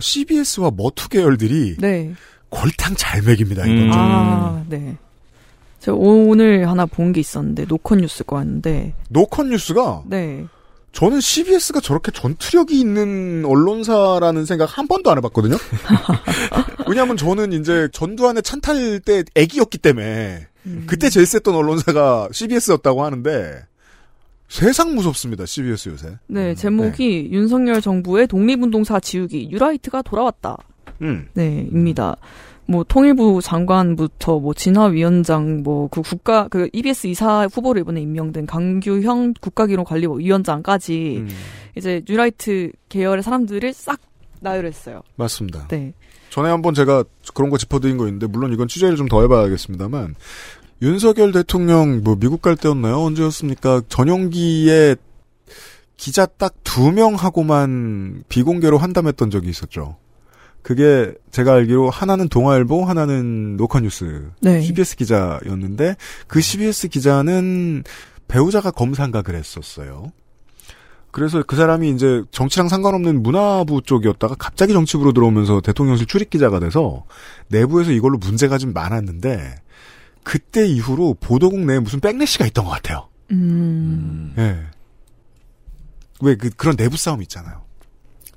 [0.00, 2.12] CBS와 머투 계열들이 네.
[2.60, 3.64] 골탕 잘 먹입니다.
[3.66, 3.98] 이번 주.
[3.98, 4.96] 아, 네.
[5.80, 10.44] 제가 오늘 하나 본 게 있었는데 노컷 뉴스 거였는데 노컷 뉴스가 네.
[10.92, 15.56] 저는 CBS가 저렇게 전투력이 있는 언론사라는 생각 한 번도 안 해봤거든요.
[16.88, 20.46] 왜냐하면 저는 이제 전두환의 찬탈 때 애기였기 때문에
[20.86, 23.62] 그때 제일 셌던 언론사가 CBS였다고 하는데
[24.48, 25.44] 세상 무섭습니다.
[25.44, 26.16] CBS 요새.
[26.28, 30.56] 네, 제목이 윤석열 정부의 독립운동사 지우기 뉴라이트가 돌아왔다.
[31.02, 31.28] 음.
[31.34, 32.16] 네, 입니다.
[32.68, 39.34] 뭐 통일부 장관부터 뭐 진화위원장 뭐 그 국가 그 EBS 이사 후보로 이번에 임명된 강규형
[39.40, 41.28] 국가기록관리위원장까지 음.
[41.76, 44.00] 이제 뉴라이트 계열의 사람들을 싹
[44.40, 45.02] 나열했어요.
[45.16, 45.68] 맞습니다.
[45.68, 45.92] 네.
[46.30, 50.14] 전에 한번 제가 그런 거 짚어드린 거 있는데 물론 이건 취재를 좀 더 해봐야겠습니다만
[50.82, 52.98] 윤석열 대통령 뭐 미국 갈 때였나요?
[53.00, 53.82] 언제였습니까?
[53.88, 54.96] 전용기에
[55.96, 59.96] 기자 딱 두 명하고만 비공개로 환담했던 적이 있었죠.
[60.66, 64.60] 그게 제가 알기로 하나는 동아일보, 하나는 노컷뉴스 네.
[64.62, 65.94] CBS 기자였는데
[66.26, 67.84] 그 CBS 기자는
[68.26, 70.10] 배우자가 검사인가 그랬었어요.
[71.12, 77.04] 그래서 그 사람이 이제 정치랑 상관없는 문화부 쪽이었다가 갑자기 정치부로 들어오면서 대통령실 출입 기자가 돼서
[77.46, 79.54] 내부에서 이걸로 문제가 좀 많았는데
[80.24, 83.06] 그때 이후로 보도국 내에 무슨 백래시가 있던 것 같아요.
[83.30, 84.34] 음.
[84.36, 84.58] 예.
[86.22, 87.62] 왜 그 그런 내부 싸움 있잖아요.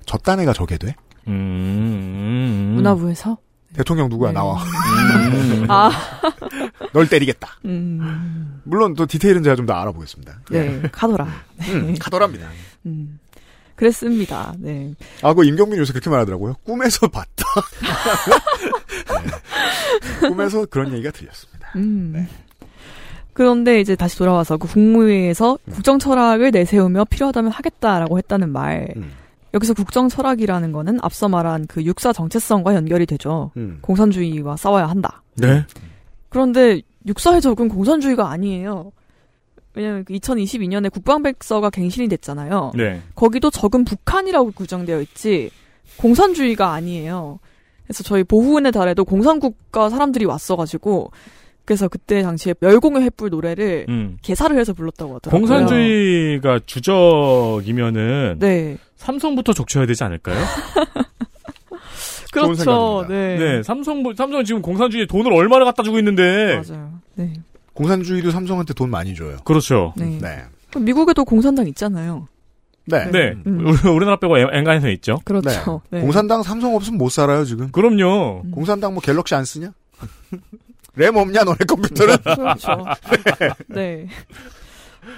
[0.05, 0.93] 저딴 애가 저게 돼?
[1.29, 2.71] 음.
[2.75, 3.37] 문화부에서
[3.73, 4.59] 대통령 누구야 나와.
[5.67, 5.91] 아.
[6.91, 7.49] 널 때리겠다.
[7.65, 8.61] 음.
[8.63, 10.39] 물론 또 디테일은 제가 좀 더 알아보겠습니다.
[10.49, 11.27] 네, 카더라.
[11.69, 12.47] 음, 카더랍니다.
[12.87, 13.19] 음.
[13.75, 14.53] 그랬습니다.
[14.57, 14.93] 네.
[15.21, 16.55] 아, 그 임경민 요새 그렇게 말하더라고요.
[16.65, 17.45] 꿈에서 봤다.
[20.21, 20.27] 네.
[20.27, 21.71] 꿈에서 그런 얘기가 들렸습니다.
[21.75, 22.27] 음.
[23.33, 28.89] 그런데 이제 다시 돌아와서 그 국무회의에서 국정 철학을 내세우며 필요하다면 하겠다라고 했다는 말.
[28.97, 29.11] 음.
[29.53, 33.51] 여기서 국정 철학이라는 거는 앞서 말한 그 육사 정체성과 연결이 되죠.
[33.57, 33.79] 음.
[33.81, 35.23] 공산주의와 싸워야 한다.
[35.35, 35.65] 네.
[36.29, 38.91] 그런데 육사의 적은 공산주의가 아니에요.
[39.73, 42.73] 왜냐하면 그 2022년에 국방백서가 갱신이 됐잖아요.
[42.75, 43.01] 네.
[43.15, 45.51] 거기도 적은 북한이라고 규정되어 있지
[45.97, 47.39] 공산주의가 아니에요.
[47.83, 51.11] 그래서 저희 보훈의 달에도 공산국가 사람들이 왔어가지고
[51.69, 54.17] 그래서 그때 당시에 멸공의 횃불 노래를 음.
[54.23, 55.39] 개사를 해서 불렀다고 하더라고요.
[55.39, 58.79] 공산주의가 주적이면은 네.
[58.95, 60.35] 삼성부터 족쳐야 되지 않을까요?
[62.33, 63.05] 그렇죠.
[63.07, 63.37] 네.
[63.37, 66.59] 네, 삼성 삼성 지금 공산주의에 돈을 얼마나 갖다 주고 있는데.
[66.67, 66.93] 맞아요.
[67.13, 67.33] 네.
[67.73, 69.37] 공산주의도 삼성한테 돈 많이 줘요.
[69.43, 69.93] 그렇죠.
[69.95, 70.17] 네.
[70.71, 72.27] 그럼 미국에도 공산당 있잖아요.
[72.85, 73.11] 네.
[73.11, 73.35] 네.
[73.45, 73.59] 음.
[73.67, 75.19] 우리- 우리나라 빼고 엔- 엔간에서 있죠.
[75.23, 75.81] 그렇죠.
[75.91, 76.01] 네.
[76.01, 77.69] 공산당 삼성 없으면 못 살아요, 지금.
[77.71, 78.45] 그럼요.
[78.49, 79.71] 공산당 뭐 갤럭시 안 쓰냐?
[80.95, 82.17] 램 없냐, 너네 컴퓨터는?
[82.23, 82.85] 그렇죠.
[83.67, 84.07] 네.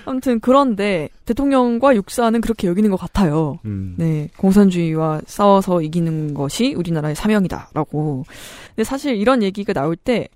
[0.05, 3.59] 아무튼 그런데 대통령과 육사는 그렇게 여기는 것 같아요.
[3.65, 3.95] 음.
[3.97, 8.25] 네, 공산주의와 싸워서 이기는 것이 우리나라의 사명이다라고.
[8.69, 10.27] 근데 사실 이런 얘기가 나올 때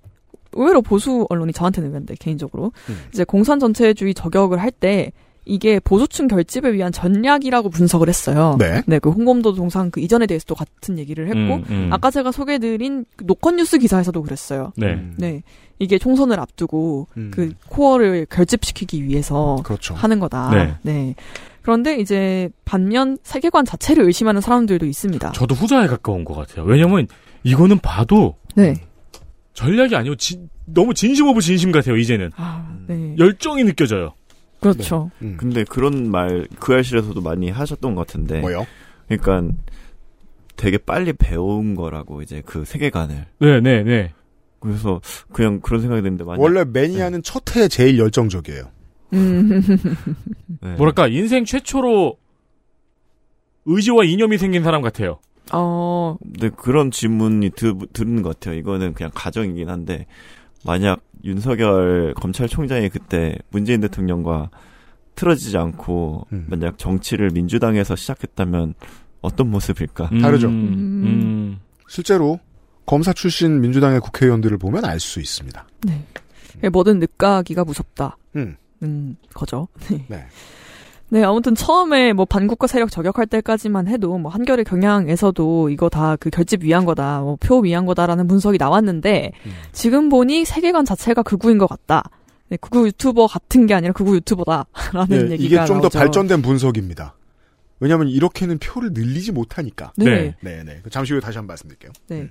[0.52, 3.04] 의외로 보수 언론이 저한테는 그런데 개인적으로 음.
[3.12, 5.12] 이제 공산 전체주의 저격을 할 때
[5.48, 8.56] 이게 보수층 결집을 위한 전략이라고 분석을 했어요.
[8.58, 8.82] 네.
[8.98, 11.88] 그 홍범도 동상 그 이전에 대해서도 같은 얘기를 했고 음, 음.
[11.92, 14.72] 아까 제가 소개해드린 그 노컷뉴스 기사에서도 그랬어요.
[14.76, 15.00] 네.
[15.16, 15.42] 네.
[15.78, 17.30] 이게 총선을 앞두고 음.
[17.32, 19.94] 그 코어를 결집시키기 위해서 그렇죠.
[19.94, 20.50] 하는 거다.
[20.50, 20.74] 네.
[20.82, 21.14] 네.
[21.62, 25.32] 그런데 이제 반면 세계관 자체를 의심하는 사람들도 있습니다.
[25.32, 26.64] 저도 후자에 가까운 것 같아요.
[26.64, 27.06] 왜냐면
[27.44, 28.74] 이거는 봐도 네.
[29.54, 31.96] 전략이 아니고 진- 너무 진심 of 진심 같아요.
[31.96, 33.14] 이제는 아, 네.
[33.18, 34.12] 열정이 느껴져요.
[34.72, 35.10] 그렇죠.
[35.22, 35.36] 음.
[35.38, 38.40] 근데 그런 말 그 알실에서도 많이 하셨던 것 같은데.
[38.40, 38.66] 뭐요?
[39.08, 39.54] 그러니까
[40.56, 43.26] 되게 빨리 배운 거라고 이제 그 세계관을.
[43.40, 44.12] 네, 네, 네.
[44.58, 45.00] 그래서
[45.32, 48.70] 그냥 그런 생각이 드는데 만약 원래 매니아는 첫 해에 제일 열정적이에요.
[49.12, 49.60] 음.
[50.62, 50.74] 네.
[50.76, 52.16] 뭐랄까 인생 최초로
[53.66, 55.18] 의지와 이념이 생긴 사람 같아요.
[55.52, 56.16] 어.
[56.40, 58.58] 네, 그런 질문이 드, 들은 것 같아요.
[58.58, 60.06] 이거는 그냥 가정이긴 한데,
[60.64, 64.50] 만약 윤석열 검찰총장이 그때 문재인 대통령과
[65.14, 66.46] 틀어지지 않고, 음.
[66.48, 68.74] 만약 정치를 민주당에서 시작했다면
[69.20, 70.10] 어떤 모습일까?
[70.20, 70.48] 다르죠.
[70.48, 71.58] 음.
[71.88, 72.38] 실제로
[72.86, 75.66] 검사 출신 민주당의 국회의원들을 보면 알 수 있습니다.
[75.86, 76.68] 네.
[76.68, 78.16] 뭐든 늦가기가 무섭다.
[78.36, 78.56] 음.
[78.82, 79.68] 음, 거죠.
[80.08, 80.26] 네.
[81.08, 86.30] 네, 아무튼 처음에 뭐 반국가 세력 저격할 때까지만 해도 뭐 한겨레 경향에서도 이거 다 그
[86.30, 89.52] 결집 위한 거다, 뭐 표 위한 거다라는 분석이 나왔는데 음.
[89.72, 92.02] 지금 보니 세계관 자체가 극우인 것 같다.
[92.48, 95.88] 네, 극우 유튜버 같은 게 아니라 극우 유튜버다라는 네, 얘기가 이게 좀 더.
[95.88, 97.14] 발전된 분석입니다.
[97.78, 99.92] 왜냐하면 이렇게는 표를 늘리지 못하니까.
[99.96, 100.34] 네.
[100.40, 100.80] 네, 네.
[100.90, 101.92] 잠시 후에 다시 한번 말씀드릴게요.
[102.08, 102.28] 네.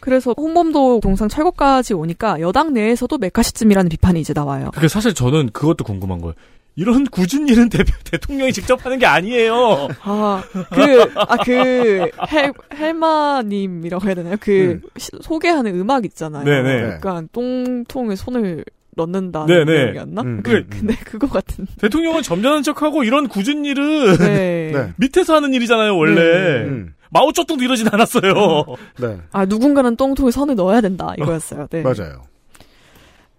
[0.00, 4.70] 그래서 홍범도 동상 철거까지 오니까 여당 내에서도 매카시즘이라는 비판이 이제 나와요.
[4.74, 6.34] 그게 사실 저는 그것도 궁금한 거예요.
[6.76, 9.88] 이런 궂은 일은 대, 대통령이 직접 하는 게 아니에요.
[10.02, 10.42] 아,
[10.72, 14.36] 그, 아, 그, 헬, 헬마님이라고 해야 되나요?
[14.40, 16.44] 그, 시- 소개하는 음악 있잖아요.
[16.44, 16.82] 네네.
[16.94, 18.64] 약간 똥통에 손을
[18.96, 19.82] 넣는다는 네네.
[19.84, 20.22] 내용이었나?
[20.22, 21.66] 음, 그, 음, 근데 그거 같은.
[21.80, 24.70] 대통령은 점잖은 척하고 이런 굳은 일은 네.
[24.74, 24.92] 네.
[24.96, 26.14] 밑에서 하는 일이잖아요, 원래.
[26.20, 26.64] 네.
[26.68, 26.94] 음.
[27.10, 28.32] 마오쩌둥도 이러진 않았어요.
[29.00, 29.18] 네.
[29.32, 31.12] 아, 누군가는 똥통에 손을 넣어야 된다.
[31.18, 31.66] 이거였어요.
[31.68, 31.82] 네.
[31.82, 32.22] 맞아요.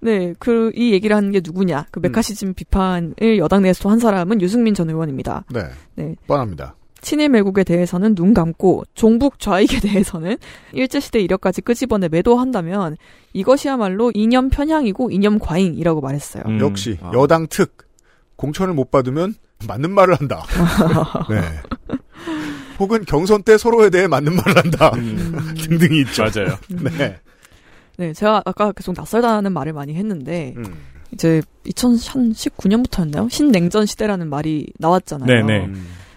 [0.01, 1.87] 네, 그, 이 얘기를 하는 게 누구냐.
[1.91, 5.45] 그 메카시즘 비판을 여당 내에서 한 사람은 유승민 전 의원입니다.
[5.53, 5.61] 네.
[5.95, 6.15] 네.
[6.27, 6.75] 뻔합니다.
[7.01, 10.37] 친일 매국에 대해서는 눈 감고 종북 좌익에 대해서는
[10.71, 12.97] 일제시대 이력까지 끄집어내 매도한다면
[13.33, 16.43] 이것이야말로 이념 편향이고 이념 과잉이라고 말했어요.
[16.47, 16.59] 음.
[16.59, 17.77] 역시 여당 특
[18.35, 19.35] 공천을 못 받으면
[19.67, 20.43] 맞는 말을 한다.
[21.29, 21.41] 네.
[22.79, 24.91] 혹은 경선 때 서로에 대해 맞는 말을 한다.
[25.57, 26.23] 등등이 있죠.
[26.23, 26.57] 맞아요.
[26.69, 27.19] 네.
[28.01, 30.63] 네, 제가 아까 계속 낯설다는 말을 많이 했는데 음.
[31.13, 33.29] 이제 2019년부터였나요?
[33.29, 35.27] 신냉전 시대라는 말이 나왔잖아요.
[35.27, 35.69] 네네.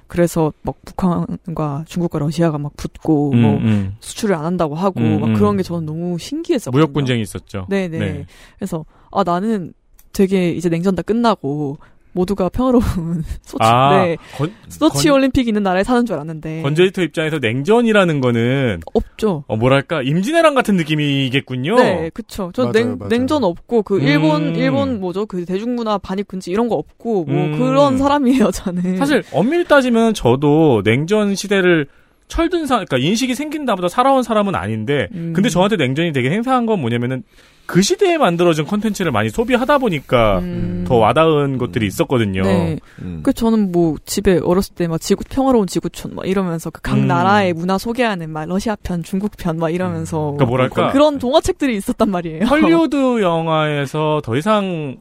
[0.06, 3.97] 그래서 막 북한과 중국과 러시아가 막 붙고 음, 뭐 음.
[4.01, 5.35] 수출을 안 한다고 하고 음, 막 음.
[5.35, 6.81] 그런 게 저는 너무 신기했었거든요.
[6.81, 7.66] 무역 분쟁이 있었죠.
[7.69, 7.98] 네네.
[7.98, 8.27] 네.
[8.56, 9.74] 그래서 아 나는
[10.15, 11.77] 되게 이제 냉전 다 끝나고
[12.14, 14.16] 모두가 평화로운 소치, 아, 네.
[14.38, 19.44] 건- 소치 건- 올림픽 있는 나라에 사는 줄 알았는데 건제이터 입장에서 냉전이라는 거는 없죠.
[19.48, 21.74] 어 뭐랄까 임진왜란 같은 느낌이겠군요.
[21.76, 22.50] 네, 그쵸.
[22.54, 23.08] 저 맞아요, 냉, 맞아요.
[23.10, 24.02] 냉전 없고, 그, 음.
[24.02, 25.26] 일본, 일본 뭐죠?
[25.26, 27.58] 그 대중문화 반입 금지 이런 거 없고, 뭐, 음.
[27.58, 28.96] 그런 사람이에요, 저는.
[28.96, 31.86] 사실 엄밀히 따지면 저도 냉전 시대를
[32.28, 35.32] 철든 사, 그러니까 인식이 생긴 다보다 살아온 사람은 아닌데, 음.
[35.34, 37.22] 근데 저한테 냉전이 되게 행사한 건 뭐냐면은
[37.66, 40.42] 그 시대에 만들어진 컨텐츠를 많이 소비하다 보니까
[40.86, 42.42] 더 와닿은 것들이 있었거든요.
[42.42, 42.44] 음.
[42.44, 42.78] 네.
[43.00, 43.20] 음.
[43.22, 47.06] 그 저는 뭐 집에 어렸을 때 막 지구 평화로운 지구촌 막 이러면서 그각 음.
[47.06, 50.92] 나라의 문화 소개하는 막 러시아 편, 중국 편 막 이러면서 그러니까 뭐랄까.
[50.92, 52.44] 그런 동화책들이 있었단 말이에요.
[52.44, 54.96] 헐리우드 영화에서 더 이상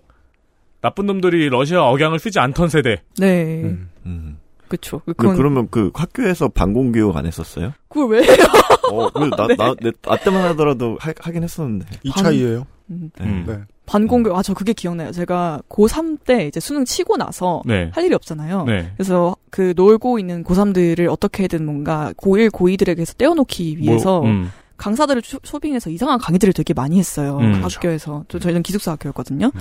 [0.82, 3.02] 나쁜 놈들이 러시아 억양을 쓰지 않던 세대.
[3.18, 3.76] 네.
[4.06, 4.38] 음.
[4.74, 5.02] 그쵸.
[5.06, 7.74] 그, 그건 그러면 그 학교에서 반공교육 안 했었어요?
[7.90, 8.38] 그걸 왜 해요?
[8.92, 9.56] 어, 그 나, 네.
[9.56, 11.86] 나, 내, 나 때만 하더라도 하, 하긴 했었는데.
[12.02, 12.66] 이 차이예요.
[12.90, 13.12] 음.
[13.20, 13.44] 네.
[13.46, 13.60] 네.
[13.86, 15.12] 반공교, 아, 저 그게 기억나요.
[15.12, 17.92] 제가 고3 때 이제 수능 치고 나서 네.
[17.94, 18.64] 할 일이 없잖아요.
[18.64, 18.92] 네.
[18.98, 24.52] 그래서 그 놀고 있는 고3들을 어떻게든 뭔가 고1, 고2들에게서 떼어놓기 위해서 뭐, 음.
[24.78, 27.38] 강사들을 초, 초빙해서 이상한 강의들을 되게 많이 했어요.
[27.42, 27.54] 음.
[27.54, 28.24] 그 학교에서.
[28.28, 29.52] 또 저희는 기숙사 학교였거든요.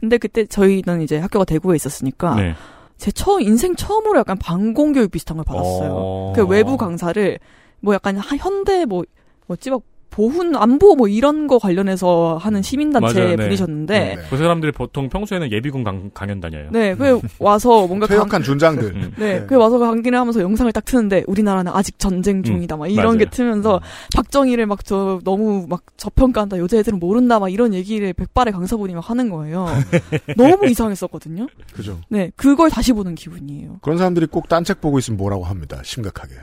[0.00, 2.54] 근데 그때 저희는 이제 학교가 대구에 있었으니까 네.
[2.98, 5.90] 제 처음 인생 처음으로 약간 반공교육 비슷한 걸 받았어요.
[5.92, 6.32] 어.
[6.36, 7.38] 그 외부 강사를
[7.80, 9.04] 뭐 약간 하- 현대 뭐
[9.46, 9.80] 뭐지 막
[10.12, 13.36] 보훈 안보 뭐 이런 거 관련해서 하는 시민단체 맞아요, 네.
[13.44, 16.68] 분이셨는데 그 사람들이 보통 평소에는 예비군 강, 강연 다녀요.
[16.70, 18.84] 네, 그 와서 뭔가 강- 퇴역한 준장들.
[18.94, 19.12] 음.
[19.16, 23.18] 네, 그 와서 강의를 하면서 영상을 딱 트는데 우리나라는 아직 전쟁 중이다 막 이런 맞아요.
[23.18, 23.80] 게 트면서
[24.14, 29.30] 박정희를 막 저 너무 막 저평가한다 여자애들은 모른다 막 이런 얘기를 백발의 강사분이 막 하는
[29.30, 29.66] 거예요.
[30.36, 31.46] 너무 이상했었거든요.
[31.72, 31.98] 그죠.
[32.08, 33.78] 네, 그걸 다시 보는 기분이에요.
[33.80, 35.80] 그런 사람들이 꼭 딴 책 보고 있으면 뭐라고 합니다.
[35.84, 36.34] 심각하게.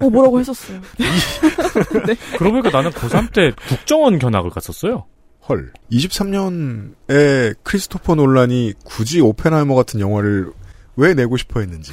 [0.00, 0.80] 어 뭐라고 했었어요.
[2.38, 5.06] 그러고 보니까 나는 고3 때 국정원 견학을 갔었어요.
[5.48, 5.72] 헐.
[5.90, 10.52] 23년에 크리스토퍼 논란이 굳이 오펜하이머 같은 영화를
[10.96, 11.92] 왜 내고 싶어 했는지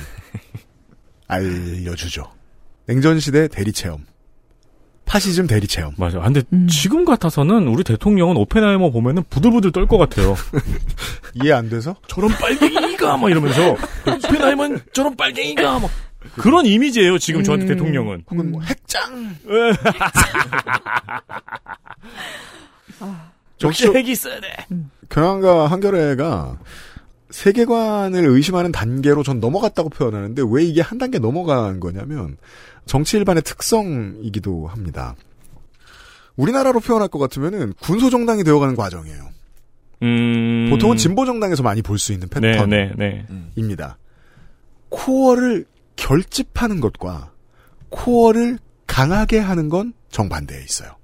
[1.27, 2.25] 알려주죠.
[2.87, 4.05] 냉전시대 대리체험.
[5.05, 5.95] 파시즘 대리체험.
[5.97, 6.19] 맞아.
[6.19, 6.67] 아, 근데 음.
[6.67, 10.35] 지금 같아서는 우리 대통령은 오펜하이머 보면은 부들부들 떨 것 같아요.
[11.43, 11.95] 이해 안 돼서?
[12.07, 13.75] 저런 빨갱이가 막 이러면서
[14.05, 15.89] 오펜하이머는 저런 빨갱이가 막
[16.35, 17.17] 그런 이미지예요.
[17.17, 17.67] 지금 저한테 음.
[17.69, 18.23] 대통령은.
[18.29, 19.35] 혹은 뭐 핵장.
[23.63, 24.47] 역시 핵이 있어야 돼.
[25.09, 26.59] 경향과 한겨레가
[27.29, 32.37] 세계관을 의심하는 단계로 전 넘어갔다고 표현하는데 왜 이게 한 단계 넘어간 거냐면
[32.85, 35.15] 정치 일반의 특성이기도 합니다.
[36.37, 39.29] 우리나라로 표현할 것 같으면은 군소정당이 되어가는 과정이에요.
[40.01, 40.67] 음.
[40.69, 42.95] 보통은 진보 정당에서 많이 볼 수 있는 네, 패턴입니다.
[42.95, 43.85] 네, 네.
[44.87, 45.65] 코어를
[45.99, 47.33] 결집하는 것과
[47.89, 48.57] 코어를
[48.87, 50.95] 강하게 하는 건 정반대에 있어요.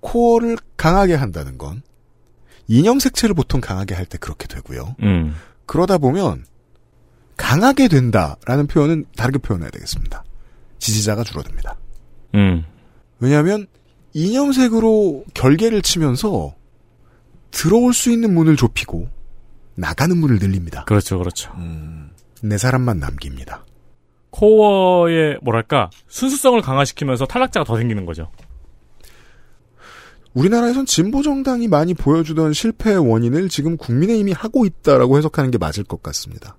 [0.00, 1.82] 코어를 강하게 한다는 건
[2.66, 4.96] 이념 색채를 보통 강하게 할 때 그렇게 되고요.
[5.02, 5.34] 음.
[5.66, 6.44] 그러다 보면
[7.36, 10.24] 강하게 된다라는 표현은 다르게 표현해야 되겠습니다.
[10.78, 11.76] 지지자가 줄어듭니다.
[12.34, 12.64] 음.
[13.20, 13.66] 왜냐하면
[14.14, 16.54] 이념색으로 결계를 치면서
[17.50, 19.08] 들어올 수 있는 문을 좁히고
[19.74, 20.84] 나가는 문을 늘립니다.
[20.86, 21.52] 그렇죠, 그렇죠.
[22.42, 23.64] 네 사람만 남깁니다.
[24.34, 28.30] 코어의 뭐랄까 순수성을 강화시키면서 탈락자가 더 생기는 거죠.
[30.34, 36.02] 우리나라에선 진보 정당이 많이 보여주던 실패의 원인을 지금 국민의힘이 하고 있다라고 해석하는 게 맞을 것
[36.02, 36.56] 같습니다.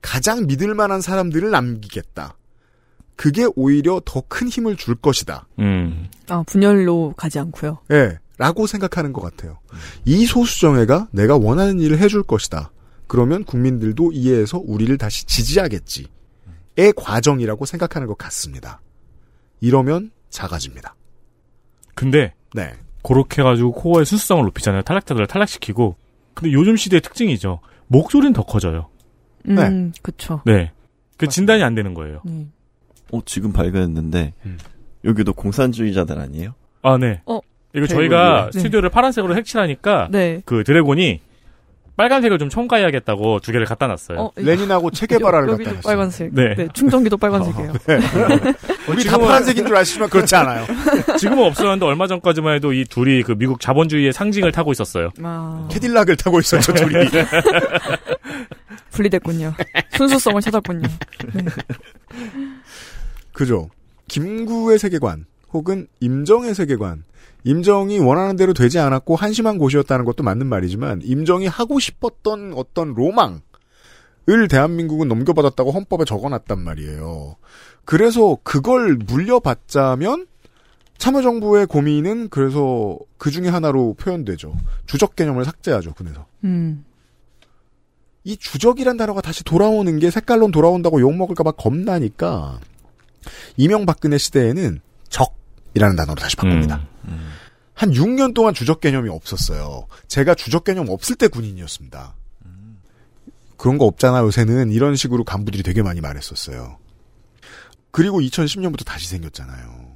[0.00, 2.36] 가장 믿을 만한 사람들을 남기겠다.
[3.16, 5.46] 그게 오히려 더 큰 힘을 줄 것이다.
[5.58, 6.08] 음.
[6.28, 7.78] 아, 분열로 가지 않고요.
[7.90, 9.58] 예, 라고 생각하는 것 같아요.
[10.06, 12.70] 이 소수정예가 내가 원하는 일을 해줄 것이다.
[13.06, 16.06] 그러면 국민들도 이해해서 우리를 다시 지지하겠지.
[16.78, 18.80] 의 과정이라고 생각하는 것 같습니다.
[19.60, 20.94] 이러면 작아집니다.
[21.94, 22.72] 근데 네.
[23.02, 24.82] 그렇게 해가지고 코어의 순수성을 높이잖아요.
[24.82, 25.96] 탈락자들을 탈락시키고.
[26.34, 27.58] 근데 요즘 시대의 특징이죠.
[27.88, 28.88] 목소리는 더 커져요.
[29.48, 30.42] 음, 그쵸.
[30.46, 30.70] 네.
[31.16, 32.22] 그 진단이 안 되는 거예요.
[32.24, 32.46] 네.
[33.12, 34.34] 어, 지금 발견했는데,
[35.04, 36.54] 여기도 공산주의자들 아니에요?
[36.82, 37.22] 아, 네.
[37.26, 37.40] 어.
[37.74, 38.50] 이거 저희가 위에.
[38.52, 40.42] 스튜디오를 파란색으로 색칠하니까 네.
[40.44, 41.20] 그 드래곤이
[41.98, 44.18] 빨간색을 좀 첨가해야겠다고 두 개를 갖다 놨어요.
[44.20, 45.82] 어, 레닌하고 체게바라를 여기도 갖다 놨어요.
[45.82, 46.32] 빨간색.
[46.32, 46.54] 네.
[46.54, 46.68] 네.
[46.72, 47.72] 충전기도 빨간색이에요.
[48.88, 50.64] 우리 다 파란색인 줄 아시지만 그렇지 않아요.
[51.18, 55.10] 지금은 없었는데 얼마 전까지만 해도 이 둘이 그 미국 자본주의의 상징을 타고 있었어요.
[55.24, 57.08] 아, 캐딜락을 타고 있었죠, 둘이.
[58.92, 59.54] 분리됐군요.
[59.96, 60.88] 순수성을 찾았군요.
[61.34, 61.44] 네.
[63.32, 63.70] 그죠.
[64.06, 67.02] 김구의 세계관, 혹은 임정의 세계관.
[67.44, 73.40] 임정이 원하는 대로 되지 않았고 한심한 곳이었다는 것도 맞는 말이지만 임정이 하고 싶었던 어떤 로망
[74.30, 77.36] 을 대한민국은 넘겨받았다고 헌법에 적어놨단 말이에요.
[77.86, 80.26] 그래서 그걸 물려받자면
[80.98, 84.52] 참여정부의 고민은 그래서 그 중에 하나로 표현되죠.
[84.84, 86.26] 주적 개념을 삭제하죠, 군에서.
[86.44, 86.84] 음.
[88.24, 92.60] 이 주적이란 단어가 다시 돌아오는 게 색깔론 돌아온다고 욕먹을까봐 겁나니까
[93.56, 95.37] 이명박근혜 시대에는 적
[95.78, 96.84] 이라는 단어로 다시 바꿉니다.
[97.72, 99.86] 한 6년 동안 주적 개념이 없었어요.
[100.08, 102.16] 제가 주적 개념 없을 때 군인이었습니다.
[103.56, 106.78] 그런 거 없잖아 요새는 이런 식으로 간부들이 되게 많이 말했었어요.
[107.92, 109.88] 그리고 2010년부터 다시 생겼잖아요.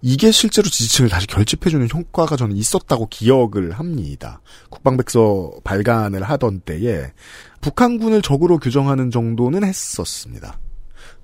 [0.00, 4.40] 이게 실제로 지지층을 다시 결집해주는 효과가 저는 있었다고 기억을 합니다.
[4.70, 7.12] 국방백서 발간을 하던 때에
[7.60, 10.60] 북한군을 적으로 규정하는 정도는 했었습니다.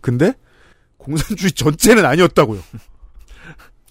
[0.00, 0.32] 근데
[0.96, 2.62] 공산주의 전체는 아니었다고요.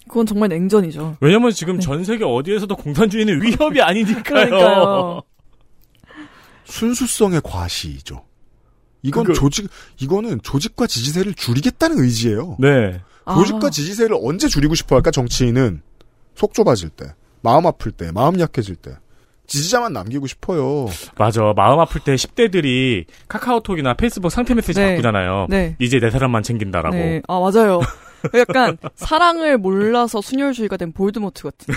[0.08, 1.16] 그건 정말 냉전이죠.
[1.20, 4.22] 왜냐면 지금 전 세계 어디에서도 공산주의는 위협이 아니니까요.
[4.22, 5.22] 그러니까요.
[6.64, 8.22] 순수성의 과시죠.
[9.02, 9.68] 이건 그거- 조직,
[10.00, 12.56] 이거는 조직과 지지세를 줄이겠다는 의지예요.
[12.58, 13.00] 네.
[13.32, 13.70] 조직과 아.
[13.70, 15.82] 지지세를 언제 줄이고 싶어 할까, 정치인은?
[16.34, 17.06] 속 좁아질 때,
[17.42, 18.92] 마음 아플 때, 마음 약해질 때.
[19.46, 20.86] 지지자만 남기고 싶어요.
[21.18, 21.52] 맞아.
[21.54, 24.92] 마음 아플 때 10대들이 카카오톡이나 페이스북 상태 메시지 네.
[24.92, 25.46] 바꾸잖아요.
[25.50, 25.76] 네.
[25.78, 26.96] 이제 내 사람만 챙긴다라고.
[26.96, 27.20] 네.
[27.28, 27.80] 아, 맞아요.
[28.34, 31.74] 약간 사랑을 몰라서 순혈주의가 된 볼드모트 같은.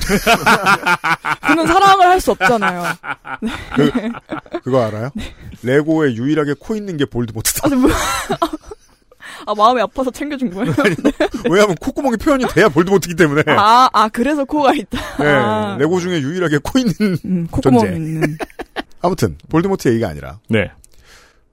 [1.47, 2.83] 그는 사랑을 할 수 없잖아요.
[3.75, 3.91] 그,
[4.63, 5.09] 그거 알아요?
[5.63, 7.61] 레고에 유일하게 코 있는 게 볼드모트다.
[7.63, 7.89] 아니, 뭐.
[9.45, 10.73] 아, 마음이 아파서 챙겨준 거예요?
[11.49, 13.43] 왜냐하면 콧구멍이 표현이 돼야 볼드모트기 때문에.
[13.47, 14.99] 아, 아, 그래서 코가 있다.
[15.19, 15.77] 네, 아.
[15.79, 16.93] 레고 중에 유일하게 코 있는
[17.23, 17.95] 음, 콧구멍 존재.
[17.95, 18.37] 있는.
[19.01, 20.71] 아무튼 볼드모트 얘기가 아니라 네.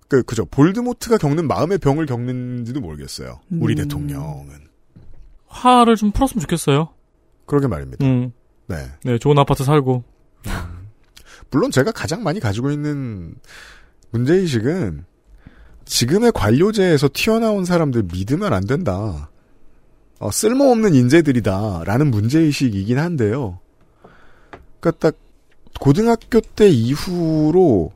[0.09, 3.41] 그 그죠 볼드모트가 겪는 마음의 병을 겪는지도 모르겠어요.
[3.61, 3.83] 우리 음.
[3.83, 4.64] 대통령은
[5.55, 6.89] 화를 좀 풀었으면 좋겠어요.
[7.47, 8.05] 그러게 말입니다.
[8.05, 8.33] 음.
[8.67, 8.77] 네.
[9.05, 10.03] 네, 좋은 아파트 살고.
[11.51, 13.37] 물론 제가 가장 많이 가지고 있는
[14.11, 15.05] 문제의식은
[15.85, 19.31] 지금의 관료제에서 튀어나온 사람들 믿으면 안 된다.
[20.19, 23.61] 어, 쓸모없는 인재들이다 라는 문제의식이긴 한데요.
[24.81, 25.17] 그러니까 딱
[25.81, 27.93] 고등학교 때 이후로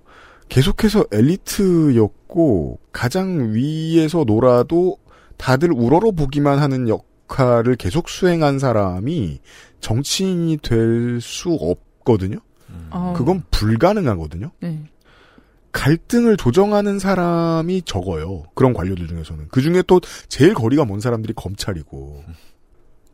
[0.49, 4.99] 계속해서 엘리트였고 가장 위에서 놀아도
[5.37, 9.41] 다들 우러러 보기만 하는 역 할을 계속 수행한 사람이
[9.81, 12.39] 정치인이 될 수 없거든요.
[12.91, 13.15] 어.
[13.17, 14.51] 그건 불가능하거든요.
[14.61, 14.85] 네.
[15.73, 18.45] 갈등을 조정하는 사람이 적어요.
[18.55, 19.49] 그런 관료들 중에서는.
[19.51, 22.25] 그 중에 또 제일 거리가 먼 사람들이 검찰이고,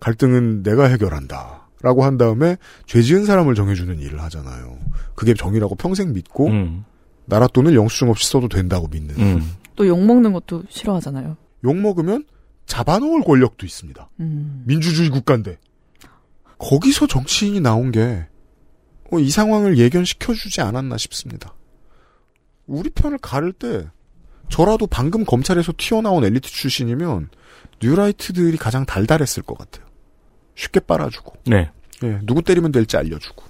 [0.01, 1.69] 갈등은 내가 해결한다.
[1.83, 4.79] 라고 한 다음에 죄 지은 사람을 정해주는 일을 하잖아요.
[5.15, 6.85] 그게 정의라고 평생 믿고, 음.
[7.27, 9.43] 나라 돈을 영수증 없이 써도 된다고 믿는.
[9.77, 11.37] 또 욕먹는 것도 싫어하잖아요.
[11.65, 12.25] 욕 먹으면
[12.67, 14.11] 잡아놓을 권력도 있습니다.
[14.21, 14.63] 음.
[14.67, 15.59] 민주주의 국가인데.
[16.59, 18.27] 거기서 정치인이 나온 게,
[19.11, 21.55] 뭐이 상황을 예견시켜주지 않았나 싶습니다.
[22.67, 23.87] 우리 편을 가를 때
[24.49, 27.29] 저라도 방금 검찰에서 튀어나온 엘리트 출신이면
[27.83, 29.85] 뉴라이트들이 가장 달달했을 것 같아요.
[30.55, 31.35] 쉽게 빨아주고.
[31.47, 31.71] 네.
[32.03, 33.45] 예, 누구 때리면 될지 알려주고.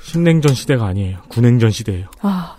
[0.00, 1.22] 신냉전 시대가 아니에요.
[1.28, 2.08] 구냉전 시대예요.
[2.20, 2.56] 아,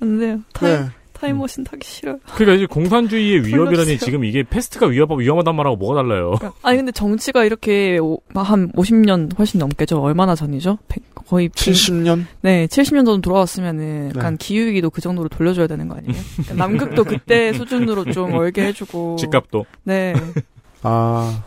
[0.00, 0.40] 안 돼요.
[0.52, 0.90] 타임, 네.
[1.24, 2.18] 타임머신 타기 싫어요.
[2.34, 3.98] 그러니까 이제 공산주의의 위협이라니.
[3.98, 6.34] 지금 이게 패스트가 위협하고 위험하단 말하고 뭐가 달라요?
[6.62, 10.00] 아니, 근데 정치가 이렇게 오- 한 50년 훨씬 넘게죠.
[10.02, 10.78] 얼마나 전이죠?
[10.88, 11.48] 백- 거의.
[11.48, 12.26] 70년?
[12.42, 14.44] 네, 70년 전 돌아왔으면은 약간 네.
[14.46, 16.22] 기후위기도 그 정도로 돌려줘야 되는 거 아니에요?
[16.36, 19.16] 그러니까 남극도 그때 수준으로 좀 얼게 해주고.
[19.16, 19.64] 집값도.
[19.84, 20.14] 네.
[20.82, 21.42] 아,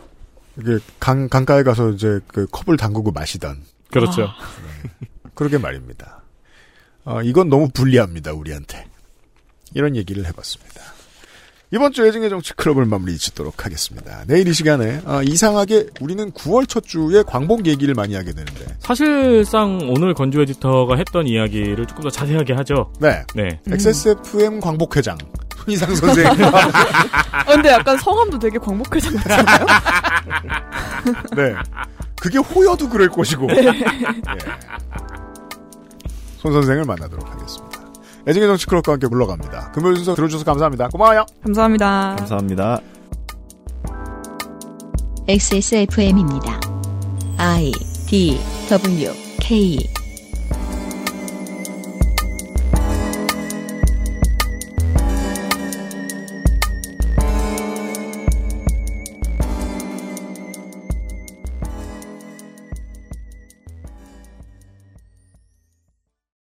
[0.58, 3.62] 이게 강, 강가에 가서 이제 그 컵을 담그고 마시던.
[3.92, 4.24] 그렇죠.
[4.24, 4.34] 아.
[5.34, 6.22] 그러게 말입니다.
[7.04, 8.84] 아, 이건 너무 불리합니다, 우리한테.
[9.74, 10.82] 이런 얘기를 해봤습니다.
[11.70, 14.24] 이번 주 애증의 정치 클럽을 마무리 짓도록 하겠습니다.
[14.26, 19.78] 내일 이 시간에 아, 이상하게 우리는 9월 첫 주에 광복 얘기를 많이 하게 되는데 사실상
[19.90, 22.90] 오늘 건조 에디터가 했던 이야기를 조금 더 자세하게 하죠.
[23.00, 23.22] 네.
[23.34, 23.60] 네.
[23.70, 25.18] XSFM 광복 회장
[25.58, 29.66] 손희상 선생 아, 근데 약간 성함도 되게 광복 회장 같잖아요?
[31.36, 31.54] 네.
[32.18, 33.46] 그게 호여도 그럴 것이고.
[33.48, 33.66] 네.
[33.66, 33.72] 예.
[36.38, 37.67] 손 선생을 만나도록 하겠습니다.
[38.28, 39.72] 애증의 정치 클럽과 함께 굴러갑니다.
[39.72, 40.88] 금요일 순서 들어주셔서 감사합니다.
[40.88, 41.24] 고마워요.
[41.42, 42.16] 감사합니다.
[42.18, 42.80] 감사합니다.
[45.26, 46.60] XSFM입니다.
[47.38, 47.72] I
[48.06, 48.38] D
[48.68, 49.97] W K